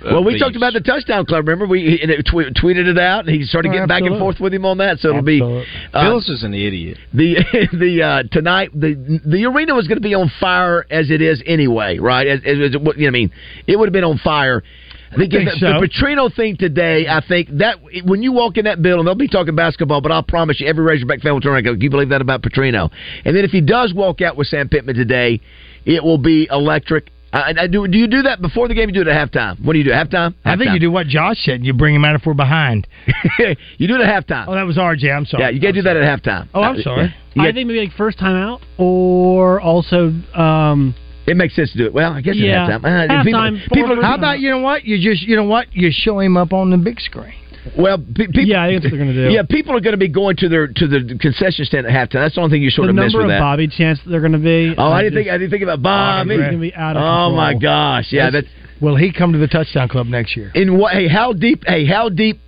well, 0.04 0.24
we 0.24 0.32
beefs. 0.34 0.42
talked 0.42 0.56
about 0.56 0.72
the 0.72 0.80
touchdown 0.80 1.24
club. 1.26 1.46
Remember, 1.46 1.66
we 1.66 2.00
and 2.02 2.10
it 2.10 2.26
twe- 2.26 2.52
tweeted 2.54 2.86
it 2.88 2.98
out, 2.98 3.26
and 3.26 3.34
he 3.34 3.44
started 3.44 3.68
Oh, 3.68 3.72
getting 3.72 3.88
back 3.88 4.02
and 4.02 4.18
forth 4.18 4.40
with 4.40 4.52
him 4.52 4.64
on 4.66 4.78
that. 4.78 4.98
So 4.98 5.10
it'll 5.10 5.22
be 5.22 5.40
uh, 5.40 5.62
Phyllis 6.02 6.28
is 6.28 6.42
an 6.42 6.54
idiot. 6.54 6.98
the 7.14 7.36
the 7.72 8.02
uh, 8.02 8.22
tonight 8.32 8.70
the 8.74 9.20
the 9.24 9.44
arena 9.46 9.74
was 9.74 9.86
going 9.88 9.98
to 9.98 10.02
be 10.02 10.14
on 10.14 10.30
fire 10.40 10.84
as 10.90 11.10
it 11.10 11.22
is 11.22 11.42
anyway, 11.46 11.98
right? 11.98 12.26
As, 12.26 12.40
as, 12.44 12.58
as 12.58 12.72
you 12.72 12.80
know, 12.80 13.08
I 13.08 13.10
mean, 13.10 13.30
it 13.66 13.78
would 13.78 13.86
have 13.88 13.92
been 13.92 14.04
on 14.04 14.18
fire. 14.18 14.62
I 15.10 15.16
think, 15.16 15.30
think 15.32 15.44
the, 15.50 15.56
so. 15.58 15.66
the 15.78 15.86
Petrino 15.86 16.34
thing 16.34 16.56
today. 16.56 17.06
I 17.06 17.20
think 17.26 17.50
that 17.58 17.76
when 18.04 18.22
you 18.22 18.32
walk 18.32 18.56
in 18.56 18.64
that 18.64 18.80
building, 18.80 19.04
they'll 19.04 19.14
be 19.14 19.28
talking 19.28 19.54
basketball, 19.54 20.00
but 20.00 20.10
I'll 20.10 20.22
promise 20.22 20.58
you, 20.58 20.66
every 20.66 20.82
Razorback 20.82 21.20
fan 21.20 21.34
will 21.34 21.40
turn 21.42 21.52
around 21.52 21.66
and 21.66 21.66
go, 21.66 21.76
"Do 21.76 21.84
you 21.84 21.90
believe 21.90 22.08
that 22.08 22.22
about 22.22 22.40
Petrino?" 22.40 22.90
And 23.26 23.36
then 23.36 23.44
if 23.44 23.50
he 23.50 23.60
does 23.60 23.92
walk 23.92 24.22
out 24.22 24.38
with 24.38 24.46
Sam 24.46 24.70
Pittman 24.70 24.94
today, 24.96 25.42
it 25.84 26.02
will 26.02 26.16
be 26.16 26.48
electric. 26.50 27.10
I, 27.32 27.54
I 27.62 27.66
do. 27.66 27.88
Do 27.88 27.96
you 27.96 28.06
do 28.06 28.22
that 28.22 28.42
before 28.42 28.68
the 28.68 28.74
game? 28.74 28.88
You 28.90 28.94
do 28.94 29.00
it 29.02 29.08
at 29.08 29.30
halftime. 29.30 29.64
What 29.64 29.72
do 29.72 29.78
you 29.78 29.84
do? 29.84 29.90
Halftime? 29.90 30.34
I 30.44 30.56
think 30.56 30.72
you 30.72 30.78
do 30.80 30.90
what 30.90 31.06
Josh 31.06 31.38
said. 31.38 31.56
and 31.56 31.64
You 31.66 31.72
bring 31.72 31.94
him 31.94 32.04
out 32.04 32.14
if 32.14 32.22
we're 32.26 32.34
behind. 32.34 32.86
you 33.78 33.88
do 33.88 33.94
it 33.96 34.00
at 34.02 34.26
halftime. 34.26 34.44
Oh, 34.48 34.54
that 34.54 34.64
was 34.66 34.76
RJ. 34.76 35.10
I'm 35.14 35.24
sorry. 35.24 35.44
Yeah, 35.44 35.48
you 35.50 35.60
got 35.60 35.68
to 35.68 35.72
do 35.72 35.82
that 35.82 35.96
at 35.96 36.22
halftime. 36.22 36.48
Oh, 36.54 36.62
I'm 36.62 36.80
sorry. 36.82 37.14
You 37.34 37.42
I 37.44 37.52
think 37.52 37.66
maybe 37.66 37.80
like 37.80 37.96
first 37.96 38.18
time 38.18 38.36
out, 38.36 38.60
or 38.76 39.58
also 39.58 40.08
um, 40.34 40.94
It 41.26 41.34
makes 41.34 41.56
sense 41.56 41.72
to 41.72 41.78
do 41.78 41.86
it. 41.86 41.94
Well, 41.94 42.12
I 42.12 42.20
guess 42.20 42.36
Yeah. 42.36 42.64
at 42.66 42.82
halftime. 42.82 43.08
Uh, 43.08 43.12
Halftime, 43.24 43.62
people, 43.72 43.88
people 43.88 44.02
How 44.02 44.16
about 44.16 44.40
you 44.40 44.50
know 44.50 44.58
what? 44.58 44.84
You 44.84 44.98
just 44.98 45.22
you 45.26 45.34
know 45.36 45.44
what? 45.44 45.72
You 45.72 45.88
show 45.90 46.18
him 46.20 46.36
up 46.36 46.52
on 46.52 46.68
the 46.68 46.76
big 46.76 47.00
screen. 47.00 47.32
Well, 47.78 47.98
pe- 47.98 48.26
people, 48.26 48.44
yeah, 48.44 48.62
I 48.64 48.68
think 48.68 48.82
that's 48.82 48.92
what 48.92 48.98
they're 48.98 49.04
going 49.04 49.16
to 49.16 49.28
do. 49.28 49.34
Yeah, 49.34 49.42
people 49.48 49.76
are 49.76 49.80
going 49.80 49.92
to 49.92 49.98
be 49.98 50.08
going 50.08 50.36
to 50.36 50.48
their 50.48 50.66
to 50.66 50.86
the 50.88 51.16
concession 51.20 51.64
stand 51.64 51.86
at 51.86 51.92
halftime. 51.92 52.24
That's 52.24 52.34
the 52.34 52.40
only 52.40 52.54
thing 52.56 52.62
you 52.62 52.70
sort 52.70 52.86
the 52.86 52.90
of 52.90 52.96
miss 52.96 53.12
number 53.12 53.32
of. 53.32 53.40
Bobby 53.40 53.68
chants 53.68 54.00
they're 54.04 54.20
going 54.20 54.32
to 54.32 54.38
be. 54.38 54.74
Oh, 54.76 54.90
I 54.90 55.02
just- 55.02 55.14
didn't 55.14 55.24
think 55.24 55.34
I 55.34 55.38
didn't 55.38 55.50
think 55.50 55.62
about 55.62 55.78
oh, 55.78 55.82
Bobby. 55.82 56.34
It's 56.34 56.42
gonna 56.42 56.58
be 56.58 56.74
out 56.74 56.96
of 56.96 57.02
oh 57.02 57.36
my 57.36 57.54
gosh, 57.54 58.06
yeah. 58.10 58.30
That's 58.30 58.48
Will 58.80 58.96
he 58.96 59.12
come 59.12 59.32
to 59.32 59.38
the 59.38 59.46
touchdown 59.46 59.88
club 59.88 60.08
next 60.08 60.36
year? 60.36 60.50
in 60.56 60.76
what? 60.76 60.92
Hey, 60.92 61.06
how 61.06 61.32
deep? 61.32 61.62
Hey, 61.64 61.86
how 61.86 62.08
deep? 62.08 62.40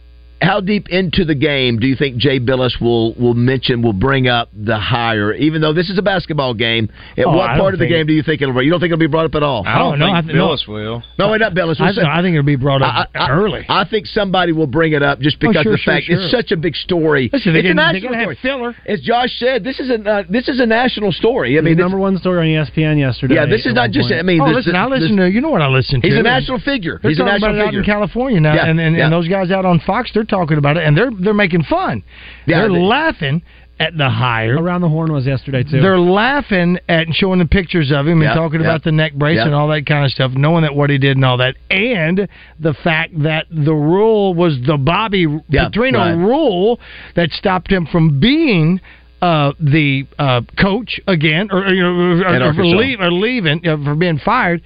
How 0.44 0.60
deep 0.60 0.88
into 0.88 1.24
the 1.24 1.34
game 1.34 1.78
do 1.78 1.86
you 1.86 1.96
think 1.96 2.16
Jay 2.18 2.38
Bilas 2.38 2.80
will 2.80 3.14
will 3.14 3.34
mention 3.34 3.82
will 3.82 3.92
bring 3.92 4.28
up 4.28 4.48
the 4.54 4.78
hire? 4.78 5.32
Even 5.32 5.60
though 5.62 5.72
this 5.72 5.90
is 5.90 5.98
a 5.98 6.02
basketball 6.02 6.54
game, 6.54 6.88
at 7.16 7.26
Oh, 7.26 7.30
what 7.36 7.50
I 7.50 7.58
part 7.58 7.74
of 7.74 7.78
the 7.80 7.84
think- 7.86 7.94
game 7.96 8.06
do 8.06 8.12
you 8.12 8.22
think 8.22 8.42
it'll? 8.42 8.54
Be? 8.54 8.64
You 8.64 8.70
don't 8.70 8.80
think 8.80 8.92
it'll 8.92 9.00
be 9.00 9.06
brought 9.06 9.24
up 9.26 9.34
at 9.34 9.42
all? 9.42 9.64
I 9.66 9.78
don't 9.78 9.98
no, 9.98 10.06
think 10.06 10.16
I 10.16 10.20
th- 10.22 10.34
no. 10.34 10.48
Bilas 10.48 10.68
will. 10.68 11.02
No, 11.18 11.30
wait, 11.30 11.40
not 11.40 11.54
Bilas. 11.54 11.80
I, 11.80 11.92
think- 11.94 12.06
I 12.06 12.22
think 12.22 12.34
it'll 12.34 12.44
be 12.44 12.56
brought 12.56 12.82
up 12.82 13.08
I- 13.14 13.18
I- 13.18 13.30
early. 13.30 13.64
I 13.68 13.84
think 13.84 14.06
somebody 14.06 14.52
will 14.52 14.66
bring 14.66 14.92
it 14.92 15.02
up 15.02 15.20
just 15.20 15.36
Oh, 15.42 15.48
because 15.48 15.62
sure, 15.62 15.72
of 15.74 15.78
the 15.78 15.82
fact 15.84 16.06
sure. 16.06 16.16
it's 16.20 16.30
such 16.30 16.52
a 16.52 16.56
big 16.56 16.74
story. 16.76 17.30
Listen, 17.32 17.52
they 17.52 17.60
it's 17.60 17.64
a 17.66 17.68
didn't- 17.68 17.76
national 17.76 18.12
gotta 18.12 18.16
have 18.16 18.36
story. 18.38 18.38
filler. 18.42 18.76
As 18.86 19.00
Josh 19.00 19.30
said, 19.38 19.64
this 19.64 19.80
is 19.80 19.90
a 19.90 19.94
uh, 20.04 20.22
this 20.28 20.48
is 20.48 20.60
a 20.60 20.66
national 20.66 21.12
story. 21.12 21.56
I 21.56 21.58
I 21.58 21.60
mean, 21.60 21.64
mean, 21.64 21.76
this- 21.78 21.82
number 21.84 21.98
one 21.98 22.18
story 22.18 22.54
on 22.56 22.64
ESPN 22.66 22.98
yesterday. 22.98 23.34
yeah, 23.36 23.46
this 23.46 23.66
is 23.66 23.74
not 23.74 23.90
just. 23.90 24.08
point. 24.08 24.20
I 24.20 24.22
mean, 24.22 24.40
oh, 24.40 24.46
this, 24.48 24.56
listen, 24.56 24.72
this- 24.72 24.78
I 24.80 24.86
listen 24.86 25.16
this- 25.16 25.26
to 25.26 25.32
you 25.32 25.40
know 25.40 25.50
what 25.50 25.62
I 25.62 25.68
listen 25.68 26.00
to. 26.00 26.06
He's 26.06 26.14
a 26.16 26.18
And 26.18 26.24
national 26.26 26.58
figure. 26.60 27.00
He's 27.02 27.18
a 27.18 27.22
talking 27.22 27.32
national 27.32 27.50
about 27.54 27.60
out 27.60 27.66
figure. 27.68 27.80
in 27.80 27.86
California 27.86 28.40
now, 28.40 28.52
and, 28.54 28.80
and, 28.80 28.96
and 28.96 29.12
those 29.12 29.28
guys 29.28 29.50
out 29.50 29.64
on 29.64 29.80
Fox, 29.80 30.10
they're 30.12 30.24
talking 30.34 30.58
about 30.58 30.76
it, 30.76 30.84
and 30.84 30.96
they're 30.96 31.10
they're 31.22 31.34
making 31.34 31.64
fun. 31.64 32.02
Yeah, 32.46 32.60
they're 32.60 32.72
they- 32.72 32.78
laughing 32.78 33.42
at 33.80 33.96
the 33.96 34.08
hire. 34.08 34.56
Around 34.56 34.82
the 34.82 34.88
horn 34.88 35.12
was 35.12 35.26
yesterday 35.26 35.64
too. 35.64 35.80
They're 35.80 35.98
laughing 35.98 36.78
at 36.88 37.06
and 37.06 37.14
showing 37.14 37.40
the 37.40 37.44
pictures 37.46 37.90
of 37.90 38.06
him 38.06 38.22
Yeah, 38.22 38.30
and 38.30 38.38
talking 38.38 38.60
yeah. 38.60 38.68
about 38.68 38.84
the 38.84 38.92
neck 38.92 39.14
brace 39.14 39.36
Yeah. 39.36 39.46
and 39.46 39.54
all 39.54 39.68
that 39.68 39.84
kind 39.86 40.04
of 40.04 40.12
stuff, 40.12 40.30
knowing 40.32 40.62
that 40.62 40.74
what 40.74 40.90
he 40.90 40.98
did 40.98 41.16
and 41.16 41.24
all 41.24 41.38
that, 41.38 41.56
and 41.70 42.28
the 42.60 42.74
fact 42.84 43.20
that 43.22 43.46
the 43.50 43.74
rule 43.74 44.32
was 44.34 44.60
the 44.64 44.76
Bobby 44.76 45.26
Yeah, 45.48 45.68
Petrino 45.70 45.98
right. 45.98 46.12
rule 46.12 46.78
that 47.16 47.30
stopped 47.32 47.70
him 47.70 47.86
from 47.86 48.20
being. 48.20 48.80
Uh, 49.22 49.54
the 49.58 50.06
uh, 50.18 50.42
coach 50.60 51.00
again, 51.06 51.48
or, 51.50 51.64
or, 51.64 51.72
you 51.72 51.82
know, 51.82 52.22
or, 52.22 52.26
At 52.26 52.42
or, 52.42 52.52
leave, 52.62 53.00
or 53.00 53.10
leaving 53.10 53.66
uh, 53.66 53.78
for 53.82 53.94
being 53.94 54.18
fired, 54.18 54.60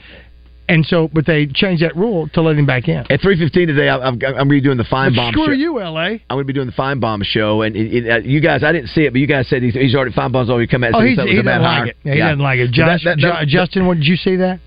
and 0.68 0.84
so, 0.86 1.08
but 1.12 1.26
they 1.26 1.46
changed 1.46 1.82
that 1.82 1.96
rule 1.96 2.28
to 2.34 2.42
let 2.42 2.56
him 2.56 2.66
back 2.66 2.88
in. 2.88 3.04
At 3.10 3.20
three 3.20 3.38
fifteen 3.38 3.66
today, 3.68 3.88
I- 3.88 3.98
I'm, 3.98 4.18
I'm 4.22 4.48
redoing 4.48 4.76
the 4.76 4.84
Finebaum 4.84 5.30
Screw 5.32 5.46
show. 5.46 5.52
you, 5.52 5.80
L.A. 5.80 6.06
I'm 6.06 6.20
going 6.28 6.44
to 6.44 6.46
be 6.46 6.52
doing 6.52 6.66
the 6.66 6.72
Finebaum 6.72 7.24
show, 7.24 7.62
and 7.62 7.74
it, 7.76 7.94
it, 8.06 8.10
uh, 8.10 8.16
you 8.18 8.40
guys, 8.40 8.62
I 8.62 8.72
didn't 8.72 8.88
see 8.90 9.02
it, 9.02 9.12
but 9.12 9.20
you 9.20 9.26
guys 9.26 9.48
said 9.48 9.62
he's, 9.62 9.74
he's 9.74 9.94
already 9.94 10.12
Finebaum's 10.14 10.50
already 10.50 10.66
come 10.66 10.84
out. 10.84 10.92
Oh, 10.94 11.00
he's, 11.00 11.16
he 11.16 11.22
was 11.36 11.38
a 11.40 11.42
bad 11.42 11.58
doesn't 11.58 11.64
hire. 11.64 11.80
like 11.86 11.90
it. 11.90 11.96
Yeah, 12.04 12.12
he 12.14 12.18
doesn't 12.20 12.38
like 12.40 12.58
it. 12.58 12.70
Josh, 12.72 13.04
that- 13.04 13.16
that- 13.16 13.22
that- 13.22 13.48
Justin, 13.48 13.86
what 13.86 13.94
did 13.98 14.06
you 14.06 14.16
see 14.16 14.36
that? 14.36 14.60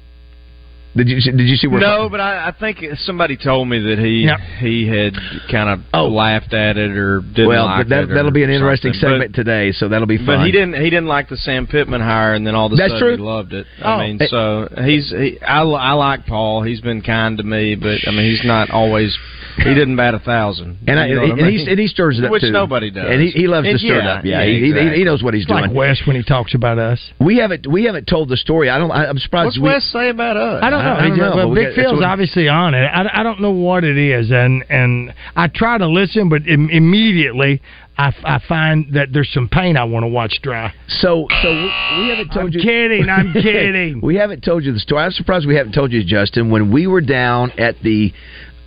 Did 0.95 1.08
you 1.08 1.21
did 1.21 1.39
you 1.47 1.56
see 1.56 1.67
where? 1.67 1.80
No, 1.80 2.10
but 2.10 2.19
I, 2.19 2.49
I 2.49 2.51
think 2.51 2.80
somebody 2.99 3.38
told 3.38 3.69
me 3.69 3.80
that 3.80 3.97
he 3.97 4.25
Yep. 4.25 4.39
he 4.60 4.88
had 4.88 5.13
kind 5.49 5.69
of 5.69 5.80
Oh. 5.93 6.08
laughed 6.10 6.54
at 6.54 6.77
it 6.77 6.91
or 6.91 7.21
didn't 7.21 7.47
well, 7.47 7.65
like 7.65 7.88
that, 7.88 8.04
it. 8.04 8.12
or 8.12 8.15
that'll 8.15 8.32
be 8.32 8.43
an 8.43 8.49
interesting 8.49 8.91
something. 8.93 9.10
segment 9.10 9.36
today, 9.36 9.71
so 9.71 9.88
that'll 9.88 10.06
be 10.06 10.17
But, 10.17 10.25
fun. 10.25 10.38
but 10.39 10.45
he 10.45 10.51
didn't 10.51 10.73
he 10.75 10.89
didn't 10.89 11.08
like 11.08 11.30
the 11.30 11.38
Sam 11.38 11.65
Pittman 11.65 12.01
hire, 12.01 12.34
and 12.34 12.45
then 12.45 12.56
all 12.56 12.65
of 12.65 12.73
a 12.73 12.75
That's 12.75 12.91
sudden 12.93 13.08
true. 13.08 13.15
he 13.17 13.23
loved 13.23 13.54
it. 13.54 13.65
Oh. 13.82 13.89
I 13.89 14.08
mean, 14.08 14.19
so 14.27 14.67
he's 14.84 15.10
he, 15.12 15.39
I 15.41 15.62
I 15.62 15.93
like 15.93 16.25
Paul. 16.25 16.63
He's 16.63 16.82
been 16.82 17.01
kind 17.01 17.38
to 17.38 17.43
me, 17.43 17.75
but 17.75 17.99
I 18.06 18.12
mean 18.12 18.30
he's 18.30 18.43
not 18.43 18.69
always. 18.69 19.17
He 19.58 19.65
didn't 19.73 19.97
bat 19.97 20.13
a 20.13 20.19
thousand. 20.19 20.77
And, 20.88 20.97
I, 20.97 21.08
You 21.08 21.15
know 21.15 21.23
and, 21.23 21.32
I 21.34 21.36
mean? 21.36 21.60
he, 21.65 21.71
and 21.71 21.77
he 21.80 21.88
stirs 21.88 22.17
it 22.17 22.23
up 22.23 22.32
Which 22.32 22.41
too. 22.41 22.51
nobody 22.51 22.89
does. 22.89 23.06
And 23.10 23.21
he, 23.21 23.32
he 23.32 23.47
loves 23.47 23.67
And 23.67 23.77
to 23.77 23.86
stir 23.86 23.99
it 23.99 24.04
yeah, 24.06 24.10
up. 24.13 24.23
Yeah, 24.25 24.39
yeah, 24.39 24.45
he, 24.45 24.60
he, 24.60 24.69
exactly. 24.69 24.97
he 24.99 25.04
knows 25.04 25.21
what 25.23 25.34
he's 25.34 25.43
It's 25.43 25.51
like 25.51 25.65
doing. 25.65 25.75
Wes 25.75 26.01
when 26.08 26.15
he 26.15 26.23
talks 26.23 26.56
about 26.56 26.80
us. 26.80 26.99
We 27.19 27.38
haven't 27.38 27.67
we 27.69 27.84
haven't 27.84 28.06
told 28.08 28.30
the 28.30 28.38
story. 28.38 28.69
I 28.69 28.77
don't. 28.77 28.91
I, 28.91 29.08
I'm 29.08 29.17
surprised. 29.19 29.47
What's 29.47 29.58
we, 29.60 29.63
Wes 29.67 29.84
say 29.91 30.08
about 30.10 30.38
us? 30.38 30.63
I 30.63 30.69
don't 30.69 30.81
know. 30.84 30.94
I 30.94 31.08
don't 31.10 31.17
know, 31.17 31.48
but 31.48 31.56
Big 31.56 31.76
Phil's 31.76 32.04
obviously 32.04 32.48
on 32.48 32.74
it. 32.74 32.84
I, 32.86 33.20
I 33.20 33.24
don't 33.24 33.41
know 33.41 33.52
what 33.52 33.84
it 33.84 33.98
is, 33.98 34.32
and 34.32 34.63
and 34.70 35.13
I 35.36 35.48
try 35.48 35.78
to 35.78 35.88
listen, 35.88 36.30
but 36.30 36.48
Im- 36.48 36.70
immediately 36.70 37.62
I, 37.98 38.08
f- 38.10 38.15
I 38.24 38.39
find 38.48 38.94
that 38.94 39.10
there's 39.13 39.32
some 39.34 39.48
paint 39.50 39.78
I 39.78 39.84
want 39.84 40.04
to 40.04 40.08
watch 40.08 40.39
dry. 40.41 40.74
So 40.88 41.28
so 41.41 41.50
we, 41.50 41.63
we 42.04 42.10
haven't 42.10 42.30
told 42.30 42.46
I'm 42.48 42.52
you. 42.52 42.62
kidding. 42.62 43.10
I'm 43.10 43.34
kidding. 43.41 44.02
we 44.02 44.15
haven't 44.15 44.41
told 44.44 44.63
you 44.63 44.74
the 44.74 44.80
story. 44.80 45.04
I'm 45.04 45.12
surprised 45.12 45.48
we 45.48 45.56
haven't 45.56 45.74
told 45.74 45.91
you, 45.91 46.04
Justin. 46.04 46.50
When 46.52 46.72
we 46.72 46.88
were 46.88 47.02
down 47.02 47.52
at 47.60 47.76
the 47.82 48.13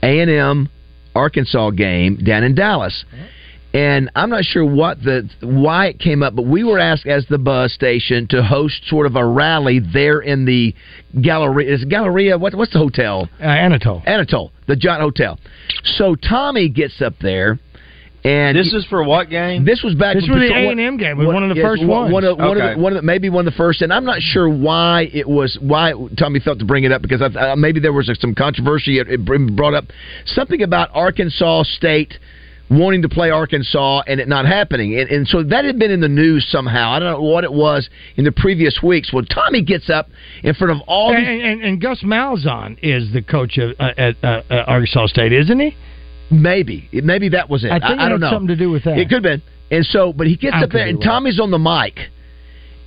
A 0.03 0.21
and 0.21 0.31
M 0.31 0.69
Arkansas 1.15 1.71
game 1.71 2.17
down 2.17 2.43
in 2.43 2.55
Dallas. 2.55 3.05
And 3.75 4.09
I'm 4.15 4.31
not 4.31 4.45
sure 4.45 4.65
what 4.65 5.03
the 5.03 5.29
why 5.43 5.87
it 5.87 5.99
came 5.99 6.23
up, 6.23 6.37
but 6.37 6.47
we 6.47 6.63
were 6.63 6.79
asked 6.79 7.07
as 7.07 7.27
the 7.29 7.39
Buzz 7.39 7.73
station 7.73 8.29
to 8.29 8.41
host 8.41 8.87
sort 8.87 9.05
of 9.05 9.17
a 9.17 9.27
rally 9.27 9.81
there 9.81 10.21
in 10.21 10.45
the 10.45 10.73
Galleria. 11.21 11.75
Is 11.75 11.83
it 11.83 11.89
Galleria? 11.89 12.39
What, 12.39 12.55
what's 12.55 12.73
the 12.73 12.79
hotel? 12.79 13.29
Uh, 13.41 13.45
Anatole. 13.47 14.01
Anatole, 14.07 14.53
the 14.69 14.77
John 14.77 15.01
Hotel. 15.01 15.41
So 15.83 16.15
Tommy 16.15 16.69
gets 16.69 17.03
up 17.03 17.15
there, 17.21 17.59
and 18.23 18.57
This 18.57 18.73
is 18.73 18.87
for 18.87 19.03
what 19.03 19.29
game? 19.29 19.65
this 19.65 19.83
was 19.83 19.97
back. 19.97 20.15
This 20.15 20.29
was 20.29 20.39
the 20.39 20.49
Patron- 20.55 20.79
A&M 20.79 20.97
game. 20.97 21.21
It 21.21 21.25
was 21.25 21.35
one 21.35 21.43
of 21.43 21.49
the 21.49 21.57
yes, 21.57 21.65
first 21.65 21.83
one, 21.85 22.13
ones. 22.13 22.13
One 22.13 22.25
of, 22.25 22.39
one, 22.39 22.61
of 22.61 22.77
the, 22.77 22.81
one 22.81 22.93
of 22.93 22.97
the, 22.99 23.03
maybe 23.03 23.29
one 23.29 23.45
of 23.45 23.53
the 23.53 23.57
first, 23.57 23.83
and 23.83 23.93
I'm 23.93 24.05
not 24.05 24.21
sure 24.21 24.49
why 24.49 25.11
it 25.13 25.29
was 25.29 25.59
why 25.61 25.95
Tommy 26.17 26.39
felt 26.39 26.61
to 26.61 26.65
bring 26.65 26.85
it 26.85 26.93
up 26.93 27.03
because 27.03 27.21
I, 27.21 27.27
uh, 27.27 27.57
maybe 27.57 27.81
there 27.81 27.93
was 27.93 28.09
some 28.21 28.37
controversy. 28.37 29.01
It, 29.01 29.09
it 29.09 29.57
brought 29.57 29.75
up 29.75 29.87
something 30.27 30.63
about 30.63 30.91
Arkansas 30.95 31.65
State 31.65 32.15
wanting 32.79 33.03
to 33.03 33.09
play 33.09 33.31
Arkansas 33.31 34.03
and 34.07 34.21
it 34.21 34.29
not 34.29 34.47
happening, 34.47 34.99
and, 34.99 35.09
and 35.11 35.29
so 35.29 35.43
that 35.43 35.65
had 35.65 35.79
been 35.79 35.91
in 35.91 36.01
the 36.01 36.09
news 36.09 36.47
somehow. 36.51 36.91
I 36.93 36.99
don't 36.99 37.13
know 37.13 37.23
what 37.29 37.45
it 37.45 37.53
was 37.53 37.89
in 38.17 38.25
the 38.25 38.33
previous 38.33 38.81
weeks. 38.83 39.13
Well, 39.13 39.25
Tommy 39.25 39.63
gets 39.63 39.91
up 39.91 40.09
in 40.43 40.55
front 40.55 40.73
of 40.73 40.87
all 40.87 41.15
And, 41.15 41.27
these. 41.27 41.43
and, 41.45 41.63
and 41.63 41.81
Gus 41.81 42.03
Malzahn 42.03 42.79
is 42.83 43.13
the 43.13 43.23
coach 43.23 43.59
of, 43.59 43.73
uh, 43.79 43.91
at 43.97 44.17
uh, 44.23 44.43
uh, 44.51 44.55
Arkansas 44.67 45.07
State, 45.09 45.33
isn't 45.33 45.59
he? 45.61 45.77
Maybe, 46.31 46.89
maybe 46.93 47.29
that 47.31 47.49
was 47.51 47.65
it. 47.65 47.71
I 47.71 47.79
think 47.79 47.99
it 47.99 47.99
I, 48.01 48.09
don't 48.09 48.21
had 48.23 48.31
know. 48.31 48.31
something 48.31 48.49
to 48.49 48.57
do 48.57 48.71
with 48.71 48.85
that. 48.85 48.99
It 48.99 49.09
could 49.09 49.23
have 49.25 49.41
been. 49.41 49.43
And 49.71 49.85
so, 49.87 50.13
but 50.13 50.27
he 50.27 50.37
gets 50.37 50.55
I 50.57 50.65
up 50.65 50.71
there, 50.71 50.87
and. 50.87 51.01
Tommy's 51.03 51.41
on 51.41 51.51
the 51.51 51.59
mic. 51.59 51.99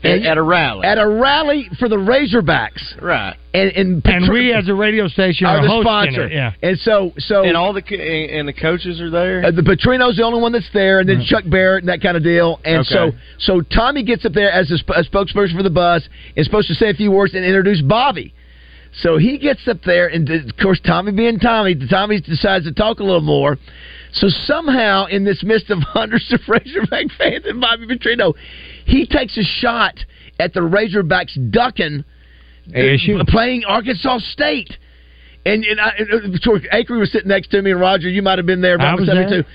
At, 0.03 0.21
at 0.21 0.37
a 0.37 0.43
rally, 0.43 0.85
At 0.85 0.99
a 0.99 1.07
rally 1.07 1.69
for 1.79 1.89
the 1.89 1.95
Razorbacks. 1.95 3.01
right? 3.01 3.35
And 3.53 3.71
and, 3.71 4.05
And 4.05 4.31
we, 4.31 4.53
as 4.53 4.67
a 4.69 4.73
radio 4.75 5.07
station, 5.07 5.47
are 5.47 5.57
are, 5.57 5.61
the 5.63 5.81
sponsor. 5.81 6.25
it. 6.27 6.33
Yeah. 6.33 6.53
And 6.61 6.77
so 6.79 7.13
so 7.17 7.43
And 7.43 7.57
all 7.57 7.73
the 7.73 7.81
co- 7.81 7.95
and 7.95 8.29
and 8.31 8.47
the 8.47 8.53
coaches 8.53 9.01
are 9.01 9.09
there. 9.09 9.43
uh, 9.45 9.51
the 9.51 9.63
Petrino's 9.63 10.17
the 10.17 10.23
only 10.23 10.39
one 10.39 10.51
that's 10.51 10.69
there, 10.71 10.99
and 10.99 11.09
then 11.09 11.23
Chuck 11.25 11.43
Barrett 11.47 11.81
and 11.83 11.89
that 11.89 12.01
kind 12.01 12.15
of 12.15 12.23
deal. 12.23 12.59
And 12.63 12.85
so 12.85 12.99
Okay. 13.07 13.17
so 13.39 13.61
Tommy 13.61 14.03
gets 14.03 14.23
up 14.25 14.33
there 14.33 14.51
as 14.51 14.69
a, 14.71 14.77
sp- 14.77 14.95
a 14.95 15.03
spokesperson 15.03 15.57
for 15.57 15.63
the 15.63 15.71
Buzz, 15.71 16.07
is 16.35 16.45
supposed 16.45 16.67
to 16.67 16.75
say 16.75 16.89
a 16.89 16.93
few 16.93 17.11
words 17.11 17.33
and 17.33 17.43
introduce 17.43 17.81
Bobby. 17.81 18.33
So 19.01 19.17
he 19.17 19.37
gets 19.37 19.67
up 19.67 19.81
there, 19.83 20.07
and 20.07 20.29
of 20.29 20.57
course, 20.61 20.79
Tommy 20.85 21.11
being 21.11 21.39
Tommy, 21.39 21.75
Tommy 21.89 22.21
decides 22.21 22.65
to 22.65 22.71
talk 22.71 22.99
a 22.99 23.03
little 23.03 23.21
more. 23.21 23.57
So 24.13 24.29
somehow, 24.29 25.05
in 25.07 25.23
this 25.25 25.43
midst 25.43 25.69
of 25.69 25.79
hundreds 25.81 26.31
of 26.33 26.39
Razorback 26.47 27.07
fans 27.17 27.45
and 27.45 27.59
Bobby 27.59 27.85
Petrino, 27.85 28.33
he 28.87 29.05
takes 29.05 29.37
a 29.37 29.43
shot 29.43 29.93
at 30.39 30.53
the 30.53 30.61
Razorbacks 30.61 31.51
ducking 31.51 32.03
ASU. 32.73 33.19
uh, 33.19 33.25
playing 33.27 33.65
Arkansas 33.65 34.19
State. 34.31 34.75
And, 35.45 35.63
and 35.63 35.79
I, 35.79 35.91
and, 35.97 36.35
uh, 36.35 36.59
Acre 36.71 36.97
was 36.97 37.11
sitting 37.11 37.29
next 37.29 37.51
to 37.51 37.61
me, 37.61 37.71
and 37.71 37.79
Roger, 37.79 38.09
you 38.09 38.21
might 38.21 38.37
have 38.37 38.45
been 38.45 38.61
there. 38.61 38.79
I 38.81 38.95
was 38.95 39.07
there. 39.07 39.45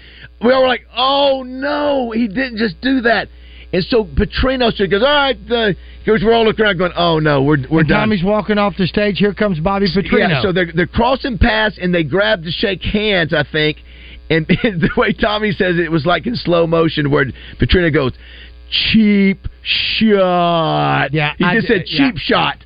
We 0.43 0.53
all 0.53 0.63
were 0.63 0.69
like, 0.69 0.87
"Oh 0.97 1.43
no, 1.45 2.13
he 2.13 2.29
didn't 2.29 2.57
just 2.57 2.81
do 2.81 3.03
that." 3.03 3.29
And 3.75 3.85
so 3.85 4.05
Petrino 4.05 4.73
goes, 4.91 5.03
"All 5.03 5.09
right," 5.09 5.37
uh, 5.51 5.73
goes. 6.07 6.23
We're 6.25 6.33
all 6.33 6.45
looking 6.45 6.65
around, 6.65 6.79
going, 6.79 6.93
"Oh 6.97 7.19
no, 7.19 7.43
we're 7.43 7.59
we're 7.71 7.83
done." 7.83 8.01
Tommy's 8.01 8.25
walking 8.25 8.57
off 8.57 8.75
the 8.79 8.87
stage. 8.87 9.19
Here 9.19 9.35
comes 9.35 9.61
Bobby 9.61 9.87
Petrino. 9.87 10.31
Yeah, 10.31 10.43
so 10.43 10.51
they're 10.51 10.73
they're 10.75 10.87
crossing 10.87 11.37
paths 11.39 11.79
and 11.81 11.95
they 11.95 12.05
grab 12.05 12.43
to 12.45 12.51
shake 12.51 12.83
hands, 12.83 13.33
I 13.33 13.45
think. 13.51 13.79
And, 14.31 14.47
the 14.47 14.89
way 14.97 15.13
Tommy 15.13 15.53
says 15.53 15.77
it, 15.77 15.81
it 15.81 15.91
was 15.91 16.07
like 16.07 16.27
in 16.27 16.37
slow 16.37 16.67
motion 16.67 17.11
where 17.11 17.27
Petrino 17.61 17.93
goes, 17.93 18.13
cheap 18.73 19.47
shot. 19.63 21.09
Yeah, 21.13 21.35
he 21.39 21.45
I 21.45 21.55
just 21.55 21.69
d- 21.69 21.75
said 21.75 21.87
cheap 21.87 22.17
shot. 22.19 22.57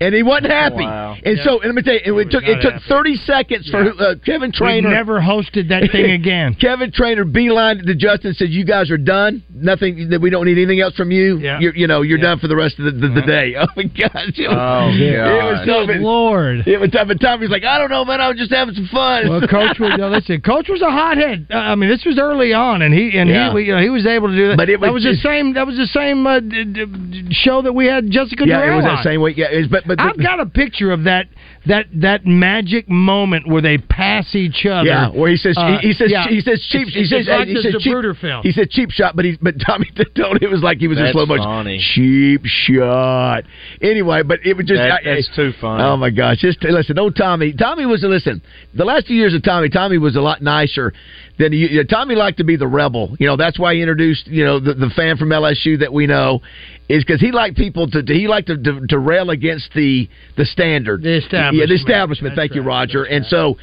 And 0.00 0.14
he 0.14 0.22
wasn't 0.22 0.50
happy. 0.52 0.84
Wow. 0.84 1.16
And 1.24 1.36
Yeah. 1.38 1.44
so, 1.44 1.60
and 1.60 1.66
let 1.66 1.74
me 1.76 1.82
tell 1.82 1.94
you, 1.94 2.00
it, 2.04 2.10
was 2.10 2.26
took 2.30 2.42
it 2.44 2.60
took 2.60 2.72
happy. 2.74 2.84
thirty 2.88 3.14
seconds 3.14 3.68
for 3.70 3.78
uh, 3.80 4.14
Kevin 4.26 4.48
We've 4.48 4.52
Trainor. 4.54 4.90
never 4.90 5.20
hosted 5.20 5.68
that 5.68 5.90
thing 5.92 6.10
again. 6.20 6.54
Kevin 6.60 6.90
Trainor 6.92 7.24
beelined 7.24 7.86
to 7.86 7.94
Justin 7.94 8.28
and 8.28 8.36
said, 8.36 8.50
"You 8.50 8.64
guys 8.64 8.90
are 8.90 8.98
done. 8.98 9.42
Nothing. 9.54 10.10
That 10.10 10.20
we 10.20 10.30
don't 10.30 10.46
need 10.46 10.58
anything 10.58 10.80
else 10.80 10.94
from 10.96 11.10
you. 11.12 11.38
Yeah. 11.38 11.60
You're, 11.60 11.76
you 11.76 11.86
know, 11.86 12.02
you're 12.02 12.18
Yeah. 12.18 12.24
done 12.24 12.38
for 12.40 12.48
the 12.48 12.56
rest 12.56 12.78
of 12.80 12.86
the, 12.86 12.90
the, 12.90 13.08
the 13.20 13.22
day." 13.22 13.54
Oh 13.64 13.66
my 13.76 13.84
gosh! 13.84 14.34
It 14.36 14.48
was, 14.48 14.58
Oh, 14.58 14.90
it 14.90 15.44
was 15.52 15.66
so 15.66 15.86
Good 15.86 16.00
Lord. 16.00 16.66
it 16.66 16.78
was 16.80 16.90
tough. 16.90 17.08
And 17.08 17.20
Tommy's 17.20 17.50
like, 17.50 17.64
I 17.64 17.78
don't 17.78 17.88
know, 17.90 18.04
man. 18.04 18.20
I 18.20 18.28
was 18.28 18.36
just 18.36 18.52
having 18.52 18.74
some 18.74 18.88
fun. 18.92 19.28
Well, 19.28 19.40
coach 19.46 19.78
was. 19.78 19.92
No, 19.96 20.08
listen, 20.08 20.40
coach 20.40 20.68
was 20.68 20.82
a 20.82 20.90
hothead. 20.90 21.46
Uh, 21.50 21.56
I 21.56 21.74
mean, 21.76 21.88
this 21.88 22.04
was 22.04 22.18
early 22.18 22.52
on, 22.52 22.82
and 22.82 22.92
he 22.92 23.16
and 23.16 23.30
he, 23.30 23.62
you 23.64 23.72
know, 23.74 23.80
he 23.80 23.90
was 23.90 24.06
able 24.06 24.28
to 24.28 24.36
do 24.36 24.48
that. 24.48 24.56
But 24.56 24.68
it 24.68 24.80
that 24.80 24.92
was 24.92 25.04
was 25.04 25.16
the 25.16 25.22
same. 25.22 25.54
That 25.54 25.66
was 25.66 25.76
the 25.76 25.86
same 25.86 26.26
uh, 26.26 26.40
d- 26.40 26.64
d- 26.64 27.28
show 27.30 27.62
that 27.62 27.72
we 27.72 27.86
had 27.86 28.10
Jessica 28.10 28.44
yeah, 28.46 28.58
Durrell 28.60 28.80
it 28.80 28.82
was 28.82 28.84
that 28.84 29.04
same 29.04 29.22
week. 29.22 29.36
Yeah, 29.36 29.50
it 29.50 29.58
was, 29.58 29.68
but 29.68 29.83
but 29.86 29.98
but 29.98 30.00
I've 30.00 30.18
got 30.18 30.40
a 30.40 30.46
picture 30.46 30.90
of 30.92 31.04
that 31.04 31.26
that 31.66 31.86
that 31.96 32.26
magic 32.26 32.88
moment 32.88 33.46
where 33.48 33.62
they 33.62 33.78
pass 33.78 34.34
each 34.34 34.66
other. 34.66 34.86
Yeah, 34.88 35.08
where 35.10 35.30
he 35.30 35.36
says 35.36 35.56
Uh, 35.58 35.78
he, 35.80 35.88
he 35.88 35.92
says 35.94 36.10
yeah. 36.10 36.26
he 36.28 36.40
says 36.40 36.66
cheap 36.70 36.88
he 36.88 37.00
It's 37.00 37.10
says 37.10 37.26
like 37.28 37.48
he 37.48 37.56
says 37.56 37.74
cheap, 37.80 37.92
Zapruder 37.94 38.18
film. 38.18 38.42
he 38.42 38.52
said 38.52 38.70
cheap 38.70 38.90
shot, 38.90 39.16
but 39.16 39.24
he 39.24 39.38
but 39.40 39.54
Tommy 39.64 39.90
told 40.16 40.42
it 40.42 40.50
was 40.50 40.62
like 40.62 40.78
he 40.78 40.88
was 40.88 40.98
in 40.98 41.04
That's 41.04 41.14
slow 41.14 41.26
motion. 41.26 41.46
Cheap 41.94 42.42
shot. 42.44 43.44
Anyway, 43.80 44.22
but 44.22 44.40
it 44.44 44.56
was 44.56 44.66
just 44.66 44.78
That- 44.78 45.00
I- 45.06 45.14
that's 45.14 45.28
too 45.34 45.52
funny. 45.60 45.82
Oh 45.82 45.96
my 45.96 46.10
gosh! 46.10 46.38
Just 46.38 46.62
listen, 46.62 46.98
old 46.98 47.16
Tommy. 47.16 47.52
Tommy 47.52 47.86
was 47.86 48.02
a 48.04 48.08
listen. 48.08 48.42
The 48.74 48.84
last 48.84 49.06
few 49.06 49.16
years 49.16 49.34
of 49.34 49.42
Tommy, 49.42 49.68
Tommy 49.68 49.98
was 49.98 50.16
a 50.16 50.20
lot 50.20 50.42
nicer 50.42 50.92
than 51.38 51.52
he. 51.52 51.58
you 51.70 51.76
know, 51.78 51.84
Tommy 51.84 52.14
liked 52.14 52.38
to 52.38 52.44
be 52.44 52.56
the 52.56 52.66
rebel. 52.66 53.16
You 53.18 53.26
know 53.26 53.36
that's 53.36 53.58
why 53.58 53.74
he 53.74 53.80
introduced 53.82 54.26
you 54.26 54.44
know 54.44 54.60
the, 54.60 54.74
the 54.74 54.90
fan 54.90 55.16
from 55.16 55.28
LSU 55.30 55.78
that 55.80 55.92
we 55.92 56.06
know 56.06 56.40
is 56.88 57.02
because 57.04 57.20
he 57.20 57.32
liked 57.32 57.56
people 57.56 57.88
to 57.90 58.02
he 58.06 58.28
liked 58.28 58.48
to, 58.48 58.56
to 58.56 58.86
to 58.88 58.98
rail 58.98 59.30
against 59.30 59.72
the 59.74 60.08
the 60.36 60.44
standard, 60.44 61.02
the 61.02 61.18
establishment. 61.18 61.56
Yeah, 61.56 61.66
the 61.66 61.80
establishment. 61.80 62.34
Thank 62.36 62.54
you, 62.54 62.62
Roger. 62.62 63.04
And 63.04 63.24
so. 63.26 63.56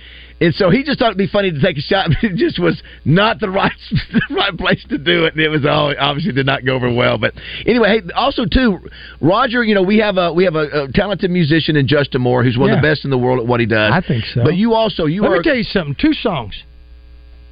And 0.43 0.55
so 0.55 0.71
he 0.71 0.81
just 0.81 0.97
thought 0.97 1.09
it'd 1.09 1.19
be 1.19 1.27
funny 1.27 1.51
to 1.51 1.61
take 1.61 1.77
a 1.77 1.81
shot, 1.81 2.09
but 2.19 2.31
it 2.31 2.35
just 2.35 2.57
was 2.57 2.81
not 3.05 3.39
the 3.39 3.47
right 3.47 3.71
the 3.91 4.21
right 4.31 4.57
place 4.57 4.83
to 4.89 4.97
do 4.97 5.25
it, 5.25 5.35
and 5.35 5.43
it 5.43 5.49
was 5.49 5.67
all 5.67 5.93
obviously 5.99 6.31
did 6.31 6.47
not 6.47 6.65
go 6.65 6.73
over 6.73 6.91
well. 6.91 7.19
But 7.19 7.35
anyway, 7.63 8.01
hey, 8.01 8.11
also 8.15 8.45
too, 8.45 8.79
Roger, 9.21 9.63
you 9.63 9.75
know 9.75 9.83
we 9.83 9.99
have 9.99 10.17
a 10.17 10.33
we 10.33 10.43
have 10.45 10.55
a, 10.55 10.85
a 10.85 10.91
talented 10.91 11.29
musician 11.29 11.75
in 11.75 11.87
Justin 11.87 12.23
Moore 12.23 12.43
who's 12.43 12.57
one 12.57 12.71
of 12.71 12.77
the 12.77 12.81
best 12.81 13.05
in 13.05 13.11
the 13.11 13.19
world 13.19 13.39
at 13.39 13.45
what 13.45 13.59
he 13.59 13.67
does. 13.67 13.93
I 13.93 14.01
think 14.01 14.25
so. 14.33 14.43
But 14.43 14.55
you 14.55 14.73
also 14.73 15.05
you 15.05 15.21
Let 15.21 15.31
are 15.31 15.37
me 15.37 15.43
tell 15.43 15.55
you 15.55 15.63
something. 15.63 15.95
Two 15.99 16.13
songs. 16.13 16.55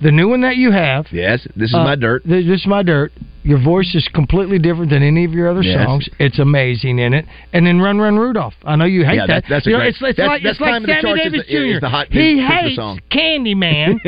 The 0.01 0.11
new 0.11 0.27
one 0.27 0.41
that 0.41 0.55
you 0.55 0.71
have. 0.71 1.05
yes, 1.11 1.45
this 1.55 1.69
is 1.69 1.75
uh, 1.75 1.83
my 1.83 1.95
dirt. 1.95 2.23
This, 2.25 2.43
this 2.47 2.61
is 2.61 2.67
my 2.67 2.81
dirt. 2.81 3.11
Your 3.43 3.63
voice 3.63 3.95
is 3.95 4.07
completely 4.13 4.59
different 4.59 4.89
than 4.91 5.01
any 5.01 5.23
of 5.25 5.31
your 5.31 5.49
other 5.49 5.63
songs. 5.63 6.07
It's 6.19 6.39
amazing 6.39 6.99
in 6.99 7.13
it. 7.13 7.25
And 7.53 7.65
then 7.65 7.79
Run 7.79 7.97
Run 7.99 8.17
Rudolph. 8.17 8.53
I 8.63 8.75
know 8.75 8.85
you 8.85 9.05
hate 9.05 9.15
Yeah, 9.15 9.27
that. 9.27 9.43
that- 9.43 9.49
that's 9.49 9.65
a 9.67 9.69
you 9.69 9.75
know, 9.75 9.79
great- 9.79 9.89
it's, 9.89 10.01
it's 10.01 10.17
that's- 10.17 10.27
like 10.29 10.43
that's 10.43 10.53
it's 10.55 10.61
like 10.61 10.73
Sammy 11.01 11.15
Davis 11.23 11.45
the- 11.47 11.55
is 11.67 11.73
Jr. 11.75 11.79
the 11.79 11.89
hot- 11.89 12.07
he 12.11 12.45
hates 12.45 12.75
song. 12.75 12.99
Candyman, 13.11 13.99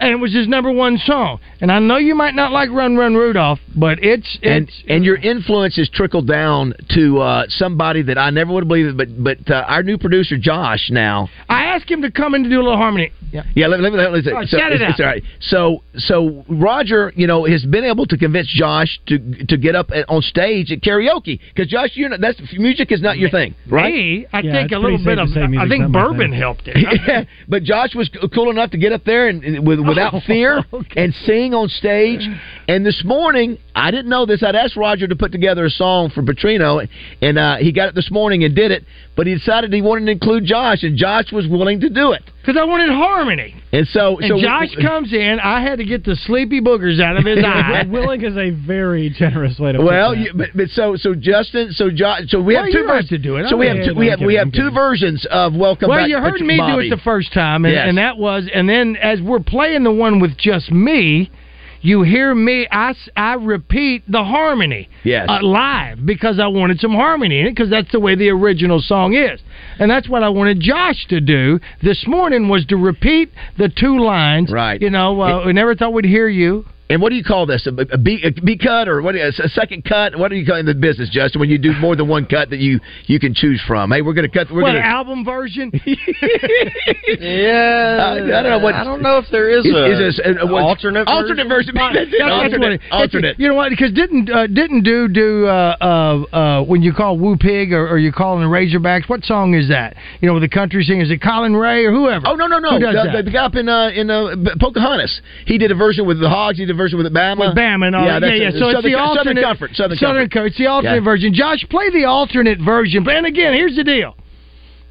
and 0.00 0.10
it 0.10 0.16
was 0.18 0.32
his 0.34 0.48
number 0.48 0.70
one 0.72 0.98
song. 0.98 1.38
And 1.60 1.70
I 1.70 1.78
know 1.78 1.96
you 1.98 2.14
might 2.14 2.34
not 2.34 2.50
like 2.52 2.70
Run 2.70 2.96
Run 2.96 3.14
Rudolph, 3.14 3.60
but 3.76 4.02
it's 4.02 4.38
and 4.42 4.68
it's 4.68 4.82
and 4.88 5.04
your 5.04 5.16
influence 5.16 5.76
has 5.76 5.88
trickled 5.90 6.26
down 6.26 6.74
to 6.94 7.20
uh, 7.20 7.44
somebody 7.48 8.02
that 8.02 8.18
I 8.18 8.30
never 8.30 8.52
would 8.52 8.64
have 8.64 8.68
believed, 8.68 8.96
but 8.96 9.22
but 9.22 9.50
uh, 9.50 9.64
our 9.68 9.82
new 9.82 9.98
producer 9.98 10.36
Josh 10.38 10.88
now. 10.90 11.28
I 11.48 11.64
asked 11.66 11.90
him 11.90 12.02
to 12.02 12.10
come 12.10 12.34
in 12.34 12.42
to 12.44 12.48
do 12.50 12.56
a 12.60 12.62
little 12.62 12.76
harmony. 12.78 13.12
Yeah. 13.32 13.42
Yeah, 13.54 13.66
let, 13.68 13.80
let 13.80 13.92
me 13.92 13.98
let 13.98 14.12
me 14.12 14.22
say. 14.22 14.32
Oh, 14.34 14.42
so, 14.44 14.58
shout 14.58 14.72
it 14.72 14.80
it's, 14.80 14.84
out. 14.84 14.90
it's 14.90 15.00
all 15.00 15.06
right. 15.06 15.22
So 15.40 15.82
so 15.96 16.44
Roger, 16.48 17.12
you 17.14 17.26
know, 17.26 17.44
has 17.44 17.64
been 17.64 17.84
able 17.84 18.06
to 18.06 18.16
convince 18.18 18.48
Josh 18.48 18.79
to 19.06 19.18
to 19.46 19.56
get 19.56 19.74
up 19.74 19.90
at, 19.94 20.08
on 20.08 20.22
stage 20.22 20.70
at 20.72 20.80
karaoke 20.80 21.40
because 21.54 21.68
Josh, 21.68 21.90
you 21.94 22.08
know, 22.08 22.16
that's 22.20 22.40
music 22.52 22.92
is 22.92 23.00
not 23.02 23.18
your 23.18 23.30
thing, 23.30 23.54
right? 23.68 23.92
Me, 23.92 24.26
I 24.32 24.40
Yeah, 24.40 24.52
think 24.52 24.72
a 24.72 24.78
little 24.78 25.02
bit 25.04 25.18
of. 25.18 25.28
I 25.36 25.68
think 25.68 25.82
not 25.88 25.92
bourbon 25.92 26.30
thing. 26.30 26.40
helped 26.40 26.62
it. 26.66 26.76
yeah, 27.06 27.24
but 27.48 27.62
Josh 27.62 27.94
was 27.94 28.10
cool 28.34 28.50
enough 28.50 28.70
to 28.70 28.78
get 28.78 28.92
up 28.92 29.04
there 29.04 29.28
and, 29.28 29.42
and 29.44 29.66
with, 29.66 29.80
without 29.88 30.14
oh, 30.14 30.20
fear 30.26 30.64
and 30.96 31.14
sing 31.26 31.54
on 31.54 31.68
stage. 31.68 32.20
And 32.68 32.84
this 32.86 33.02
morning, 33.04 33.58
I 33.74 33.90
didn't 33.90 34.08
know 34.08 34.26
this. 34.26 34.42
I'd 34.42 34.56
asked 34.56 34.76
Roger 34.76 35.06
to 35.06 35.16
put 35.16 35.32
together 35.32 35.64
a 35.64 35.70
song 35.70 36.10
for 36.10 36.22
Petrino, 36.22 36.86
and 37.22 37.38
uh, 37.38 37.56
he 37.56 37.72
got 37.72 37.88
it 37.88 37.94
this 37.94 38.10
morning 38.10 38.44
and 38.44 38.54
did 38.54 38.70
it. 38.70 38.84
But 39.16 39.26
he 39.26 39.34
decided 39.34 39.72
he 39.72 39.82
wanted 39.82 40.06
to 40.06 40.12
include 40.12 40.44
Josh, 40.44 40.82
and 40.82 40.96
Josh 40.96 41.30
was 41.32 41.46
willing 41.46 41.80
to 41.80 41.88
do 41.90 42.12
it. 42.12 42.22
Because 42.40 42.56
I 42.58 42.64
wanted 42.64 42.88
harmony. 42.88 43.54
And 43.72 43.86
so, 43.88 44.18
And 44.18 44.28
so 44.30 44.40
Josh 44.40 44.68
comes 44.80 45.12
in. 45.12 45.38
I 45.42 45.60
had 45.62 45.76
to 45.78 45.84
get 45.84 46.04
the 46.04 46.16
sleepy 46.26 46.60
boogers 46.60 47.00
out 47.00 47.16
of 47.18 47.24
his 47.26 47.38
eye. 47.44 47.84
Willing 47.88 48.24
is 48.24 48.36
a 48.36 48.50
very 48.50 49.10
generous 49.10 49.58
way 49.58 49.72
to 49.72 49.78
put 49.78 49.84
Well, 49.86 50.12
that. 50.12 50.18
you, 50.20 50.32
but, 50.34 50.48
but 50.54 50.68
so 50.70 50.96
so 50.96 51.14
Justin, 51.14 51.72
so 51.72 51.90
Josh, 51.90 52.22
so 52.28 52.40
we 52.40 52.54
Well, 52.54 52.64
have 52.64 52.72
two 52.72 52.78
you 52.78 52.86
don't 52.86 52.92
versions 52.96 53.10
to 53.10 53.18
do 53.18 53.36
it. 53.36 53.44
So 53.48 53.54
I'm 53.56 53.58
we 53.60 53.66
have 53.66 53.76
two, 53.86 53.94
we 53.94 54.06
have 54.08 54.20
we 54.20 54.34
have 54.36 54.46
two 54.52 54.58
kidding. 54.58 54.74
versions 54.74 55.26
of 55.30 55.54
Welcome 55.54 55.90
well, 55.90 55.98
Back. 55.98 56.08
you 56.08 56.16
heard 56.18 56.34
Patr- 56.40 56.46
me 56.46 56.56
Bobby. 56.56 56.88
do 56.88 56.94
it 56.94 56.96
the 56.96 57.02
first 57.02 57.32
time, 57.34 57.64
and, 57.66 57.74
Yes. 57.74 57.84
and 57.88 57.98
that 57.98 58.16
was, 58.16 58.48
and 58.52 58.68
then 58.68 58.96
as 58.96 59.20
we're 59.20 59.40
playing 59.40 59.82
the 59.84 59.92
one 59.92 60.18
with 60.18 60.36
just 60.38 60.72
me, 60.72 61.30
you 61.82 62.02
hear 62.02 62.34
me. 62.34 62.66
I, 62.70 62.94
I 63.16 63.34
repeat 63.34 64.02
the 64.08 64.22
harmony 64.24 64.88
Yes. 65.04 65.28
uh, 65.28 65.42
live 65.42 66.04
because 66.04 66.38
I 66.38 66.46
wanted 66.48 66.80
some 66.80 66.92
harmony 66.92 67.40
in 67.40 67.46
it 67.46 67.50
because 67.50 67.70
that's 67.70 67.90
the 67.92 68.00
way 68.00 68.14
the 68.14 68.28
original 68.30 68.80
song 68.80 69.14
is, 69.14 69.40
and 69.78 69.90
that's 69.90 70.08
what 70.08 70.22
I 70.22 70.28
wanted 70.28 70.60
Josh 70.60 71.06
to 71.08 71.20
do 71.20 71.58
this 71.82 72.04
morning 72.06 72.48
was 72.48 72.64
to 72.66 72.76
repeat 72.76 73.30
the 73.58 73.68
two 73.68 73.98
lines. 73.98 74.50
Right. 74.52 74.80
You 74.80 74.90
know, 74.90 75.20
uh, 75.20 75.46
we 75.46 75.52
never 75.52 75.74
thought 75.74 75.92
we'd 75.92 76.04
hear 76.04 76.28
you. 76.28 76.64
And 76.90 77.00
what 77.00 77.10
do 77.10 77.16
you 77.16 77.24
call 77.24 77.46
this? 77.46 77.66
A, 77.66 77.70
a, 77.70 77.96
B, 77.98 78.20
a 78.24 78.32
B 78.32 78.58
cut 78.58 78.88
or 78.88 79.00
what? 79.00 79.14
A 79.14 79.32
second 79.48 79.84
cut? 79.84 80.18
What 80.18 80.28
do 80.30 80.36
you 80.36 80.44
call 80.44 80.56
it 80.56 80.60
in 80.60 80.66
the 80.66 80.74
business, 80.74 81.08
Justin? 81.08 81.40
When 81.40 81.48
you 81.48 81.56
do 81.56 81.72
more 81.80 81.94
than 81.96 82.08
one 82.08 82.26
cut 82.26 82.50
that 82.50 82.58
you 82.58 82.80
you 83.06 83.18
can 83.20 83.32
choose 83.32 83.62
from? 83.66 83.92
Hey, 83.92 84.02
we're 84.02 84.12
going 84.12 84.28
to 84.28 84.36
cut. 84.38 84.50
We're 84.52 84.62
what 84.62 84.72
going 84.72 84.82
to. 84.82 84.86
album 84.86 85.24
version? 85.24 85.70
Yeah, 87.20 87.98
I, 88.00 88.12
I 88.38 88.42
don't 88.42 88.50
know 88.50 88.58
what. 88.58 88.74
I 88.74 88.84
don't 88.84 89.02
know 89.02 89.18
if 89.18 89.26
there 89.30 89.50
is, 89.50 89.64
Is- 89.64 89.74
a, 89.74 89.92
is 89.92 89.98
this 89.98 90.20
a- 90.24 90.42
an 90.42 90.50
what- 90.50 90.62
alternate 90.62 91.06
alternate 91.08 91.48
version. 91.48 91.74
That's 91.76 91.96
it, 91.96 92.10
That's- 92.18 92.18
that's 92.18 92.54
alternate. 92.54 92.72
it- 92.80 92.80
alternate. 92.90 93.38
You 93.38 93.48
know 93.48 93.54
what? 93.54 93.70
Because 93.70 93.92
didn't 93.92 94.30
uh, 94.30 94.46
didn't 94.46 94.82
do 94.82 95.08
do 95.08 95.46
uh, 95.46 95.76
uh, 95.80 96.36
uh, 96.36 96.64
when 96.64 96.82
you 96.82 96.92
call 96.92 97.18
Woo 97.18 97.36
Pig 97.36 97.72
or, 97.72 97.88
or 97.88 97.98
you 97.98 98.12
call 98.12 98.38
the 98.38 98.44
Razorbacks? 98.46 99.08
What 99.08 99.24
song 99.24 99.54
is 99.54 99.68
that? 99.68 99.96
You 100.20 100.28
know, 100.28 100.34
with 100.34 100.42
the 100.42 100.48
country 100.48 100.82
singer, 100.82 101.02
is 101.02 101.10
it 101.10 101.20
Collin 101.22 101.54
Raye 101.54 101.84
or 101.84 101.92
whoever? 101.92 102.26
Oh 102.26 102.34
no 102.34 102.46
no 102.46 102.58
no! 102.58 102.70
Who 102.72 102.78
does 102.80 102.94
the, 102.94 103.02
that? 103.10 103.16
the, 103.18 103.22
the 103.24 103.30
guy 103.30 103.44
up 103.44 103.54
in 103.54 103.68
uh, 103.68 103.88
in 103.88 104.10
uh, 104.10 104.34
Pocahontas, 104.60 105.20
he 105.46 105.58
did 105.58 105.70
a 105.70 105.74
version 105.76 106.06
with 106.06 106.20
the 106.20 106.28
Hogs. 106.28 106.58
He 106.58 106.64
did 106.66 106.74
a 106.74 106.78
version 106.80 106.96
with 106.98 107.12
Bama. 107.12 107.38
With 107.48 107.56
Bama 107.56 107.86
and 107.88 107.94
all 107.96 108.06
yeah, 108.06 108.18
that. 108.18 108.26
Yeah, 108.36 108.48
yeah. 108.48 108.48
a- 108.48 108.52
So 108.52 108.58
Southern, 108.72 108.76
it's 108.76 108.84
the 108.88 108.94
alternate 108.98 109.24
Southern 109.24 109.44
Comfort. 109.44 109.70
Southern, 109.76 109.98
Southern 109.98 110.28
Comfort. 110.28 110.32
Co- 110.40 110.44
It's 110.46 110.56
the 110.58 110.66
alternate 110.66 110.94
Yeah. 111.04 111.10
version. 111.12 111.34
Josh, 111.34 111.62
play 111.68 111.90
the 111.90 112.04
alternate 112.06 112.58
version. 112.60 113.06
And 113.08 113.26
again, 113.26 113.52
here's 113.52 113.76
the 113.76 113.84
deal. 113.84 114.16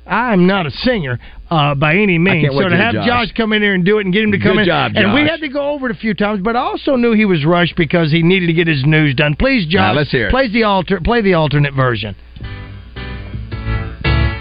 I'm 0.07 0.47
not 0.47 0.65
a 0.65 0.71
singer 0.71 1.19
uh, 1.51 1.75
by 1.75 1.93
any 1.95 2.17
means. 2.17 2.45
can't 2.45 2.53
So 2.55 2.63
to 2.63 2.69
to 2.69 2.77
have 2.77 2.93
Josh. 2.95 3.05
Josh. 3.05 3.31
come 3.37 3.53
in 3.53 3.61
here 3.61 3.73
and 3.75 3.85
do 3.85 3.99
it 3.99 4.05
and 4.05 4.13
get 4.13 4.23
him 4.23 4.31
to 4.31 4.39
come 4.39 4.53
Good 4.57 4.61
in. 4.61 4.65
job, 4.65 4.91
And 4.95 5.13
we 5.13 5.21
had 5.21 5.39
to 5.41 5.49
go 5.49 5.69
over 5.69 5.87
it 5.89 5.95
a 5.95 5.99
few 5.99 6.13
times, 6.15 6.41
but 6.41 6.55
I 6.55 6.59
also 6.59 6.95
knew 6.95 7.11
he 7.13 7.25
was 7.25 7.45
rushed 7.45 7.75
because 7.75 8.11
he 8.11 8.23
needed 8.23 8.47
to 8.47 8.53
get 8.53 8.65
his 8.67 8.83
news 8.85 9.13
done. 9.13 9.35
Please, 9.35 9.67
Josh, 9.67 9.95
let's 9.95 10.09
hear 10.11 10.27
it. 10.27 10.31
play 10.31 10.47
the 10.47 10.63
alter 10.63 10.99
play 11.03 11.21
the 11.21 11.33
alternate 11.35 11.73
version. 11.75 12.15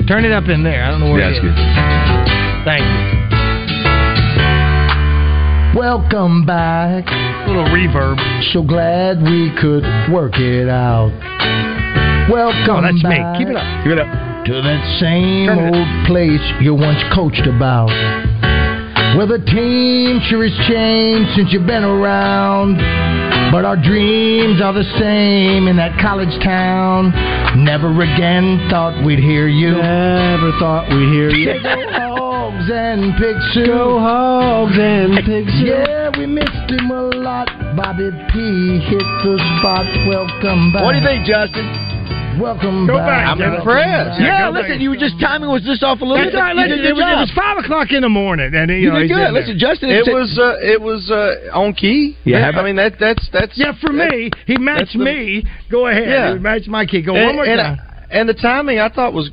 Turn 0.09 0.25
it 0.25 0.33
up 0.33 0.49
in 0.49 0.63
there. 0.65 0.85
I 0.85 0.91
don't 0.91 1.01
know 1.01 1.11
where 1.13 1.21
Yeah, 1.21 1.29
it 1.29 1.33
that's 1.33 1.45
is. 1.45 1.53
good. 1.53 2.65
Thank 2.65 2.85
you. 2.85 3.09
Welcome 5.79 6.47
back. 6.47 7.05
Little 7.59 7.75
reverb. 7.75 8.19
So 8.53 8.63
glad 8.63 9.21
we 9.23 9.51
could 9.61 9.83
work 10.13 10.39
it 10.39 10.69
out. 10.69 11.11
Welcome 12.31 12.77
Oh, 12.77 12.83
that's 12.83 13.03
me. 13.03 13.11
back 13.11 13.39
Keep 13.39 13.49
it 13.49 13.57
up. 13.57 13.85
Give 13.85 13.93
it 13.93 13.99
up. 13.99 14.45
to 14.47 14.63
that 14.63 14.99
same 15.01 15.47
Turn 15.47 15.75
old 15.75 16.07
place 16.07 16.45
you 16.61 16.75
once 16.75 17.03
coached 17.15 17.47
about. 17.47 17.89
Well, 19.17 19.27
the 19.27 19.39
team 19.39 20.21
sure 20.29 20.47
has 20.47 20.69
changed 20.69 21.35
since 21.35 21.53
you've 21.53 21.67
been 21.67 21.85
around. 21.85 22.77
But 23.51 23.65
our 23.65 23.77
dreams 23.77 24.61
are 24.61 24.75
the 24.75 24.85
same 25.01 25.69
in 25.69 25.77
that 25.77 25.99
college 26.01 26.33
town. 26.45 27.11
Never 27.65 27.89
again 28.03 28.69
thought 28.69 29.03
we'd 29.05 29.19
hear 29.19 29.49
you. 29.49 29.73
Never 29.73 30.53
thought 30.61 30.87
we'd 30.91 31.09
hear 31.09 31.31
you. 31.31 32.28
Go 32.49 32.55
hogs 32.57 32.71
and 32.73 33.13
pig 33.21 33.37
soup. 33.53 33.67
Go 33.67 33.99
hogs 34.01 34.73
and 34.81 35.13
pig 35.27 35.45
soup. 35.61 35.69
Yeah, 35.69 36.09
we 36.17 36.25
missed 36.25 36.71
him 36.73 36.89
a 36.91 37.03
lot. 37.21 37.45
Bobby 37.77 38.09
P 38.33 38.81
hit 38.89 39.05
the 39.21 39.37
spot. 39.61 39.85
Welcome 40.09 40.73
back. 40.73 40.81
What 40.83 40.93
do 40.97 40.99
you 40.99 41.05
think, 41.05 41.27
Justin? 41.29 41.69
Welcome 42.41 42.87
Go 42.87 42.97
back. 42.97 43.05
back. 43.05 43.29
I'm 43.29 43.39
Josh. 43.39 43.59
impressed. 43.59 44.21
Yeah, 44.23 44.49
go 44.49 44.55
back. 44.55 44.63
listen, 44.65 44.81
you 44.81 44.89
were 44.89 44.97
just 44.97 45.21
timing 45.21 45.51
was 45.51 45.61
just 45.63 45.83
off 45.83 46.01
a 46.01 46.05
little 46.09 46.25
That's 46.25 46.33
bit. 46.33 46.41
all 46.41 46.43
right. 46.49 46.57
You 46.57 46.63
Listen, 46.73 46.79
did 46.79 46.87
it, 46.89 46.95
was, 46.97 47.05
it 47.05 47.21
was 47.29 47.33
five 47.37 47.59
o'clock 47.61 47.93
in 47.93 48.01
the 48.01 48.09
morning, 48.09 48.55
and 48.55 48.71
you, 48.71 48.77
You 48.77 48.89
know 48.93 48.99
did 49.01 49.03
he's 49.03 49.11
in 49.11 49.17
good. 49.19 49.25
there. 49.29 49.33
Listen, 49.45 49.59
Justin, 49.59 49.91
It 49.91 50.07
was 50.09 50.39
uh, 50.41 50.57
it 50.65 50.81
was 50.81 51.11
uh, 51.13 51.53
on 51.53 51.75
key. 51.75 52.17
Yeah, 52.25 52.51
how 52.51 52.61
I 52.61 52.65
mean 52.65 52.77
that 52.77 52.95
that's 52.99 53.29
that's 53.31 53.53
Yeah, 53.61 53.73
for 53.79 53.93
me, 53.93 54.31
he 54.47 54.57
matched 54.57 54.79
That's 54.81 54.93
the- 54.97 55.05
me. 55.05 55.45
Go 55.69 55.87
ahead. 55.89 56.09
Yeah. 56.09 56.33
He 56.33 56.39
matched 56.39 56.69
my 56.69 56.87
key. 56.87 57.03
Go 57.03 57.13
and, 57.15 57.37
one 57.37 57.37
more 57.37 57.45
time. 57.45 57.77
And 58.11 58.29
the 58.29 58.35
timing 58.35 58.79
I 58.81 58.89
thought 58.89 59.13
was 59.13 59.31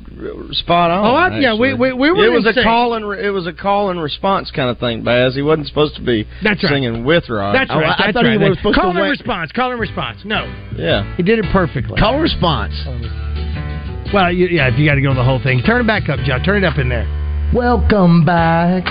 spot 0.52 0.90
on. 0.90 1.04
Oh, 1.06 1.14
I- 1.14 1.38
yeah, 1.38 1.54
we- 1.54 1.74
we- 1.74 1.92
we 1.92 2.10
were 2.10 2.24
It 2.24 2.32
was 2.32 2.46
in 2.46 2.58
a 2.58 2.62
call 2.62 2.94
and 2.94 3.08
re- 3.08 3.24
it 3.24 3.30
was 3.30 3.46
a 3.46 3.52
call 3.52 3.90
and 3.90 4.00
response 4.02 4.50
kind 4.50 4.68
of 4.70 4.78
thing, 4.78 5.02
Baz. 5.02 5.34
He 5.34 5.42
wasn't 5.42 5.66
supposed 5.68 5.94
to 5.96 6.02
be 6.02 6.26
That's 6.42 6.62
right. 6.62 6.70
singing 6.72 7.04
with 7.04 7.28
Rod. 7.30 7.54
That's 7.54 7.70
Oh, 7.70 7.76
right. 7.80 7.86
I- 7.88 7.92
I 7.92 7.96
that's 8.06 8.12
thought 8.12 8.26
he 8.26 8.36
was 8.38 8.56
supposed 8.58 8.74
to 8.74 8.80
call 8.80 8.92
to 8.92 8.98
and 8.98 9.04
wait- 9.04 9.10
response. 9.10 9.52
Call 9.52 9.70
and 9.70 9.80
response. 9.80 10.24
No, 10.24 10.44
Yeah. 10.76 11.04
he 11.16 11.22
did 11.22 11.38
it 11.38 11.46
perfectly. 11.50 11.98
Call 11.98 12.14
and 12.14 12.22
response. 12.22 12.74
Well, 14.12 14.30
you, 14.30 14.46
yeah, 14.48 14.68
if 14.68 14.78
you 14.78 14.86
got 14.86 14.94
to 14.94 15.00
go 15.00 15.12
the 15.14 15.22
whole 15.24 15.40
thing, 15.40 15.62
turn 15.62 15.80
it 15.80 15.86
back 15.86 16.08
up, 16.08 16.20
John. 16.20 16.42
Turn 16.42 16.62
it 16.62 16.66
up 16.66 16.78
in 16.78 16.88
there. 16.88 17.06
Welcome 17.52 18.24
back. 18.24 18.86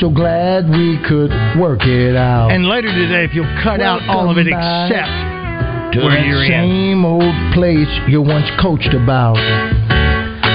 So 0.00 0.10
glad 0.10 0.68
we 0.70 0.96
could 0.98 1.30
work 1.58 1.86
it 1.86 2.16
out. 2.16 2.50
And 2.50 2.66
later 2.66 2.88
today, 2.92 3.24
if 3.24 3.34
you'll 3.34 3.46
cut 3.62 3.80
out 3.80 4.00
all 4.08 4.30
of 4.30 4.38
it 4.38 4.50
back 4.50 4.90
except 4.90 5.08
to 5.94 6.04
where 6.04 6.16
that 6.18 6.26
you're 6.26 6.44
in. 6.44 6.50
same 6.50 7.04
old 7.04 7.34
place 7.54 7.88
you 8.08 8.20
once 8.22 8.48
coached 8.60 8.94
about. 8.94 9.38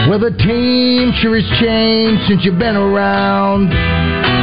Well, 0.10 0.20
the 0.20 0.32
team 0.32 1.12
sure 1.22 1.36
has 1.40 1.60
changed 1.60 2.28
since 2.28 2.46
you've 2.46 2.58
been 2.60 2.76
around, 2.78 3.70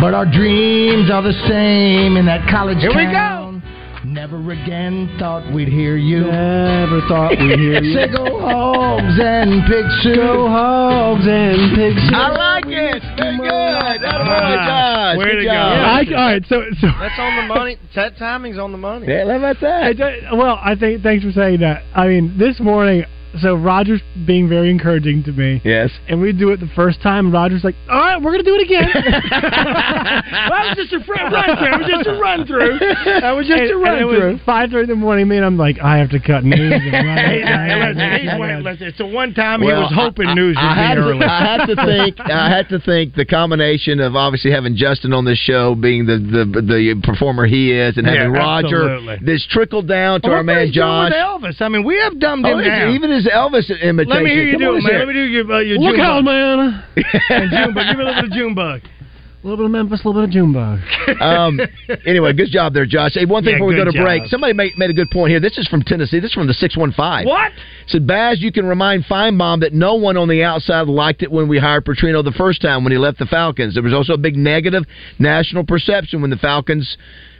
but 0.01 0.14
our 0.14 0.26
dreams 0.26 1.11
are 1.11 1.22
the 1.22 1.34
same 1.49 2.16
in 2.16 2.26
that 2.26 2.49
college 2.51 2.78
Here 2.78 2.90
we 2.90 3.05
town. 3.07 3.62
Never 4.05 4.38
again 4.53 5.16
thought 5.18 5.53
we'd 5.53 5.68
hear 5.68 5.97
you. 5.97 6.20
Never 6.30 7.01
thought 7.09 7.30
we'd 7.30 7.59
hear 7.59 7.82
you. 7.82 7.94
Say 7.94 8.09
go 8.12 8.38
hogs 8.40 9.18
and 9.18 9.66
pig 9.66 9.84
soup. 10.03 10.16
Go 10.16 10.47
hogs 10.49 11.26
and 11.26 11.74
pig 11.74 11.99
soup. 12.07 12.14
I 12.14 12.30
like 12.30 12.66
it. 12.68 13.03
Very 13.27 13.39
good. 13.39 14.03
That 14.03 14.20
Ah, 14.20 15.12
Josh. 15.14 15.18
way 15.18 15.24
Good 15.24 15.37
to 15.37 15.45
go. 15.45 15.53
job. 15.53 15.72
I, 15.85 16.05
all 16.14 16.33
right, 16.33 16.45
so 16.49 16.62
so 16.81 16.87
That's 17.01 17.18
on 17.18 17.37
the 17.37 17.43
money. 17.55 17.77
That 17.95 18.16
timing's 18.18 18.59
on 18.59 18.72
the 18.72 18.79
money. 18.79 19.07
Yeah, 19.09 19.24
how 19.27 19.37
about 19.39 19.61
that? 19.61 19.97
Well, 20.33 20.59
I 20.62 20.74
think 20.74 21.03
thanks 21.03 21.24
for 21.24 21.33
saying 21.33 21.61
that. 21.61 21.83
I 21.95 22.07
mean, 22.09 22.37
this 22.39 22.61
morning, 22.61 23.05
so 23.41 23.55
Roger's 23.55 24.01
being 24.27 24.49
very 24.49 24.70
encouraging 24.70 25.22
to 25.24 25.33
me. 25.33 25.61
Yes. 25.64 25.91
And 26.09 26.20
we 26.20 26.33
do 26.33 26.51
it 26.51 26.61
the 26.61 26.70
first 26.74 27.01
time. 27.03 27.33
Roger's 27.33 27.64
like, 27.64 27.74
"All 27.91 27.99
right, 27.99 28.20
we're 28.20 28.33
gonna 28.33 28.43
do 28.45 28.55
it 28.57 28.62
again." 28.64 28.89
that 29.31 30.49
was 30.51 30.77
just 30.77 30.93
a 30.93 31.05
fr- 31.05 31.12
run 31.12 31.57
through. 31.57 31.74
It 31.74 31.79
was 31.79 31.89
just 31.91 32.07
a 32.09 32.20
run 32.20 32.47
through. 32.47 32.79
That 33.20 33.33
was 33.37 33.47
just 33.47 33.61
And- 33.61 33.70
a 33.70 33.77
run 33.77 33.99
and 33.99 34.11
it 34.11 34.18
through. 34.18 34.33
was 34.33 34.41
Five 34.47 34.70
thirty 34.70 34.85
in 34.85 34.89
the 34.91 34.97
morning, 34.97 35.29
man. 35.29 35.43
I'm 35.45 35.57
like, 35.59 35.79
I 35.81 35.99
have 35.99 36.11
to 36.11 36.20
cut 36.20 36.45
news. 36.45 36.72
And 36.72 36.93
run 36.93 37.18
Hey, 37.18 37.41
it. 37.43 37.47
hey, 37.47 37.77
listen, 37.89 38.20
he's 38.20 38.39
one- 38.39 38.62
listen, 38.62 38.87
it's 38.87 38.99
the 38.99 39.07
one 39.07 39.35
time 39.35 39.61
he 39.62 39.68
was 39.68 39.93
hoping 39.95 40.29
I- 40.29 40.35
news 40.35 40.57
I, 40.59 40.68
would 40.68 40.77
had 40.77 40.95
be 40.97 41.18
to. 41.18 41.27
I 41.27 41.41
had 41.45 41.66
to 41.66 41.77
think. 41.77 42.20
I 42.24 42.49
had 42.49 42.68
to 42.70 42.79
think 42.81 43.14
the 43.14 43.24
combination 43.24 44.01
of 44.01 44.14
obviously 44.16 44.51
having 44.53 44.77
Justin 44.77 45.12
on 45.12 45.24
this 45.24 45.39
show, 45.39 45.74
being 45.74 46.07
the 46.07 46.16
the, 46.18 46.45
the 46.62 47.01
performer 47.03 47.47
he 47.47 47.72
is, 47.72 47.97
and 47.97 48.07
having 48.07 48.33
Yeah, 48.35 48.39
Roger. 48.39 48.89
absolutely. 48.91 49.27
This 49.27 49.47
trickled 49.51 49.89
down 49.89 50.20
to 50.22 50.29
Well, 50.29 50.37
our 50.39 50.43
man 50.43 50.72
Josh. 50.72 51.11
with 51.11 51.16
Elvis. 51.18 51.61
I 51.62 51.68
mean, 51.68 51.85
we 51.85 51.99
have 51.99 52.18
dumbed 52.18 52.45
Oh, 52.47 52.59
him 52.59 52.64
down. 52.64 52.95
even 52.95 53.11
his 53.11 53.26
Elvis 53.31 53.68
imitation. 53.81 54.09
Let 54.11 54.22
me 54.22 54.31
hear 54.31 54.45
you 54.45 54.53
Come 54.53 54.61
do 54.61 54.70
it, 54.70 54.72
let's 54.74 54.85
man. 54.85 54.93
hear 54.93 54.99
Let 55.01 55.09
me 55.09 55.14
do 55.14 55.24
your, 55.24 55.53
uh, 55.53 55.61
your 55.61 55.79
Look 55.79 55.97
June 55.97 56.05
out, 56.05 56.24
bug. 56.24 56.24
man. 56.24 56.85
And 57.31 57.51
June 57.51 57.74
bug. 57.74 57.87
Give 57.89 57.99
me 57.99 58.03
a 58.03 58.07
little 58.07 58.22
bit 58.22 58.24
of 58.24 58.33
June 58.33 58.55
bug. 58.55 58.81
A 58.83 59.47
little 59.47 59.59
bit 59.59 59.66
of 59.66 59.70
Memphis, 59.70 60.05
a 60.05 60.09
little 60.09 60.22
bit 60.22 60.29
of 60.29 60.33
Junebug. 60.33 60.81
um, 61.20 61.61
anyway, 62.05 62.33
good 62.33 62.49
job 62.51 62.74
there, 62.74 62.85
Josh. 62.85 63.12
Hey, 63.14 63.27
one 63.27 63.45
thing 63.45 63.53
Yeah, 63.53 63.59
before 63.59 63.68
we 63.68 63.77
go 63.77 63.85
good 63.85 63.93
to 63.93 64.03
break, 64.03 64.27
somebody 64.27 64.53
made, 64.55 64.77
made 64.77 64.91
a 64.91 64.93
good 64.93 65.09
point 65.12 65.31
here. 65.31 65.39
This 65.39 65.57
is 65.57 65.68
from 65.68 65.83
Tennessee. 65.83 66.18
This 66.18 66.31
is 66.31 66.35
from 66.35 66.49
the 66.49 66.55
six 66.55 66.77
one 66.77 66.91
five. 66.91 67.27
What? 67.27 67.53
Said 67.87 68.09
Baz, 68.09 68.41
you 68.41 68.51
can 68.51 68.66
remind 68.66 69.05
Finebaum 69.05 69.61
that 69.61 69.72
no 69.72 69.95
one 69.95 70.16
on 70.16 70.27
the 70.29 70.43
outside 70.43 70.89
liked 70.89 71.22
it 71.22 71.31
when 71.31 71.47
we 71.47 71.61
hired 71.61 71.85
Petrino 71.85 72.24
the 72.24 72.33
first 72.33 72.61
time 72.61 72.83
when 72.83 72.91
he 72.93 72.99
left 72.99 73.20
the 73.20 73.27
Falcons. 73.27 73.74
There 73.74 73.85
was 73.85 73.93
also 73.95 74.14
a 74.14 74.18
big 74.18 74.35
negative 74.35 74.83
national 75.20 75.64
perception 75.64 76.22
when 76.22 76.31
the 76.31 76.39
Falcons 76.39 76.97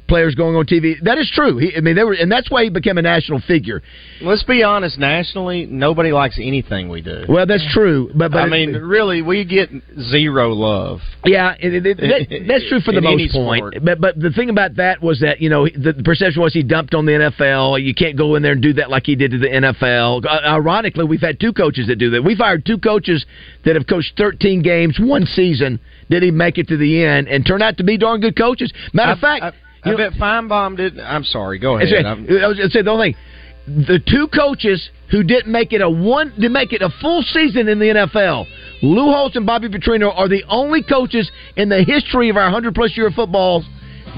players 0.07 0.35
going 0.35 0.57
on 0.57 0.67
TV. 0.67 0.95
That 1.03 1.19
is 1.19 1.31
true. 1.35 1.59
He, 1.59 1.77
I 1.77 1.81
mean, 1.81 1.97
they 1.97 2.05
were, 2.05 2.15
and 2.15 2.31
that's 2.31 2.51
why 2.51 2.65
he 2.65 2.71
became 2.71 2.99
a 2.99 3.03
national 3.03 3.41
figure. 3.41 3.83
Let's 4.21 4.43
be 4.45 4.63
honest. 4.63 4.99
Nationally, 4.99 5.67
nobody 5.67 6.13
likes 6.13 6.39
anything 6.41 6.89
we 6.89 7.03
do. 7.03 7.25
Well, 7.29 7.47
that's 7.47 7.67
true. 7.73 8.11
But, 8.15 8.33
but 8.33 8.39
I 8.39 8.49
mean, 8.49 8.75
really, 8.75 9.23
we 9.23 9.45
get 9.45 9.71
zero 10.11 10.53
love. 10.53 11.01
Yeah, 11.25 11.55
it, 11.59 11.87
it, 11.87 11.97
that, 11.99 12.45
that's 12.49 12.69
true 12.69 12.81
for 12.81 12.93
the 12.95 13.01
most 13.01 13.33
point. 13.33 13.85
But 13.85 14.01
but 14.01 14.19
the 14.19 14.31
thing 14.31 14.51
about 14.51 14.77
that 14.77 15.03
was 15.03 15.21
that 15.21 15.41
you 15.41 15.51
know 15.51 15.65
the, 15.65 15.93
the 15.93 16.03
perception 16.03 16.43
was 16.43 16.53
he 16.53 16.63
dumped 16.63 16.95
on 16.95 17.07
the 17.07 17.13
NFL. 17.13 17.83
You 17.83 17.95
can't 17.95 18.17
go 18.17 18.35
in 18.35 18.43
there 18.43 18.53
and 18.53 18.63
do 18.63 18.73
that 18.75 18.91
like 18.91 19.05
he 19.07 19.17
did 19.17 19.33
to 19.33 19.39
the 19.39 19.49
NFL. 19.49 20.25
Uh, 20.25 20.47
ironically, 20.47 21.05
we've 21.05 21.21
had 21.21 21.41
two 21.41 21.53
coaches 21.53 21.89
that 21.89 21.97
do 21.97 22.11
that. 22.11 22.23
We've 22.23 22.39
hired 22.39 22.65
two 22.65 22.79
coaches 22.79 23.25
that 23.65 23.77
have 23.77 23.87
coached 23.87 24.15
13 24.17 24.63
games 24.63 24.99
one 25.01 25.27
season. 25.27 25.81
Did 26.09 26.23
he 26.23 26.31
make 26.31 26.59
it 26.59 26.69
to 26.69 26.77
the 26.77 27.05
end 27.05 27.29
and 27.29 27.45
turn 27.45 27.63
out 27.63 27.79
to 27.79 27.85
be 27.85 27.99
darn 27.99 28.21
good 28.21 28.37
coaches? 28.37 28.73
Matter 28.93 29.13
of 29.13 29.19
fact, 29.19 29.43
I, 29.43 29.53
I, 29.87 29.93
I 29.93 29.97
bet 29.97 30.13
Finebaum 30.15 30.77
did. 30.77 30.99
I'm 30.99 31.25
sorry. 31.25 31.59
Go 31.59 31.77
ahead. 31.77 31.93
Right. 31.93 32.05
I'm- 32.07 32.23
was 32.27 32.57
going 32.57 32.57
to 32.57 32.71
say 32.71 32.83
the 32.83 32.91
only 32.91 33.13
thing. 33.13 33.85
The 33.87 33.99
two 33.99 34.29
coaches 34.29 34.91
who 35.11 35.25
didn't 35.25 35.51
make 35.51 35.73
it 35.73 35.81
a 35.81 35.91
one 35.91 36.33
to 36.41 36.49
make 36.49 36.73
it 36.73 36.83
a 36.83 36.91
full 37.01 37.23
season 37.23 37.69
in 37.69 37.81
the 37.81 37.87
NFL, 37.87 38.47
Lou 38.83 39.07
Holtz 39.13 39.35
and 39.35 39.45
Bobby 39.45 39.69
Petrino, 39.69 40.17
are 40.17 40.29
the 40.29 40.45
only 40.49 40.83
coaches 40.85 41.29
in 41.57 41.69
the 41.69 41.83
history 41.83 42.29
of 42.29 42.37
our 42.37 42.49
hundred 42.51 42.75
plus 42.77 42.97
year 42.97 43.09
of 43.09 43.15
football 43.15 43.65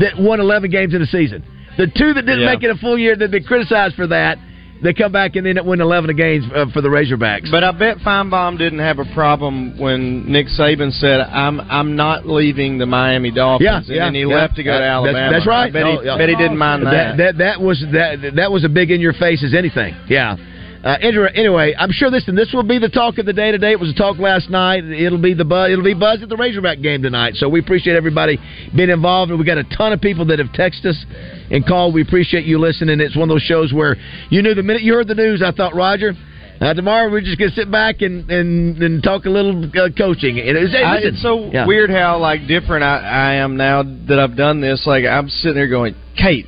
that 0.00 0.18
won 0.18 0.40
eleven 0.40 0.70
games 0.70 0.92
in 0.94 1.00
a 1.00 1.06
season. 1.06 1.42
The 1.78 1.86
two 1.86 2.12
that 2.14 2.22
didn't 2.26 2.40
Yeah. 2.40 2.52
make 2.54 2.62
it 2.62 2.70
a 2.70 2.74
full 2.76 2.98
year, 2.98 3.16
that 3.16 3.18
they've 3.30 3.30
been 3.40 3.44
criticized 3.44 3.94
for 3.94 4.06
that. 4.08 4.36
They 4.82 4.94
come 4.94 5.10
back 5.10 5.34
and 5.36 5.58
up 5.58 5.66
winning 5.66 5.84
eleven 5.84 6.14
games 6.16 6.44
uh, 6.54 6.66
for 6.72 6.80
the 6.80 6.88
Razorbacks. 6.88 7.50
But 7.50 7.64
I 7.64 7.72
bet 7.72 7.98
Finebaum 7.98 8.58
didn't 8.58 8.78
have 8.78 8.98
a 8.98 9.04
problem 9.14 9.78
when 9.78 10.30
Nick 10.30 10.46
Saban 10.46 10.92
said, 10.92 11.20
"I'm 11.20 11.60
I'm 11.60 11.96
not 11.96 12.26
leaving 12.26 12.78
the 12.78 12.86
Miami 12.86 13.30
Dolphins," 13.30 13.64
Yeah, 13.64 13.78
and 13.78 13.86
yeah, 13.88 14.04
then 14.04 14.14
he 14.14 14.20
yeah. 14.20 14.26
left 14.26 14.56
to 14.56 14.62
go 14.62 14.78
to 14.78 14.84
Alabama. 14.84 15.32
That's, 15.32 15.44
that's 15.44 15.46
right. 15.46 15.68
I 15.68 15.70
bet, 15.70 15.86
he, 15.86 16.08
Oh, 16.08 16.18
bet 16.18 16.28
he 16.28 16.36
didn't 16.36 16.58
mind 16.58 16.86
that. 16.86 17.16
That 17.16 17.16
that, 17.16 17.38
that 17.38 17.60
was 17.60 17.84
that 17.92 18.32
that 18.36 18.52
was 18.52 18.64
a 18.64 18.68
big 18.68 18.90
in 18.90 19.00
your 19.00 19.14
face 19.14 19.42
as 19.42 19.54
anything. 19.54 19.96
Yeah. 20.08 20.36
Uh, 20.88 20.96
anyway, 21.34 21.74
I'm 21.78 21.92
sure 21.92 22.10
this 22.10 22.26
and 22.28 22.38
this 22.38 22.50
will 22.54 22.62
be 22.62 22.78
the 22.78 22.88
talk 22.88 23.18
of 23.18 23.26
the 23.26 23.34
day 23.34 23.50
today. 23.50 23.72
It 23.72 23.78
was 23.78 23.90
a 23.90 23.94
talk 23.94 24.16
last 24.16 24.48
night. 24.48 24.84
It'll 24.84 25.20
be 25.20 25.34
the 25.34 25.44
buzz. 25.44 25.70
It'll 25.70 25.84
be 25.84 25.92
buzz 25.92 26.22
at 26.22 26.30
the 26.30 26.36
Razorback 26.36 26.80
game 26.80 27.02
tonight. 27.02 27.34
So 27.36 27.46
we 27.46 27.60
appreciate 27.60 27.94
everybody 27.94 28.38
being 28.74 28.88
involved, 28.88 29.30
and 29.30 29.38
we 29.38 29.44
got 29.44 29.58
a 29.58 29.64
ton 29.76 29.92
of 29.92 30.00
people 30.00 30.24
that 30.28 30.38
have 30.38 30.48
texted 30.48 30.86
us 30.86 31.04
and 31.50 31.66
called. 31.66 31.92
We 31.92 32.00
appreciate 32.00 32.46
you 32.46 32.58
listening. 32.58 33.00
It's 33.00 33.14
one 33.14 33.28
of 33.28 33.34
those 33.34 33.42
shows 33.42 33.70
where 33.70 33.96
you 34.30 34.40
knew 34.40 34.54
the 34.54 34.62
minute 34.62 34.80
you 34.80 34.94
heard 34.94 35.08
the 35.08 35.14
news, 35.14 35.42
I 35.44 35.52
thought 35.52 35.74
Roger. 35.74 36.14
Uh, 36.58 36.72
tomorrow 36.72 37.10
we're 37.10 37.20
just 37.20 37.38
gonna 37.38 37.50
sit 37.50 37.70
back 37.70 38.00
and 38.00 38.28
and, 38.30 38.82
and 38.82 39.02
talk 39.02 39.26
a 39.26 39.30
little 39.30 39.64
uh, 39.66 39.90
coaching. 39.96 40.38
It's, 40.38 40.72
hey, 40.72 40.82
I- 40.82 40.96
it's 40.98 41.22
so 41.22 41.50
yeah. 41.52 41.66
weird 41.66 41.90
how 41.90 42.18
like 42.18 42.48
different 42.48 42.82
I, 42.82 42.96
I 42.98 43.34
am 43.34 43.58
now 43.58 43.82
that 43.82 44.18
I've 44.18 44.36
done 44.36 44.62
this. 44.62 44.84
Like 44.86 45.04
I'm 45.04 45.28
sitting 45.28 45.54
there 45.54 45.68
going, 45.68 45.94
Kate, 46.16 46.46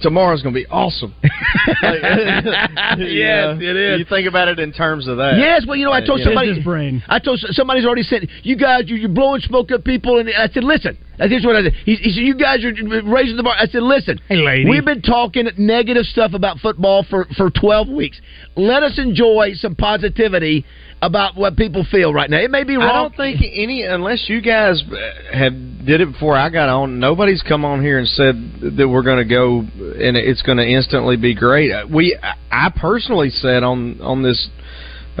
tomorrow's 0.00 0.42
going 0.42 0.54
to 0.54 0.60
be 0.60 0.66
awesome. 0.66 1.14
Like, 1.22 2.00
Yes, 2.98 3.58
it 3.60 3.76
is. 3.76 3.98
You 4.00 4.04
think 4.04 4.28
about 4.28 4.48
it 4.48 4.58
in 4.58 4.72
terms 4.72 5.06
of 5.08 5.16
that. 5.18 5.36
Yes, 5.38 5.64
well, 5.66 5.76
you 5.76 5.84
know, 5.84 5.92
I 5.92 6.00
uh, 6.00 6.06
told 6.06 6.20
You 6.20 6.26
know. 6.26 6.30
somebody. 6.32 6.62
brain. 6.62 7.02
I 7.08 7.18
told 7.18 7.38
somebody's 7.40 7.84
already 7.84 8.02
said, 8.02 8.28
"You 8.42 8.56
guys, 8.56 8.82
you, 8.86 8.96
you're 8.96 9.08
blowing 9.08 9.40
smoke 9.40 9.70
at 9.70 9.84
people," 9.84 10.18
and 10.18 10.28
I 10.30 10.48
said, 10.48 10.64
"Listen." 10.64 10.98
That's 11.18 11.30
just 11.30 11.44
what 11.44 11.54
I 11.54 11.62
said. 11.64 11.74
He, 11.84 11.96
he 11.96 12.10
said, 12.12 12.22
"You 12.22 12.34
guys 12.34 12.64
are 12.64 12.72
raising 13.04 13.36
the 13.36 13.42
bar." 13.42 13.54
I 13.58 13.66
said, 13.66 13.82
"Listen, 13.82 14.20
Hey, 14.28 14.36
lady. 14.36 14.68
we've 14.70 14.84
been 14.84 15.02
talking 15.02 15.48
negative 15.58 16.04
stuff 16.06 16.32
about 16.34 16.58
football 16.60 17.04
for 17.08 17.26
for 17.36 17.50
12 17.50 17.88
weeks. 17.88 18.20
Let 18.56 18.82
us 18.82 18.98
enjoy 18.98 19.52
some 19.54 19.74
positivity 19.74 20.64
about 21.02 21.36
what 21.36 21.56
people 21.56 21.84
feel 21.90 22.12
right 22.12 22.28
now. 22.28 22.38
It 22.38 22.50
may 22.50 22.64
be 22.64 22.76
wrong. 22.76 22.88
I 22.88 22.92
don't 22.92 23.16
think 23.16 23.40
any, 23.40 23.82
unless 23.82 24.28
you 24.28 24.42
guys 24.42 24.82
uh, 24.82 25.36
have 25.36 25.52
did 25.86 26.00
it 26.00 26.12
before 26.12 26.36
I 26.36 26.50
got 26.50 26.68
on. 26.68 27.00
Nobody's 27.00 27.42
come 27.42 27.64
on 27.64 27.80
here 27.82 27.98
and 27.98 28.06
said 28.06 28.76
that 28.76 28.88
we're 28.88 29.02
going 29.02 29.26
to 29.26 29.34
go 29.34 29.60
and 29.60 30.16
it's 30.16 30.42
going 30.42 30.58
to 30.58 30.66
instantly 30.66 31.16
be 31.16 31.34
great. 31.34 31.72
Uh, 31.72 31.86
we, 31.92 32.18
I 32.50 32.70
personally 32.76 33.30
said 33.30 33.62
on 33.62 34.00
on 34.02 34.22
this 34.22 34.48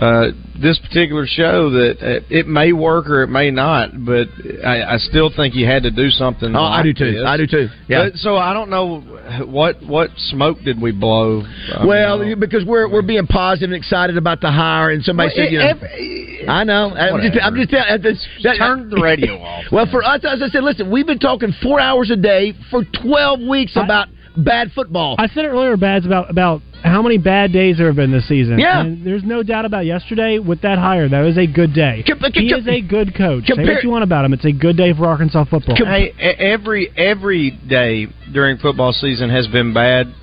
uh, 0.00 0.30
this 0.58 0.78
particular 0.78 1.26
show 1.26 1.68
that 1.68 1.96
uh, 2.00 2.24
it 2.30 2.46
may 2.46 2.72
work 2.72 3.06
or 3.06 3.22
it 3.22 3.28
may 3.28 3.50
not, 3.50 3.90
but 4.02 4.28
I, 4.64 4.94
I 4.94 4.96
still 4.96 5.30
think 5.34 5.54
you 5.54 5.66
had 5.66 5.82
to 5.82 5.90
do 5.90 6.08
something. 6.08 6.56
Oh, 6.56 6.62
I 6.62 6.82
do 6.82 6.94
too. 6.94 7.12
this. 7.12 7.22
I 7.26 7.36
do 7.36 7.46
too. 7.46 7.68
Yeah. 7.86 8.08
But, 8.08 8.14
so 8.18 8.36
I 8.36 8.54
don't 8.54 8.70
know 8.70 9.00
what 9.44 9.82
what 9.82 10.08
smoke 10.16 10.56
did 10.64 10.80
we 10.80 10.92
blow. 10.92 11.42
I 11.74 11.84
well, 11.84 12.18
mean, 12.18 12.40
because 12.40 12.64
we're 12.64 12.90
we're 12.90 13.02
being 13.02 13.26
positive 13.26 13.72
and 13.72 13.76
excited 13.76 14.16
about 14.16 14.40
the 14.40 14.50
hire, 14.50 14.90
and 14.90 15.04
somebody 15.04 15.34
Well, 15.36 15.44
said, 15.44 15.52
you 15.52 15.58
know, 15.58 15.68
ev- 15.68 16.48
I 16.48 16.64
know. 16.64 16.94
I'm 16.94 17.20
just, 17.20 17.44
I'm 17.44 17.54
just 17.56 17.70
telling. 17.70 18.02
That, 18.02 18.16
that, 18.42 18.56
turn 18.56 18.88
the 18.88 19.02
radio 19.02 19.34
off. 19.42 19.64
Well, 19.70 19.86
for 19.90 20.02
us, 20.02 20.20
as 20.24 20.40
I 20.42 20.48
said, 20.48 20.64
listen, 20.64 20.90
we've 20.90 21.06
been 21.06 21.18
talking 21.18 21.52
four 21.62 21.78
hours 21.78 22.10
a 22.10 22.16
day 22.16 22.54
for 22.70 22.84
12 23.02 23.40
weeks 23.40 23.76
about 23.76 24.08
bad 24.36 24.72
football. 24.74 25.16
I 25.18 25.26
said 25.28 25.44
it 25.44 25.48
earlier, 25.48 25.76
Baz, 25.76 26.06
about 26.06 26.30
about 26.30 26.62
how 26.82 27.02
many 27.02 27.18
bad 27.18 27.52
days 27.52 27.78
there 27.78 27.86
have 27.86 27.96
been 27.96 28.10
this 28.10 28.26
season. 28.28 28.58
Yeah. 28.58 28.80
And 28.80 29.06
there's 29.06 29.24
no 29.24 29.42
doubt 29.42 29.64
about 29.64 29.86
yesterday 29.86 30.38
with 30.38 30.62
that 30.62 30.78
hire. 30.78 31.08
That 31.08 31.20
was 31.20 31.36
a 31.38 31.46
good 31.46 31.74
day. 31.74 32.04
he 32.34 32.48
is 32.48 32.66
a 32.66 32.80
good 32.80 33.14
coach. 33.16 33.44
Say 33.46 33.54
compare- 33.54 33.74
what 33.74 33.84
you 33.84 33.90
want 33.90 34.04
about 34.04 34.24
him. 34.24 34.32
It's 34.32 34.44
a 34.44 34.52
good 34.52 34.76
day 34.76 34.92
for 34.92 35.06
Arkansas 35.06 35.44
football. 35.44 35.76
Hey, 35.76 36.12
every 36.18 36.90
every 36.96 37.50
day 37.50 38.06
during 38.32 38.58
football 38.58 38.92
season 38.92 39.30
has 39.30 39.46
been 39.48 39.72
bad. 39.74 40.14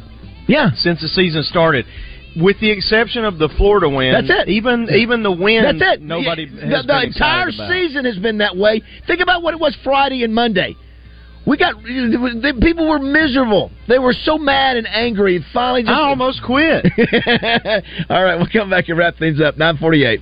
Yeah, 0.47 0.71
since 0.75 1.01
the 1.01 1.09
season 1.09 1.43
started, 1.43 1.85
with 2.37 2.59
the 2.61 2.71
exception 2.71 3.25
of 3.25 3.37
the 3.37 3.49
Florida 3.57 3.89
win. 3.89 4.13
That's 4.13 4.41
it. 4.43 4.49
Even 4.49 4.87
even 4.89 5.23
the 5.23 5.31
win. 5.31 5.63
That's 5.63 5.99
it. 5.99 6.01
Nobody. 6.01 6.45
The, 6.45 6.61
has 6.67 6.85
the 6.85 6.93
been 6.93 7.03
entire 7.07 7.49
about. 7.49 7.69
season 7.69 8.05
has 8.05 8.17
been 8.17 8.37
that 8.37 8.55
way. 8.55 8.81
Think 9.05 9.21
about 9.21 9.43
what 9.43 9.53
it 9.53 9.59
was 9.59 9.75
Friday 9.83 10.23
and 10.23 10.33
Monday. 10.33 10.75
We 11.47 11.55
got 11.55 11.81
the 11.81 12.57
people 12.61 12.89
were 12.89 12.99
miserable. 12.99 13.71
They 13.87 13.99
were 13.99 14.11
so 14.11 14.37
mad 14.37 14.75
and 14.75 14.85
angry. 14.85 15.43
Finally, 15.53 15.83
just, 15.83 15.93
I 15.93 16.01
almost 16.01 16.43
quit. 16.43 16.85
All 18.09 18.21
right, 18.21 18.35
we'll 18.35 18.49
come 18.51 18.69
back 18.69 18.89
and 18.89 18.97
wrap 18.97 19.17
things 19.17 19.39
up. 19.39 19.57
Nine 19.57 19.77
forty-eight. 19.77 20.19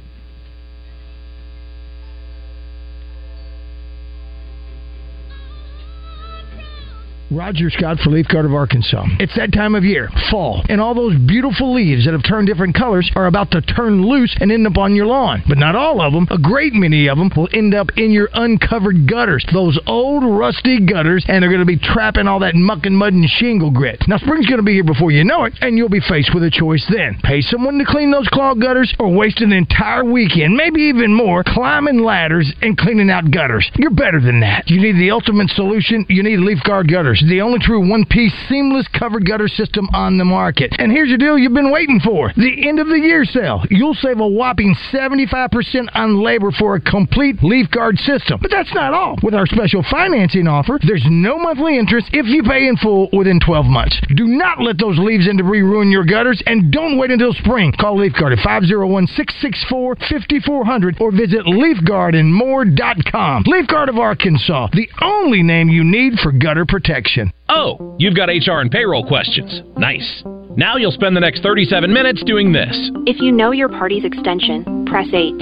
Roger 7.32 7.72
Scott 7.72 7.98
for 8.04 8.12
Leaf 8.12 8.28
Guard 8.28 8.46
of 8.46 8.54
Arkansas. 8.54 9.04
It's 9.20 9.36
that 9.36 9.52
time 9.52 9.74
of 9.74 9.84
year, 9.84 10.10
fall, 10.30 10.62
and 10.70 10.80
all 10.80 10.94
those 10.94 11.18
beautiful 11.18 11.74
leaves 11.74 12.06
that 12.06 12.14
have 12.14 12.24
turned 12.24 12.48
different 12.48 12.76
colors 12.76 13.10
are 13.16 13.26
about 13.26 13.50
to 13.52 13.62
turn 13.62 14.06
loose 14.06 14.36
and 14.40 14.52
end 14.52 14.68
up 14.68 14.78
on 14.78 14.96
your 14.96 15.08
lawn. 15.08 15.42
But 15.48 15.58
not 15.58 15.76
all 15.76 16.02
of 16.02 16.14
them. 16.14 16.28
A 16.30 16.38
great 16.38 16.74
many 16.74 17.08
of 17.08 17.18
them 17.18 17.32
will 17.36 17.50
end 17.52 17.74
up 17.74 17.90
in 17.98 18.12
your 18.12 18.30
uncovered 18.34 19.10
gutters, 19.10 19.44
those 19.52 19.80
old 19.88 20.24
rusty 20.24 20.86
gutters, 20.86 21.26
and 21.28 21.42
they're 21.42 21.50
going 21.50 21.66
to 21.66 21.66
be 21.66 21.80
trapping 21.80 22.28
all 22.28 22.40
that 22.42 22.54
muck 22.54 22.86
and 22.86 22.96
mud 22.96 23.14
and 23.14 23.28
shingle 23.28 23.72
grit. 23.72 24.04
Now, 24.08 24.18
spring's 24.18 24.46
going 24.46 24.60
to 24.60 24.64
be 24.64 24.74
here 24.74 24.84
before 24.84 25.10
you 25.10 25.24
know 25.24 25.46
it, 25.46 25.54
and 25.62 25.78
you'll 25.78 25.90
be 25.90 26.02
faced 26.08 26.30
with 26.34 26.44
a 26.44 26.52
choice 26.52 26.86
then. 26.94 27.20
Pay 27.24 27.42
someone 27.42 27.80
to 27.80 27.86
clean 27.86 28.12
those 28.12 28.28
clogged 28.28 28.62
gutters 28.62 28.94
or 29.00 29.12
waste 29.12 29.42
an 29.42 29.52
entire 29.52 30.06
weekend, 30.06 30.56
maybe 30.56 30.82
even 30.82 31.12
more, 31.12 31.44
climbing 31.44 32.04
ladders 32.04 32.54
and 32.62 32.78
cleaning 32.78 33.10
out 33.10 33.32
gutters. 33.32 33.70
You're 33.78 33.90
better 33.90 34.22
than 34.22 34.42
that. 34.42 34.70
You 34.70 34.80
need 34.80 35.02
the 35.02 35.10
ultimate 35.10 35.50
solution. 35.50 36.06
You 36.08 36.22
need 36.22 36.38
Leaf 36.38 36.60
Guard 36.64 36.92
Gutters. 36.92 37.15
Gutters, 37.16 37.30
the 37.30 37.42
only 37.42 37.60
true 37.60 37.88
one-piece 37.88 38.34
seamless 38.50 38.88
covered 38.98 39.26
gutter 39.26 39.48
system 39.48 39.88
on 39.94 40.18
the 40.18 40.26
market. 40.26 40.76
And 40.80 40.92
here's 40.92 41.10
your 41.10 41.18
deal 41.18 41.38
you've 41.38 41.54
been 41.54 41.72
waiting 41.72 42.00
for. 42.04 42.34
The 42.36 42.68
end 42.68 42.80
of 42.80 42.88
the 42.88 43.00
year 43.00 43.24
sale. 43.26 43.64
You'll 43.70 43.94
save 43.96 44.20
a 44.20 44.28
whopping 44.28 44.76
75% 44.92 45.90
on 45.94 46.22
labor 46.22 46.52
for 46.52 46.76
a 46.76 46.82
complete 46.82 47.42
leaf 47.44 47.72
guard 47.72 47.98
system. 48.00 48.40
But 48.42 48.52
that's 48.52 48.74
not 48.74 48.94
all. 48.94 49.18
With 49.24 49.34
our 49.34 49.46
special 49.46 49.84
financing 49.90 50.48
offer, 50.48 50.80
there's 50.86 51.06
no 51.10 51.38
monthly 51.38 51.78
interest 51.78 52.08
if 52.12 52.26
you 52.26 52.44
pay 52.44 52.68
in 52.68 52.78
full 52.78 53.10
within 53.14 53.40
12 53.40 53.66
months. 53.66 54.00
Do 54.16 54.28
not 54.28 54.62
let 54.62 54.78
those 54.78 54.98
leaves 55.00 55.28
and 55.28 55.38
debris 55.38 55.62
ruin 55.62 55.92
your 55.92 56.06
gutters 56.06 56.42
and 56.46 56.72
don't 56.72 56.98
wait 56.98 57.12
until 57.12 57.34
spring. 57.34 57.72
Call 57.80 58.00
Leaf 58.00 58.14
Guard 58.20 58.34
at 58.34 58.40
501 58.40 59.08
664 59.08 59.96
5400 59.96 60.98
or 61.00 61.12
visit 61.12 61.46
leafguardandmore.com. 61.46 63.44
Leaf 63.46 63.68
Guard 63.68 63.90
of 63.90 63.98
Arkansas, 63.98 64.70
the 64.74 64.90
only 65.02 65.44
name 65.44 65.70
you 65.70 65.84
need 65.84 66.14
for 66.20 66.32
gutter 66.32 66.66
protection. 66.66 67.05
Oh, 67.50 67.96
you've 68.00 68.16
got 68.16 68.30
HR 68.30 68.60
and 68.60 68.72
payroll 68.72 69.06
questions. 69.08 69.62
Nice. 69.78 70.24
Now 70.58 70.78
you'll 70.78 70.92
spend 70.92 71.16
the 71.16 71.22
next 71.22 71.44
37 71.44 71.92
minutes 71.92 72.24
doing 72.26 72.54
this. 72.54 72.72
If 73.06 73.20
you 73.20 73.32
know 73.32 73.52
your 73.52 73.68
party's 73.68 74.06
extension, 74.06 74.86
press 74.86 75.08
8. 75.12 75.36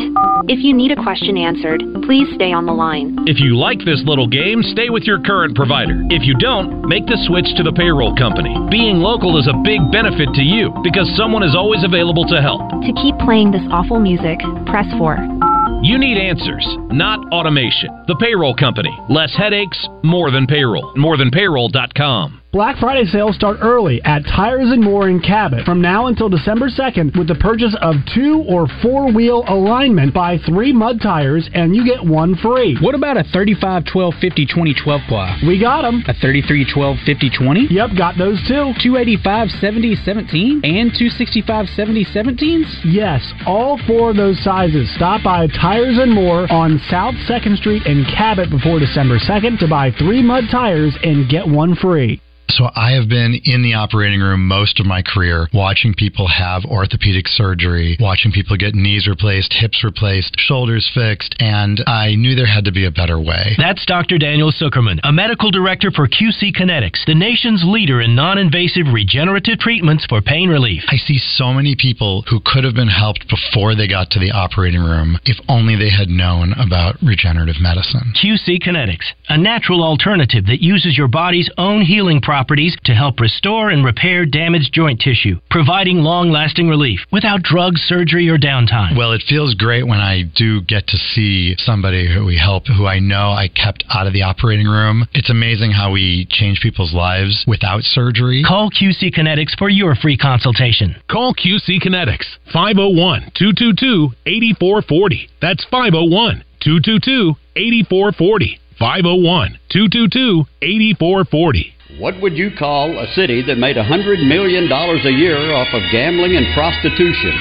If 0.49 0.59
you 0.64 0.74
need 0.74 0.91
a 0.91 1.01
question 1.01 1.38
answered, 1.38 1.84
please 2.03 2.28
stay 2.34 2.51
on 2.51 2.66
the 2.66 2.74
line. 2.74 3.16
If 3.28 3.39
you 3.39 3.55
like 3.55 3.80
this 3.86 4.01
little 4.05 4.28
game, 4.28 4.64
stay 4.74 4.89
with 4.89 5.03
your 5.03 5.22
current 5.22 5.55
provider. 5.55 6.01
If 6.09 6.24
you 6.24 6.34
don't, 6.36 6.88
make 6.89 7.05
the 7.05 7.22
switch 7.28 7.47
to 7.57 7.64
the 7.64 7.72
payroll 7.72 8.16
company. 8.16 8.57
Being 8.72 8.99
local 8.99 9.38
is 9.38 9.47
a 9.47 9.61
big 9.64 9.80
benefit 9.91 10.34
to 10.34 10.41
you 10.41 10.74
because 10.84 11.05
someone 11.16 11.43
is 11.43 11.55
always 11.55 11.84
available 11.84 12.26
to 12.26 12.41
help. 12.41 12.68
To 12.70 12.91
keep 13.01 13.18
playing 13.20 13.51
this 13.51 13.64
awful 13.70 13.99
music, 13.99 14.41
press 14.66 14.89
4. 14.97 15.53
You 15.82 15.97
need 15.97 16.18
answers, 16.18 16.66
not 16.91 17.20
automation. 17.32 17.89
The 18.07 18.16
payroll 18.20 18.55
company. 18.55 18.97
Less 19.09 19.36
headaches, 19.36 19.88
more 20.03 20.32
than 20.32 20.47
payroll. 20.47 20.93
Morethanpayroll.com. 20.95 22.43
Black 22.54 22.78
Friday 22.78 23.06
sales 23.06 23.36
start 23.36 23.58
early 23.64 23.99
at 24.04 24.22
Tires 24.28 24.70
and 24.70 24.80
More 24.80 25.10
in 25.10 25.20
Cabot 25.20 25.66
from 25.66 25.82
now 25.82 26.06
until 26.06 26.30
December 26.30 26.70
2nd 26.70 27.18
with 27.18 27.28
the 27.28 27.34
purchase 27.34 27.76
of 27.82 27.95
two 28.14 28.45
or 28.47 28.68
four 28.84 29.12
wheel 29.12 29.43
alignment. 29.47 30.14
Buy 30.14 30.38
three 30.38 30.72
mud 30.72 31.01
tires 31.01 31.49
and 31.56 31.76
you 31.76 31.84
get 31.84 32.06
one 32.06 32.36
free. 32.36 32.78
What 32.80 32.93
about 32.93 33.18
a 33.18 33.24
35 33.24 33.86
12 33.91 34.14
50 34.22 34.45
20 34.45 34.76
12 34.84 35.01
ply? 35.10 35.41
We 35.47 35.60
got 35.60 35.82
them. 35.82 36.04
A 36.08 36.14
33 36.14 36.72
12 36.72 36.97
50 37.04 37.30
20? 37.32 37.68
Yep, 37.72 37.89
got 37.97 38.20
those 38.20 38.38
too. 38.47 38.70
285 38.86 39.49
70 39.49 39.95
17 40.06 40.62
and 40.64 40.93
265 40.93 41.66
70 41.70 42.06
17s? 42.06 42.70
Yes, 42.86 43.26
all 43.47 43.82
four 43.88 44.12
of 44.12 44.16
those 44.16 44.38
sizes. 44.43 44.93
Stop 44.93 45.24
by 45.24 45.47
Tires 45.47 45.97
and 45.97 46.14
More 46.14 46.45
on 46.54 46.80
South 46.88 47.16
2nd 47.28 47.58
Street 47.58 47.88
in 47.88 48.06
Cabot 48.06 48.51
before 48.51 48.78
December 48.78 49.18
2nd 49.18 49.58
to 49.58 49.68
buy 49.68 49.89
three 49.97 50.22
mud 50.22 50.43
tires 50.51 50.95
and 51.01 51.28
get 51.28 51.47
one 51.47 51.74
free. 51.74 52.22
So 52.50 52.70
I 52.76 52.91
have 52.91 53.10
been 53.10 53.39
in 53.46 53.64
the 53.64 53.74
operating 53.74 54.22
room 54.22 54.48
most 54.48 54.80
of 54.80 54.86
my 54.86 55.02
career, 55.02 55.48
watching 55.54 55.94
people 55.94 56.28
have 56.28 56.66
orthopedic 56.66 57.28
surgery, 57.28 57.98
watching 58.00 58.32
people 58.32 58.58
get 58.58 58.76
knees 58.76 59.08
replaced, 59.08 59.54
hips 59.54 59.84
replaced, 59.84 60.36
shoulders 60.38 60.89
fixed, 60.94 61.36
and 61.39 61.84
I 61.88 62.16
knew 62.16 62.36
there 62.36 62.46
had 62.46 62.66
to 62.66 62.72
be 62.72 62.86
a 62.86 62.91
better 62.91 63.20
way. 63.20 63.56
That's 63.58 63.86
Dr. 63.86 64.18
Daniel 64.18 64.52
Zuckerman, 64.52 65.00
a 65.04 65.12
medical 65.12 65.50
director 65.50 65.89
for 65.89 66.08
QC 66.08 66.54
Kinetics, 66.56 67.06
the 67.06 67.16
nation's 67.16 67.64
leader 67.66 68.02
in 68.02 68.16
non-invasive 68.16 68.94
regenerative 68.94 69.60
treatments 69.60 70.06
for 70.08 70.22
pain 70.22 70.50
relief. 70.50 70.84
I 70.89 70.98
see 70.98 71.18
so 71.18 71.54
many 71.54 71.76
people 71.76 72.24
who 72.30 72.39
could 72.46 72.64
have 72.64 72.76
been 72.76 72.88
helped 72.88 73.26
before 73.30 73.76
they 73.76 73.88
got 73.88 74.12
to 74.12 74.20
the 74.20 74.32
operating 74.32 74.82
room 74.82 75.18
if 75.26 75.38
only 75.48 75.76
they 75.76 75.89
had 75.89 76.10
known 76.10 76.54
about 76.54 77.02
regenerative 77.02 77.62
medicine. 77.62 78.14
QC 78.22 78.62
Kinetics, 78.62 79.10
a 79.30 79.38
natural 79.38 79.84
alternative 79.84 80.46
that 80.46 80.62
uses 80.62 80.98
your 80.98 81.08
body's 81.08 81.50
own 81.58 81.82
healing 81.82 82.22
properties 82.34 82.75
to 82.84 82.95
help 82.95 83.19
restore 83.19 83.69
and 83.69 83.86
repair 83.86 84.25
damaged 84.25 84.73
joint 84.73 84.99
tissue, 84.99 85.39
providing 85.51 85.99
long 85.99 86.31
lasting 86.31 86.67
relief 86.67 87.01
without 87.11 87.43
drugs, 87.43 87.79
surgery, 87.81 88.27
or 88.27 88.39
downtime. 88.39 88.97
Well, 88.97 89.11
it 89.11 89.21
feels 89.29 89.53
great 89.53 89.86
when 89.86 89.99
I 89.99 90.23
do 90.36 90.59
get 90.61 90.88
to 90.88 90.97
see 90.97 91.53
somebody 91.59 92.11
who 92.11 92.25
we 92.25 92.36
help, 92.36 92.63
who 92.65 92.88
I 92.88 92.97
know 92.97 93.29
I 93.29 93.49
kept 93.49 93.84
out 93.88 94.07
of 94.07 94.13
the 94.13 94.23
operating 94.23 94.65
room. 94.65 95.05
It's 95.13 95.29
amazing 95.29 95.73
how 95.73 95.91
we 95.91 96.25
change 96.27 96.59
people's 96.59 96.91
lives 96.91 97.43
without 97.45 97.84
surgery. 97.84 98.41
Call 98.41 98.71
QC 98.71 99.13
Kinetics 99.13 99.55
for 99.55 99.69
your 99.69 99.93
free 99.93 100.17
consultation. 100.17 100.95
Call 101.11 101.36
QC 101.36 101.84
Kinetics 101.84 102.25
501 102.51 103.31
222 103.38 104.09
8440. 104.25 105.29
That's 105.39 105.63
501 105.65 106.43
222 106.61 107.36
8440. 107.55 108.59
501 108.79 109.59
222 109.69 110.45
8440. 110.61 111.72
What 112.02 112.20
would 112.26 112.34
you 112.34 112.50
call 112.50 112.98
a 112.98 113.06
city 113.14 113.46
that 113.46 113.62
made 113.62 113.78
$100 113.78 114.26
million 114.26 114.66
a 114.66 115.14
year 115.14 115.38
off 115.54 115.70
of 115.78 115.86
gambling 115.94 116.34
and 116.34 116.50
prostitution? 116.58 117.38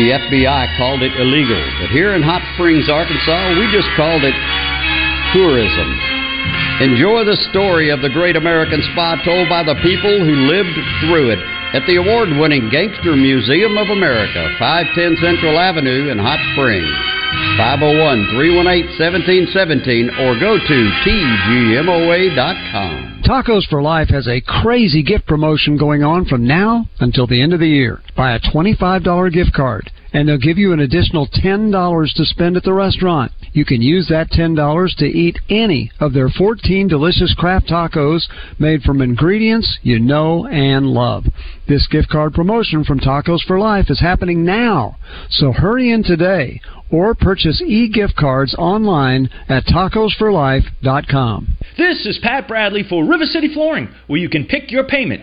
The 0.00 0.16
FBI 0.24 0.78
called 0.80 1.04
it 1.04 1.12
illegal, 1.20 1.60
but 1.84 1.92
here 1.92 2.16
in 2.16 2.24
Hot 2.24 2.40
Springs, 2.56 2.88
Arkansas, 2.88 3.60
we 3.60 3.68
just 3.68 3.92
called 3.92 4.24
it 4.24 4.32
tourism. 5.36 5.88
Enjoy 6.80 7.28
the 7.28 7.36
story 7.52 7.92
of 7.92 8.00
the 8.00 8.08
great 8.08 8.40
American 8.40 8.80
spa 8.92 9.20
told 9.20 9.52
by 9.52 9.60
the 9.60 9.76
people 9.84 10.16
who 10.16 10.48
lived 10.48 10.80
through 11.04 11.36
it 11.36 11.42
at 11.74 11.82
the 11.90 11.98
award 11.98 12.30
winning 12.38 12.70
Gangster 12.70 13.16
Museum 13.18 13.76
of 13.76 13.90
America, 13.90 14.46
510 14.62 15.18
Central 15.20 15.58
Avenue 15.58 16.08
in 16.08 16.18
Hot 16.22 16.38
Springs. 16.54 16.86
501 17.58 18.30
318 18.30 18.94
1717 18.94 20.10
or 20.22 20.38
go 20.38 20.54
to 20.54 20.78
tgmoa.com. 21.74 23.22
Tacos 23.26 23.66
for 23.66 23.82
Life 23.82 24.08
has 24.08 24.28
a 24.28 24.40
crazy 24.40 25.02
gift 25.02 25.26
promotion 25.26 25.76
going 25.76 26.04
on 26.04 26.24
from 26.26 26.46
now 26.46 26.88
until 27.00 27.26
the 27.26 27.42
end 27.42 27.52
of 27.52 27.58
the 27.58 27.68
year. 27.68 28.00
Buy 28.16 28.36
a 28.36 28.40
$25 28.40 29.32
gift 29.32 29.52
card 29.52 29.90
and 30.12 30.28
they'll 30.28 30.38
give 30.38 30.58
you 30.58 30.72
an 30.72 30.78
additional 30.80 31.26
$10 31.26 32.14
to 32.14 32.24
spend 32.24 32.56
at 32.56 32.62
the 32.62 32.72
restaurant. 32.72 33.32
You 33.54 33.64
can 33.64 33.80
use 33.80 34.08
that 34.08 34.30
$10 34.30 34.96
to 34.96 35.04
eat 35.06 35.38
any 35.48 35.90
of 36.00 36.12
their 36.12 36.28
14 36.28 36.88
delicious 36.88 37.34
craft 37.38 37.68
tacos 37.68 38.24
made 38.58 38.82
from 38.82 39.00
ingredients 39.00 39.78
you 39.82 40.00
know 40.00 40.46
and 40.46 40.88
love. 40.88 41.24
This 41.68 41.86
gift 41.86 42.08
card 42.08 42.34
promotion 42.34 42.84
from 42.84 42.98
Tacos 42.98 43.42
for 43.46 43.60
Life 43.60 43.90
is 43.90 44.00
happening 44.00 44.44
now, 44.44 44.98
so 45.30 45.52
hurry 45.52 45.92
in 45.92 46.02
today 46.02 46.60
or 46.90 47.14
purchase 47.14 47.62
e-gift 47.64 48.16
cards 48.16 48.54
online 48.56 49.30
at 49.48 49.64
tacosforlife.com. 49.66 51.56
This 51.78 52.06
is 52.06 52.18
Pat 52.22 52.46
Bradley 52.48 52.82
for 52.88 53.04
River 53.04 53.24
City 53.24 53.52
Flooring, 53.54 53.88
where 54.08 54.20
you 54.20 54.28
can 54.28 54.46
pick 54.46 54.70
your 54.70 54.84
payment. 54.84 55.22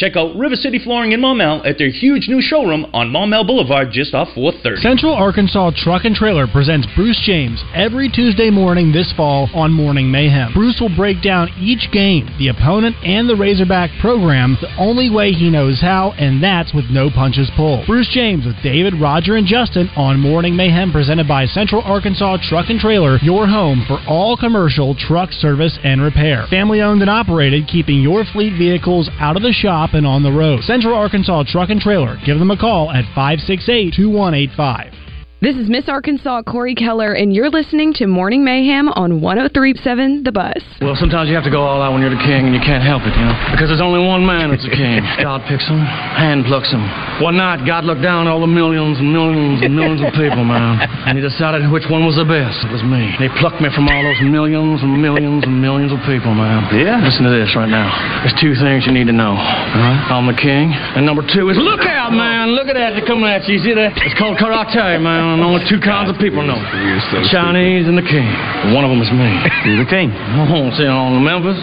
Check 0.00 0.16
out 0.16 0.34
River 0.34 0.56
City 0.56 0.78
Flooring 0.78 1.12
in 1.12 1.20
Maumelle 1.20 1.60
at 1.68 1.76
their 1.76 1.90
huge 1.90 2.26
new 2.26 2.40
showroom 2.40 2.86
on 2.94 3.12
Maumelle 3.12 3.46
Boulevard 3.46 3.92
just 3.92 4.14
off 4.14 4.32
430. 4.34 4.80
Central 4.80 5.12
Arkansas 5.12 5.72
Truck 5.76 6.06
and 6.06 6.16
Trailer 6.16 6.46
presents 6.46 6.88
Bruce 6.96 7.20
James 7.22 7.62
every 7.74 8.08
Tuesday 8.08 8.48
morning 8.48 8.92
this 8.92 9.12
fall 9.12 9.50
on 9.52 9.70
Morning 9.72 10.10
Mayhem. 10.10 10.54
Bruce 10.54 10.80
will 10.80 10.96
break 10.96 11.20
down 11.20 11.50
each 11.60 11.92
game, 11.92 12.30
the 12.38 12.48
opponent, 12.48 12.96
and 13.04 13.28
the 13.28 13.36
Razorback 13.36 13.90
program 14.00 14.56
the 14.62 14.74
only 14.78 15.10
way 15.10 15.32
he 15.32 15.50
knows 15.50 15.82
how, 15.82 16.12
and 16.16 16.42
that's 16.42 16.72
with 16.72 16.88
no 16.88 17.10
punches 17.10 17.50
pulled. 17.54 17.86
Bruce 17.86 18.08
James 18.08 18.46
with 18.46 18.56
David, 18.62 18.94
Roger, 18.98 19.36
and 19.36 19.46
Justin 19.46 19.90
on 19.96 20.18
Morning 20.18 20.56
Mayhem 20.56 20.92
presented 20.92 21.28
by 21.28 21.44
Central 21.44 21.82
Arkansas 21.82 22.38
Truck 22.48 22.70
and 22.70 22.80
Trailer, 22.80 23.18
your 23.18 23.46
home 23.46 23.84
for 23.86 24.00
all 24.08 24.34
commercial 24.38 24.94
truck 24.94 25.30
service 25.30 25.78
and 25.84 26.00
repair. 26.00 26.46
Family 26.48 26.80
owned 26.80 27.02
and 27.02 27.10
operated, 27.10 27.68
keeping 27.68 28.00
your 28.00 28.24
fleet 28.24 28.56
vehicles 28.56 29.10
out 29.20 29.36
of 29.36 29.42
the 29.42 29.52
shop 29.52 29.89
and 29.92 30.06
on 30.06 30.22
the 30.22 30.32
road. 30.32 30.62
Central 30.64 30.94
Arkansas 30.94 31.44
Truck 31.48 31.70
and 31.70 31.80
Trailer. 31.80 32.16
Give 32.24 32.38
them 32.38 32.50
a 32.50 32.56
call 32.56 32.90
at 32.90 33.04
568 33.14 33.94
2185. 33.94 34.99
This 35.40 35.56
is 35.56 35.72
Miss 35.72 35.88
Arkansas 35.88 36.44
Cori 36.44 36.76
Keller, 36.76 37.16
and 37.16 37.32
you're 37.32 37.48
listening 37.48 37.96
to 37.96 38.04
Morning 38.04 38.44
Mayhem 38.44 38.92
on 38.92 39.24
1037 39.24 40.20
The 40.20 40.28
Buzz. 40.28 40.60
Well, 40.84 40.92
sometimes 41.00 41.32
you 41.32 41.34
have 41.34 41.48
to 41.48 41.50
go 41.50 41.64
all 41.64 41.80
out 41.80 41.96
when 41.96 42.04
you're 42.04 42.12
the 42.12 42.20
king, 42.20 42.44
and 42.44 42.52
you 42.52 42.60
can't 42.60 42.84
help 42.84 43.08
it, 43.08 43.16
you 43.16 43.24
know. 43.24 43.32
Because 43.48 43.72
there's 43.72 43.80
only 43.80 44.04
one 44.04 44.20
man 44.20 44.52
that's 44.52 44.68
a 44.68 44.74
king. 44.76 45.00
God 45.24 45.40
picks 45.48 45.64
him, 45.64 45.80
hand 45.80 46.44
plucks 46.44 46.68
him. 46.68 46.84
One 47.24 47.40
night, 47.40 47.64
God 47.64 47.88
looked 47.88 48.04
down 48.04 48.28
at 48.28 48.30
all 48.36 48.44
the 48.44 48.52
millions 48.52 49.00
and 49.00 49.08
millions 49.08 49.64
and 49.64 49.72
millions 49.72 50.04
of 50.04 50.12
people, 50.12 50.44
man, 50.44 50.76
and 51.08 51.16
he 51.16 51.24
decided 51.24 51.64
which 51.72 51.88
one 51.88 52.04
was 52.04 52.20
the 52.20 52.28
best. 52.28 52.60
It 52.60 52.68
was 52.68 52.84
me. 52.84 53.00
And 53.00 53.24
he 53.24 53.32
plucked 53.40 53.64
me 53.64 53.72
from 53.72 53.88
all 53.88 54.04
those 54.04 54.20
millions 54.20 54.84
and 54.84 54.92
millions 54.92 55.48
and 55.48 55.56
millions 55.56 55.88
of 55.88 56.04
people, 56.04 56.36
man. 56.36 56.68
Yeah? 56.76 57.00
Listen 57.00 57.24
to 57.24 57.32
this 57.32 57.56
right 57.56 57.72
now. 57.72 57.88
There's 58.20 58.36
two 58.36 58.52
things 58.60 58.84
you 58.84 58.92
need 58.92 59.08
to 59.08 59.16
know. 59.16 59.32
All 59.32 59.80
right? 59.88 60.04
I'm 60.12 60.28
the 60.28 60.36
king, 60.36 60.68
and 61.00 61.08
number 61.08 61.24
two 61.24 61.48
is 61.48 61.56
look 61.56 61.80
out, 62.10 62.16
man. 62.16 62.50
Look 62.58 62.66
at 62.66 62.74
that. 62.74 62.98
They're 62.98 63.06
coming 63.06 63.30
at 63.30 63.46
you. 63.46 63.58
You 63.58 63.62
see 63.62 63.74
that? 63.74 63.94
It's 64.02 64.18
called 64.18 64.36
karate, 64.38 64.98
man. 64.98 65.38
man. 65.38 65.40
Only 65.40 65.62
two 65.70 65.78
kinds 65.78 66.10
of 66.10 66.18
people 66.18 66.42
know. 66.42 66.58
The 66.58 67.22
Chinese 67.30 67.86
and 67.86 67.94
the 67.94 68.06
king. 68.06 68.26
One 68.74 68.82
of 68.82 68.90
them 68.90 69.00
is 69.00 69.10
me. 69.14 69.30
You're 69.66 69.86
the 69.86 69.90
king. 69.90 70.10
Oh, 70.10 70.70
see 70.74 70.86
on 70.86 71.14
the 71.14 71.22
Memphis. 71.22 71.58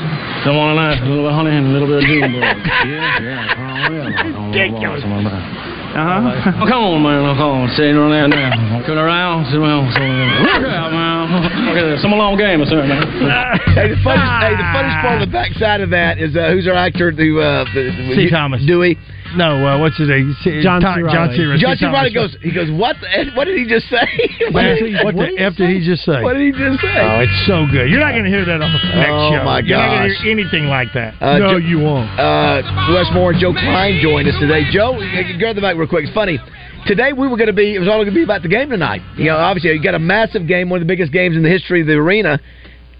They 0.47 0.51
want 0.55 0.71
a 0.73 0.77
nice 0.79 0.99
little 1.03 1.27
bit 1.27 1.31
of 1.31 1.35
honey 1.35 1.51
and 1.51 1.67
a 1.67 1.71
little 1.75 1.89
bit 1.91 1.99
of 1.99 2.05
Junebug. 2.07 2.39
yeah, 2.87 3.19
yeah. 3.19 4.47
Ridiculous. 4.47 5.03
Uh-huh. 5.03 6.61
Oh, 6.61 6.67
come 6.69 6.83
on, 6.83 6.99
man. 7.01 7.25
Oh, 7.25 7.35
come 7.35 7.51
on. 7.57 7.69
Sitting 7.73 7.97
on 7.97 8.11
there 8.11 8.27
now. 8.27 8.79
Coming 8.85 9.01
around. 9.01 9.49
Sit 9.49 9.57
around. 9.57 9.89
Look 9.91 10.69
out, 10.69 10.91
man. 10.93 11.17
Look 11.65 11.77
at 11.79 11.85
this. 11.89 12.01
Some 12.01 12.11
long 12.11 12.37
game, 12.37 12.63
sir, 12.69 12.85
man. 12.85 13.01
hey, 13.73 13.89
the 13.91 13.99
funniest, 14.05 14.35
hey, 14.45 14.55
the 14.55 14.69
funniest 14.71 14.99
part 15.01 15.17
of 15.19 15.23
the 15.27 15.33
backside 15.33 15.81
of 15.81 15.89
that 15.91 16.19
is 16.21 16.35
uh, 16.37 16.53
who's 16.53 16.67
our 16.67 16.77
actor? 16.77 17.11
Who? 17.11 17.39
Uh, 17.39 17.65
the, 17.73 17.89
the, 17.91 18.15
C. 18.15 18.29
Thomas. 18.29 18.61
Dewey. 18.63 18.95
No, 19.35 19.65
uh, 19.65 19.77
what's 19.79 19.97
his 19.97 20.07
name? 20.09 20.35
John 20.63 20.79
Tom- 20.81 21.03
C. 21.03 21.11
John 21.11 21.29
C. 21.35 21.37
John 21.59 21.75
C. 21.77 21.85
Thomas. 21.85 22.13
Goes. 22.13 22.35
He 22.41 22.51
goes. 22.53 22.71
What? 22.71 22.95
The, 23.01 23.31
what 23.35 23.45
did 23.45 23.57
he 23.57 23.65
just 23.67 23.89
say? 23.89 24.05
Man, 24.51 24.77
what 25.03 25.15
the 25.15 25.35
F 25.37 25.55
did 25.55 25.69
he 25.69 25.83
just 25.85 26.05
say? 26.05 26.23
What 26.23 26.33
did 26.33 26.47
he 26.47 26.51
just 26.55 26.79
say? 26.81 26.95
Oh, 27.01 27.19
it's 27.25 27.39
so 27.45 27.65
good. 27.67 27.89
You're 27.91 27.99
not 27.99 28.11
going 28.13 28.23
to 28.23 28.29
hear 28.31 28.45
that 28.45 28.61
on 28.61 28.71
the 28.71 28.79
next 28.95 29.11
Oh, 29.11 29.35
show. 29.35 29.43
my 29.43 29.59
You're 29.59 29.77
not 29.77 29.99
going 29.99 30.09
to 30.09 30.15
hear 30.15 30.31
anything 30.31 30.65
like 30.71 30.93
that. 30.93 31.15
Uh, 31.21 31.39
Jo- 31.39 31.57
you 31.57 31.79
won't. 31.79 32.07
Uh, 32.19 32.61
Wes 32.95 33.07
Moore 33.13 33.31
and 33.31 33.39
Joe 33.41 33.51
Klein 33.53 33.99
joined 34.01 34.27
us 34.29 34.35
today. 34.39 34.63
Joe, 34.71 34.97
you 34.99 35.37
grab 35.37 35.55
the 35.55 35.61
mic 35.61 35.75
real 35.75 35.87
quick. 35.87 36.05
It's 36.05 36.13
funny. 36.13 36.39
Today 36.85 37.11
we 37.11 37.27
were 37.27 37.35
going 37.35 37.51
to 37.51 37.57
be. 37.57 37.75
It 37.75 37.79
was 37.79 37.87
all 37.89 37.97
going 37.99 38.07
to 38.07 38.15
be 38.15 38.23
about 38.23 38.43
the 38.43 38.47
game 38.47 38.69
tonight. 38.69 39.01
You 39.17 39.25
know, 39.25 39.37
obviously 39.37 39.71
you 39.73 39.83
got 39.83 39.95
a 39.95 39.99
massive 39.99 40.47
game, 40.47 40.69
one 40.69 40.79
of 40.81 40.87
the 40.87 40.91
biggest 40.91 41.11
games 41.11 41.35
in 41.35 41.43
the 41.43 41.49
history 41.49 41.81
of 41.81 41.87
the 41.87 41.93
arena. 41.99 42.39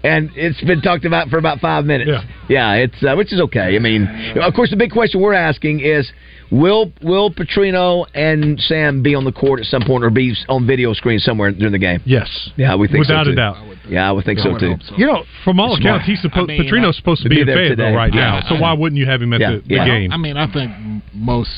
And 0.04 0.30
it's 0.36 0.60
been 0.62 0.80
talked 0.80 1.04
about 1.04 1.28
for 1.28 1.38
about 1.38 1.58
five 1.58 1.84
minutes. 1.84 2.08
Yeah, 2.12 2.22
yeah 2.48 2.72
it's 2.84 3.02
uh, 3.02 3.14
which 3.16 3.32
is 3.32 3.40
okay. 3.40 3.74
I 3.74 3.78
mean, 3.80 4.06
of 4.40 4.54
course, 4.54 4.70
the 4.70 4.76
big 4.76 4.92
question 4.92 5.20
we're 5.20 5.34
asking 5.34 5.80
is: 5.80 6.08
Will 6.52 6.92
Will 7.02 7.32
Petrino 7.32 8.06
and 8.14 8.60
Sam 8.60 9.02
be 9.02 9.16
on 9.16 9.24
the 9.24 9.32
court 9.32 9.58
at 9.58 9.66
some 9.66 9.82
point, 9.82 10.04
or 10.04 10.10
be 10.10 10.36
on 10.48 10.68
video 10.68 10.92
screen 10.92 11.18
somewhere 11.18 11.50
during 11.50 11.72
the 11.72 11.78
game? 11.80 12.00
Yes. 12.06 12.28
Yeah, 12.56 12.76
we 12.76 12.86
think 12.86 13.00
Without 13.00 13.26
so 13.26 13.32
a 13.32 13.34
doubt. 13.34 13.56
Yeah, 13.88 14.08
I 14.08 14.12
would 14.12 14.24
think 14.24 14.38
so 14.38 14.56
too. 14.56 14.76
You 14.96 15.06
know, 15.06 15.24
from 15.44 15.58
all 15.58 15.74
accounts, 15.76 16.06
he's 16.06 16.22
supposed. 16.22 16.48
I 16.50 16.58
mean, 16.58 16.62
Petrino's 16.70 16.96
supposed 16.96 17.24
to 17.24 17.28
be, 17.28 17.40
in 17.40 17.46
there 17.48 17.56
Fayetteville 17.56 17.86
today. 17.86 17.96
right 17.96 18.14
Yeah, 18.14 18.40
now. 18.40 18.48
So 18.48 18.54
I- 18.54 18.60
why 18.60 18.72
wouldn't 18.74 18.98
you 19.00 19.06
have 19.06 19.20
him 19.20 19.32
at 19.32 19.40
Yeah, 19.40 19.50
the, 19.56 19.58
the 19.66 19.74
yeah. 19.74 19.84
game? 19.84 20.12
I 20.12 20.16
mean, 20.16 20.36
I 20.36 20.46
think 20.52 20.70
most 21.12 21.50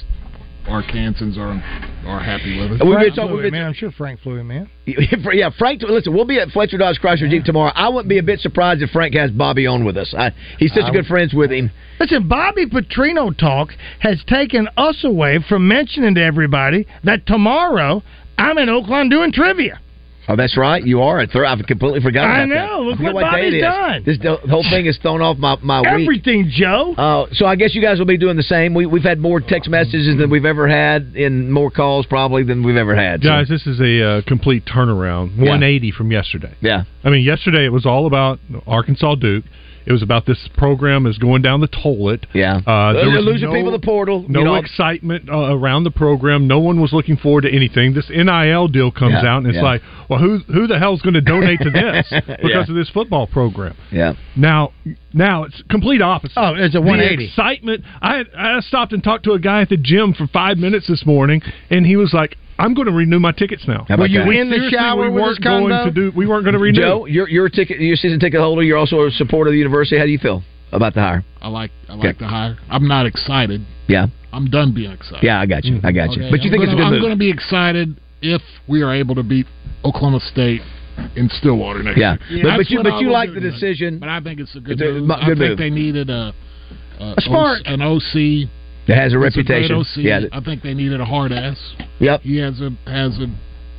Arkansans 0.71 1.37
are 1.37 1.61
are 2.07 2.21
happy 2.21 2.59
with 2.59 2.67
it. 2.67 2.71
We've 2.73 2.81
been 2.81 2.91
Frank 2.99 3.15
talking- 3.17 3.31
we've 3.37 3.41
it, 3.45 3.51
been- 3.51 3.61
man. 3.61 3.67
I'm 3.67 3.73
sure 3.75 3.91
Frank 3.91 4.21
flew 4.21 4.37
him 4.37 4.51
in. 4.51 4.69
yeah, 4.87 5.51
Frank. 5.59 5.83
Listen, 5.83 6.15
we'll 6.15 6.25
be 6.25 6.39
at 6.39 6.51
Fletcher 6.51 6.79
Dodge 6.79 6.99
Chrysler 7.01 7.29
Jeep 7.29 7.45
tomorrow. 7.45 7.73
I 7.75 7.89
wouldn't 7.89 8.09
be 8.09 8.19
a 8.19 8.23
bit 8.23 8.41
surprised 8.41 8.81
if 8.83 8.91
Frank 8.91 9.15
has 9.15 9.31
Bobby 9.31 9.67
on 9.67 9.85
with 9.85 9.97
us. 9.97 10.15
I, 10.17 10.31
he's 10.59 10.73
such 10.73 10.85
I 10.85 10.91
good 10.93 11.07
friends 11.07 11.35
with 11.35 11.51
him. 11.51 11.71
Listen, 11.99 12.29
Bobby 12.29 12.67
Petrino 12.67 13.37
talk 13.37 13.71
has 13.99 14.23
taken 14.27 14.69
us 14.77 15.03
away 15.05 15.39
from 15.49 15.67
mentioning 15.69 16.15
to 16.15 16.23
everybody 16.23 16.87
that 17.05 17.27
tomorrow 17.27 18.03
I'm 18.39 18.57
in 18.59 18.69
Oaklawn 18.69 19.11
doing 19.11 19.33
trivia. 19.33 19.81
Oh, 20.29 20.37
that's 20.37 20.57
right. 20.57 20.85
You 20.85 21.03
are. 21.03 21.25
Th- 21.27 21.45
I've 21.45 21.65
completely 21.67 22.01
forgotten. 22.01 22.31
I 22.31 22.45
about 22.45 22.55
that. 22.55 22.67
know. 22.73 22.81
Look 22.83 22.95
I 22.95 22.97
forget 22.99 23.15
what 23.15 23.21
day 23.23 23.27
Bobby's 23.31 23.55
it 23.55 23.57
is. 23.57 23.63
done. 23.63 24.03
This 24.05 24.19
the 24.19 24.37
whole 24.51 24.63
thing 24.71 24.87
is 24.87 24.97
thrown 24.99 25.23
off 25.23 25.39
my 25.39 25.57
my 25.63 25.81
week. 25.81 26.03
Everything, 26.03 26.51
Joe. 26.55 26.95
Uh, 26.97 27.27
so 27.33 27.47
I 27.47 27.57
guess 27.57 27.75
you 27.75 27.83
guys 27.83 27.99
will 27.99 28.07
be 28.07 28.19
doing 28.19 28.37
the 28.37 28.43
same. 28.45 28.73
We, 28.75 28.87
we've 28.87 29.03
had 29.03 29.19
more 29.19 29.41
text 29.41 29.69
messages 29.69 30.17
than 30.19 30.31
we've 30.31 30.45
ever 30.45 30.69
had, 30.69 31.15
and 31.17 31.53
more 31.53 31.71
calls 31.71 32.07
probably 32.07 32.45
than 32.45 32.63
we've 32.63 32.77
ever 32.77 32.95
had. 32.95 33.23
So- 33.23 33.29
Guys, 33.29 33.49
this 33.49 33.67
is 33.67 33.81
a 33.81 34.03
uh, 34.19 34.23
complete 34.27 34.65
turnaround, 34.67 35.37
180 35.39 35.91
from 35.93 36.13
yesterday. 36.13 36.55
Yeah. 36.61 36.85
I 37.03 37.11
mean, 37.11 37.25
yesterday 37.25 37.65
it 37.65 37.73
was 37.73 37.87
all 37.87 38.07
about 38.07 38.39
Arkansas 38.67 39.15
Duke. 39.17 39.45
It 39.87 39.93
was 39.93 40.03
about 40.03 40.27
this 40.27 40.49
program 40.57 41.07
is 41.07 41.17
going 41.19 41.43
down 41.43 41.61
the 41.61 41.69
toilet. 41.69 42.27
Yeah. 42.35 42.57
Uh, 42.67 42.93
there 42.93 43.11
was 43.11 43.25
losing 43.25 43.49
no- 43.49 43.55
people 43.55 43.73
to 43.73 43.79
the 43.79 43.85
portal. 43.85 44.25
No 44.29 44.41
you 44.41 44.45
know. 44.45 44.55
excitement 44.57 45.29
uh, 45.31 45.55
around 45.57 45.85
the 45.85 45.91
program. 45.91 46.47
No 46.47 46.59
one 46.61 46.81
was 46.81 46.93
looking 46.93 47.17
forward 47.17 47.43
to 47.43 47.51
anything. 47.55 47.95
This 47.95 48.09
NIL 48.11 48.69
deal 48.69 48.91
comes 48.91 49.15
Yeah, 49.23 49.27
out, 49.31 49.39
and 49.39 49.47
it's 49.49 49.57
yeah. 49.57 49.63
like, 49.63 49.83
well, 50.09 50.19
who 50.21 50.39
who 50.53 50.67
the 50.67 50.79
hell's 50.79 51.01
going 51.03 51.15
to 51.15 51.21
donate 51.21 51.61
to 51.61 51.71
this 51.71 52.07
because 52.27 52.37
Yeah. 52.45 52.61
of 52.61 52.75
this 52.75 52.91
football 52.91 53.27
program? 53.27 53.75
Yeah. 53.91 54.15
Now, 54.37 54.73
now 55.13 55.45
it's 55.45 55.63
complete 55.71 56.03
opposite. 56.03 56.35
Oh, 56.37 56.55
it's 56.57 56.75
a 56.75 56.79
The 56.79 56.83
180. 56.83 57.25
excitement. 57.27 57.85
I 58.03 58.25
I 58.37 58.61
stopped 58.61 58.93
and 58.93 59.03
talked 59.03 59.25
to 59.25 59.33
a 59.33 59.39
guy 59.39 59.63
at 59.63 59.69
the 59.71 59.77
gym 59.77 60.13
for 60.15 60.27
five 60.27 60.59
minutes 60.59 60.87
this 60.89 61.05
morning, 61.07 61.43
and 61.71 61.87
he 61.87 61.97
was 61.97 62.13
like, 62.13 62.37
"I'm 62.61 62.75
going 62.75 62.87
to 62.87 62.93
renew 62.93 63.19
my 63.21 63.33
tickets 63.33 63.67
now." 63.67 63.85
How 63.89 63.95
about 63.95 64.05
Were 64.05 64.07
you 64.09 64.19
that? 64.25 64.31
in 64.41 64.51
the 64.51 64.71
shower 64.71 65.03
we 65.03 65.09
with 65.09 65.23
weren't 65.23 65.43
going 65.43 65.69
to 65.71 65.91
do. 65.91 66.13
We 66.15 66.27
weren't 66.27 66.45
going 66.45 66.55
to 66.55 66.61
renew. 66.61 66.81
Joe, 66.81 67.07
you're 67.07 67.29
you're 67.29 67.47
a 67.47 67.51
ticket, 67.51 67.81
you're 67.81 67.95
a 67.95 67.97
season 67.97 68.21
ticket 68.21 68.41
holder. 68.41 68.63
You're 68.63 68.79
also 68.79 69.07
a 69.07 69.11
supporter 69.11 69.49
of 69.49 69.53
the 69.53 69.59
university. 69.59 69.99
How 69.99 70.05
do 70.05 70.11
you 70.11 70.19
feel 70.19 70.43
about 70.73 70.95
the 70.95 71.01
hire? 71.01 71.25
I 71.43 71.49
like 71.49 71.71
I 71.89 71.95
like 71.95 72.07
Okay. 72.11 72.19
the 72.21 72.29
hire. 72.29 72.57
I'm 72.69 72.87
not 72.87 73.07
excited. 73.07 73.63
Yeah. 73.89 74.07
I'm 74.33 74.47
done 74.49 74.73
being 74.73 74.93
excited. 74.93 75.25
Yeah, 75.25 75.41
I 75.41 75.47
got 75.47 75.65
you. 75.65 75.81
I 75.83 75.91
got 75.91 76.13
you. 76.13 76.23
Okay, 76.23 76.31
But 76.31 76.43
you 76.43 76.51
I'm 76.51 76.53
think 76.53 76.63
it's 76.63 76.73
a 76.73 76.77
gonna- 76.77 76.77
good 76.77 76.85
I'm 76.87 76.93
move? 76.93 77.01
going 77.01 77.13
to 77.13 77.19
be 77.19 77.31
excited 77.31 77.97
if 78.23 78.41
we 78.69 78.83
are 78.83 78.95
able 78.95 79.17
to 79.17 79.25
beat 79.25 79.47
Oklahoma 79.85 80.21
State 80.21 80.63
in 81.17 81.29
Stillwater 81.31 81.83
next 81.83 81.99
Yeah. 81.99 82.17
year. 82.29 82.45
But- 82.45 82.57
but 82.59 82.71
you- 82.71 82.83
but 82.85 83.01
you 83.01 83.11
like 83.11 83.35
the 83.35 83.41
decision. 83.41 83.99
But 83.99 84.09
I 84.09 84.21
think 84.21 84.39
it's 84.39 84.55
a 84.55 84.61
good 84.61 84.75
It's 84.81 84.83
a 84.83 84.93
move. 84.93 85.07
mu- 85.09 85.15
I 85.15 85.25
think 85.27 85.39
move. 85.39 85.59
they 85.59 85.71
needed 85.71 86.11
a, 86.11 86.33
a, 87.01 87.15
A 87.17 87.21
spark. 87.23 87.63
an 87.67 87.83
OC. 87.83 88.49
That 88.91 88.99
has 88.99 89.13
a 89.15 89.17
great 89.17 89.37
reputation. 89.37 89.77
OC. 89.77 89.87
Yeah. 89.99 90.21
I 90.33 90.41
think 90.41 90.63
they 90.63 90.75
needed 90.75 91.01
a 91.01 91.05
hard 91.05 91.31
ass. 91.31 91.59
Yep. 92.01 92.23
He 92.23 92.39
has 92.39 92.61
a 92.61 92.71
has 92.91 93.19
a 93.19 93.27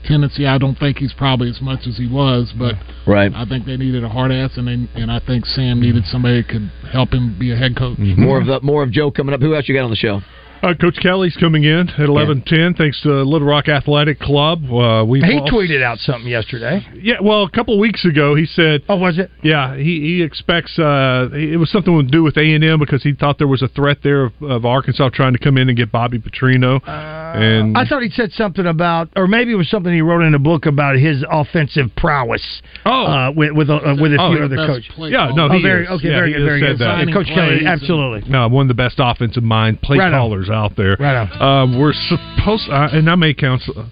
tendency. 0.07 0.47
I 0.47 0.57
don't 0.57 0.79
think 0.79 0.97
he's 0.97 1.13
probably 1.13 1.49
as 1.49 1.59
much 1.61 1.85
as 1.85 1.97
he 1.97 2.07
was, 2.07 2.53
but 2.57 2.75
Right. 3.05 3.31
I 3.35 3.45
think 3.45 3.65
they 3.65 3.75
needed 3.77 4.03
a 4.03 4.09
hard 4.09 4.31
ass, 4.31 4.51
and 4.55 4.67
they, 4.67 5.01
and 5.01 5.11
I 5.11 5.19
think 5.19 5.45
Sam 5.45 5.81
needed 5.81 6.05
somebody 6.05 6.41
that 6.41 6.47
could 6.49 6.71
help 6.91 7.13
him 7.13 7.37
be 7.37 7.51
a 7.51 7.55
head 7.55 7.75
coach. 7.75 7.97
More 7.99 8.39
of 8.39 8.47
the 8.47 8.61
more 8.61 8.83
of 8.83 8.91
Joe 8.91 9.11
coming 9.11 9.33
up. 9.35 9.41
Who 9.41 9.53
else 9.53 9.67
you 9.67 9.75
got 9.75 9.83
on 9.83 9.89
the 9.89 9.95
show? 9.97 10.21
Uh, 10.63 10.75
Coach 10.75 10.97
Kelly's 11.01 11.35
coming 11.37 11.63
in 11.63 11.89
at 11.89 12.01
eleven 12.07 12.41
ten. 12.45 12.75
Thanks 12.75 13.01
to 13.01 13.09
Little 13.23 13.47
Rock 13.47 13.67
Athletic 13.67 14.19
Club. 14.19 14.63
Uh, 14.71 15.03
we 15.03 15.19
He 15.19 15.39
tweeted 15.41 15.81
out 15.81 15.97
something 15.97 16.29
yesterday. 16.29 16.85
Yeah, 17.01 17.15
well, 17.19 17.43
a 17.43 17.49
couple 17.49 17.79
weeks 17.79 18.05
ago, 18.05 18.35
he 18.35 18.45
said. 18.45 18.81
Oh, 18.87 18.95
was 18.97 19.17
it? 19.17 19.31
Yeah, 19.41 19.75
he 19.75 20.01
he 20.01 20.21
expects 20.21 20.77
uh, 20.77 21.29
it 21.33 21.57
was 21.59 21.71
something 21.71 21.97
to 21.97 22.03
do 22.11 22.21
with 22.21 22.37
A 22.37 22.41
and 22.53 22.63
M 22.63 22.77
because 22.79 23.01
he 23.01 23.13
thought 23.13 23.39
there 23.39 23.47
was 23.47 23.63
a 23.63 23.67
threat 23.69 23.97
there 24.03 24.25
of, 24.25 24.33
of 24.43 24.65
Arkansas 24.65 25.09
trying 25.13 25.33
to 25.33 25.39
come 25.39 25.57
in 25.57 25.67
and 25.67 25.75
get 25.75 25.91
Bobby 25.91 26.19
Petrino. 26.19 26.79
and 26.87 27.75
I 27.75 27.85
thought 27.85 28.03
he 28.03 28.09
said 28.09 28.31
something 28.31 28.67
about, 28.67 29.09
or 29.15 29.27
maybe 29.27 29.51
it 29.51 29.55
was 29.55 29.69
something 29.69 29.91
he 29.91 30.01
wrote 30.01 30.21
in 30.21 30.35
a 30.35 30.39
book 30.39 30.67
about 30.67 30.95
his 30.95 31.25
offensive 31.29 31.87
prowess. 31.97 32.61
Oh, 32.85 33.05
uh, 33.05 33.31
with 33.35 33.53
with, 33.53 33.69
uh, 33.71 33.95
with 33.99 34.13
a 34.13 34.17
Oh, 34.21 34.29
few 34.29 34.39
the 34.39 34.45
other 34.45 34.55
best 34.57 34.67
coaches. 34.67 35.11
Yeah, 35.11 35.31
no, 35.33 35.47
oh, 35.49 35.53
he 35.57 35.63
very 35.63 35.85
is. 35.85 35.89
okay, 35.91 36.09
Yeah, 36.09 36.15
very 36.17 36.33
he 36.33 36.37
good, 36.37 36.45
very 36.45 37.05
good. 37.05 37.13
Coach 37.13 37.27
Kelly, 37.33 37.65
absolutely. 37.65 38.29
No, 38.29 38.47
one 38.47 38.65
of 38.65 38.67
the 38.67 38.75
best 38.75 38.97
offensive 38.99 39.41
mind 39.43 39.81
play 39.81 39.97
Right 39.97 40.13
on. 40.13 40.19
callers 40.19 40.49
out 40.51 40.73
there. 40.75 40.95
Right 40.99 41.15
on. 41.15 41.41
Um, 41.41 41.79
we're 41.79 41.93
supposed, 41.93 42.69
uh, 42.69 42.89
and 42.91 43.09
I 43.09 43.15
may 43.15 43.33
counsel. 43.33 43.87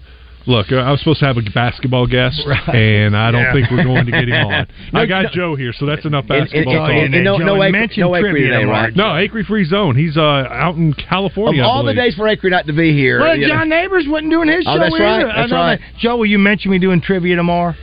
Look, 0.46 0.72
uh, 0.72 0.76
I 0.76 0.90
was 0.90 1.00
supposed 1.00 1.20
to 1.20 1.26
have 1.26 1.36
a 1.36 1.42
basketball 1.54 2.06
guest, 2.06 2.42
Right. 2.46 2.74
and 2.74 3.16
I 3.16 3.30
don't 3.30 3.42
Yeah. 3.42 3.52
think 3.52 3.70
we're 3.70 3.84
going 3.84 4.06
to 4.06 4.10
get 4.10 4.28
him 4.28 4.46
on. 4.50 4.66
No, 4.92 5.00
I 5.00 5.06
got 5.06 5.24
no. 5.24 5.30
Joe 5.30 5.54
here, 5.54 5.72
so 5.72 5.84
that's 5.86 6.04
enough 6.06 6.24
And- 6.30 6.38
and- 6.38 6.44
basketball 6.46 6.74
and- 6.76 6.80
talk. 6.86 6.90
and- 6.90 7.14
and 7.14 7.24
no- 7.24 7.36
no 7.36 7.56
Joe, 7.56 7.62
Acre- 7.62 7.72
mention 7.72 8.00
no 8.00 8.16
Acre 8.16 8.30
trivia 8.30 8.46
today, 8.48 8.60
tomorrow. 8.62 8.80
right? 8.84 8.96
No, 8.96 9.16
Acre 9.16 9.44
Free 9.44 9.64
Zone. 9.64 9.96
He's 9.96 10.16
uh, 10.16 10.22
out 10.50 10.76
in 10.76 10.90
Of 10.92 10.96
California. 10.96 11.62
I 11.62 11.66
all 11.66 11.82
the 11.84 11.92
believe. 11.92 11.96
days 12.04 12.14
for 12.16 12.26
Acre 12.26 12.48
not 12.50 12.66
to 12.68 12.72
be 12.72 12.92
here. 12.94 13.20
Well, 13.20 13.36
you 13.36 13.48
know. 13.48 13.54
John 13.54 13.68
Neighbors 13.68 14.06
wasn't 14.08 14.30
doing 14.30 14.48
his 14.48 14.64
Oh, 14.66 14.74
show 14.74 14.78
that's 14.80 14.94
either. 14.94 15.04
right, 15.04 15.26
I 15.26 15.40
that's 15.42 15.50
know 15.52 15.56
right. 15.58 15.78
that. 15.78 15.98
Joe, 15.98 16.16
will 16.16 16.26
you 16.26 16.38
mention 16.38 16.70
me 16.70 16.78
doing 16.78 17.00
trivia 17.02 17.36
tomorrow? 17.36 17.74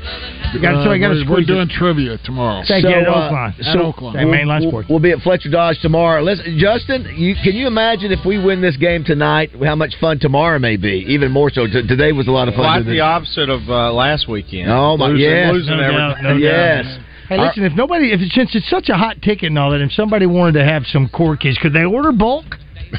You 0.53 0.60
got, 0.62 0.84
so 0.84 0.91
I 0.91 0.97
got 0.97 1.10
to 1.10 1.14
Uh, 1.14 1.18
we're, 1.18 1.20
we're 1.20 1.26
squeeze 1.26 1.43
it. 1.49 1.53
doing 1.53 1.68
trivia 1.68 2.18
tomorrow. 2.24 2.64
Thank 2.68 2.84
you, 2.86 2.89
at 2.89 3.08
uh, 3.08 3.12
Oaklawn. 3.14 3.60
At 3.60 3.66
so 3.66 3.91
Oaklawn. 3.91 4.18
Hey, 4.18 4.24
mainline 4.26 4.62
we'll, 4.62 4.70
sports. 4.72 4.89
We'll 4.89 4.99
be 4.99 5.12
at 5.12 5.20
Fletcher 5.22 5.49
Dodge 5.49 5.80
tomorrow. 5.82 6.24
Listen, 6.24 6.58
Justin, 6.58 7.05
you, 7.16 7.36
can 7.36 7.53
you 7.53 7.68
imagine 7.68 8.12
if 8.12 8.26
we 8.26 8.38
win 8.39 8.62
this 8.62 8.78
game 8.78 9.03
tonight, 9.03 9.51
how 9.64 9.76
much 9.76 9.95
fun 9.97 10.20
tomorrow 10.20 10.58
may 10.58 10.78
be? 10.78 11.05
Even 11.10 11.32
more 11.32 11.49
so. 11.51 11.68
Today 11.68 12.14
was 12.14 12.28
a 12.28 12.32
lot 12.32 12.47
of 12.48 12.54
fun. 12.56 12.64
Quite 12.84 12.86
the 12.86 12.98
it? 12.98 13.00
opposite 13.02 13.50
of 13.50 13.62
uh, 13.70 13.91
last 13.93 14.28
weekend. 14.28 14.70
Oh, 14.72 14.98
my- 14.98 15.08
losing, 15.08 15.26
yes. 15.30 15.52
losing 15.54 15.78
No 15.78 15.82
doubt, 15.91 16.12
everything. 16.18 16.24
no 16.24 16.30
doubt. 16.34 16.39
yes. 16.39 17.00
Hey, 17.30 17.38
listen, 17.39 17.64
if 17.66 17.74
nobody, 17.74 18.14
if 18.14 18.22
it's, 18.22 18.34
since 18.34 18.56
it's 18.56 18.70
such 18.70 18.88
a 18.89 18.95
hot 18.95 19.22
ticket 19.22 19.50
and 19.50 19.60
all 19.60 19.72
that, 19.72 19.82
if 19.82 19.91
somebody 19.91 20.26
wanted 20.26 20.54
to 20.60 20.64
have 20.64 20.84
some 20.88 21.10
corkies, 21.10 21.58
could 21.60 21.74
they 21.74 21.84
order 21.84 22.14
bulk 22.14 22.45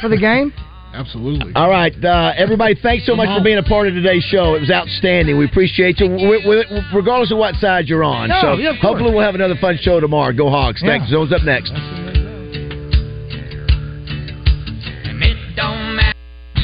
for 0.02 0.08
the 0.10 0.18
game? 0.18 0.52
Absolutely. 0.92 1.52
All 1.54 1.68
right, 1.70 1.92
uh, 2.04 2.32
everybody. 2.36 2.74
Thanks 2.82 3.06
so 3.06 3.14
much 3.14 3.28
for 3.36 3.42
being 3.44 3.58
a 3.58 3.62
part 3.62 3.88
of 3.88 3.94
today's 3.94 4.24
show. 4.24 4.54
It 4.54 4.60
was 4.60 4.70
outstanding. 4.70 5.36
We 5.38 5.44
appreciate 5.44 6.00
you, 6.00 6.08
w- 6.08 6.40
w- 6.42 6.64
regardless 6.94 7.30
of 7.30 7.38
what 7.38 7.54
side 7.56 7.86
you're 7.88 8.02
on. 8.04 8.28
No, 8.30 8.38
so 8.40 8.52
yeah, 8.54 8.70
of 8.70 8.76
hopefully 8.76 9.12
we'll 9.14 9.24
have 9.24 9.34
another 9.34 9.54
fun 9.60 9.78
show 9.80 10.00
tomorrow. 10.00 10.32
Go 10.32 10.48
Hogs! 10.50 10.80
Thanks. 10.80 11.06
Yeah. 11.08 11.12
Zone's 11.18 11.32
up 11.32 11.42
next. 11.44 11.72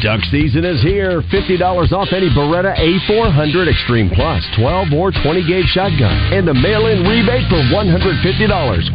Duck 0.04 0.20
season 0.28 0.68
is 0.68 0.84
here. 0.84 1.24
$50 1.32 1.64
off 1.96 2.12
any 2.12 2.28
Beretta 2.28 2.76
A400 2.76 3.72
Extreme 3.72 4.12
Plus, 4.12 4.44
12 4.52 4.92
or 4.92 5.08
20 5.08 5.48
gauge 5.48 5.64
shotgun, 5.72 6.12
and 6.28 6.44
a 6.44 6.52
mail 6.52 6.92
in 6.92 7.08
rebate 7.08 7.48
for 7.48 7.56
$150. 7.72 8.12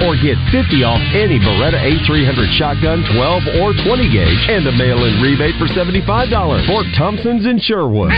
Or 0.05 0.13
get 0.21 0.37
50 0.53 0.85
off 0.85 1.01
any 1.17 1.41
Beretta 1.41 1.81
A300 1.81 2.53
shotgun, 2.53 3.01
12 3.17 3.57
or 3.57 3.73
20 3.73 4.05
gauge, 4.13 4.41
and 4.53 4.69
a 4.69 4.71
mail 4.77 5.01
in 5.01 5.17
rebate 5.17 5.57
for 5.57 5.65
$75. 5.73 6.05
Fort 6.69 6.85
Thompson's 6.93 7.49
in 7.49 7.57
Sherwood. 7.57 8.13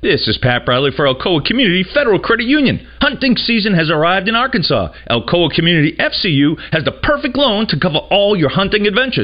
This 0.00 0.28
is 0.28 0.38
Pat 0.38 0.64
Bradley 0.64 0.92
for 0.94 1.12
Alcoa 1.12 1.44
Community 1.44 1.82
Federal 1.82 2.20
Credit 2.20 2.46
Union. 2.46 2.86
Hunting 3.00 3.34
season 3.34 3.74
has 3.74 3.90
arrived 3.90 4.28
in 4.28 4.36
Arkansas. 4.36 4.92
Alcoa 5.10 5.50
Community 5.50 5.96
FCU 5.98 6.54
has 6.70 6.84
the 6.84 6.92
perfect 7.02 7.36
loan 7.36 7.66
to 7.66 7.80
cover 7.80 7.98
all 7.98 8.38
your 8.38 8.48
hunting 8.48 8.86
adventures. 8.86 9.16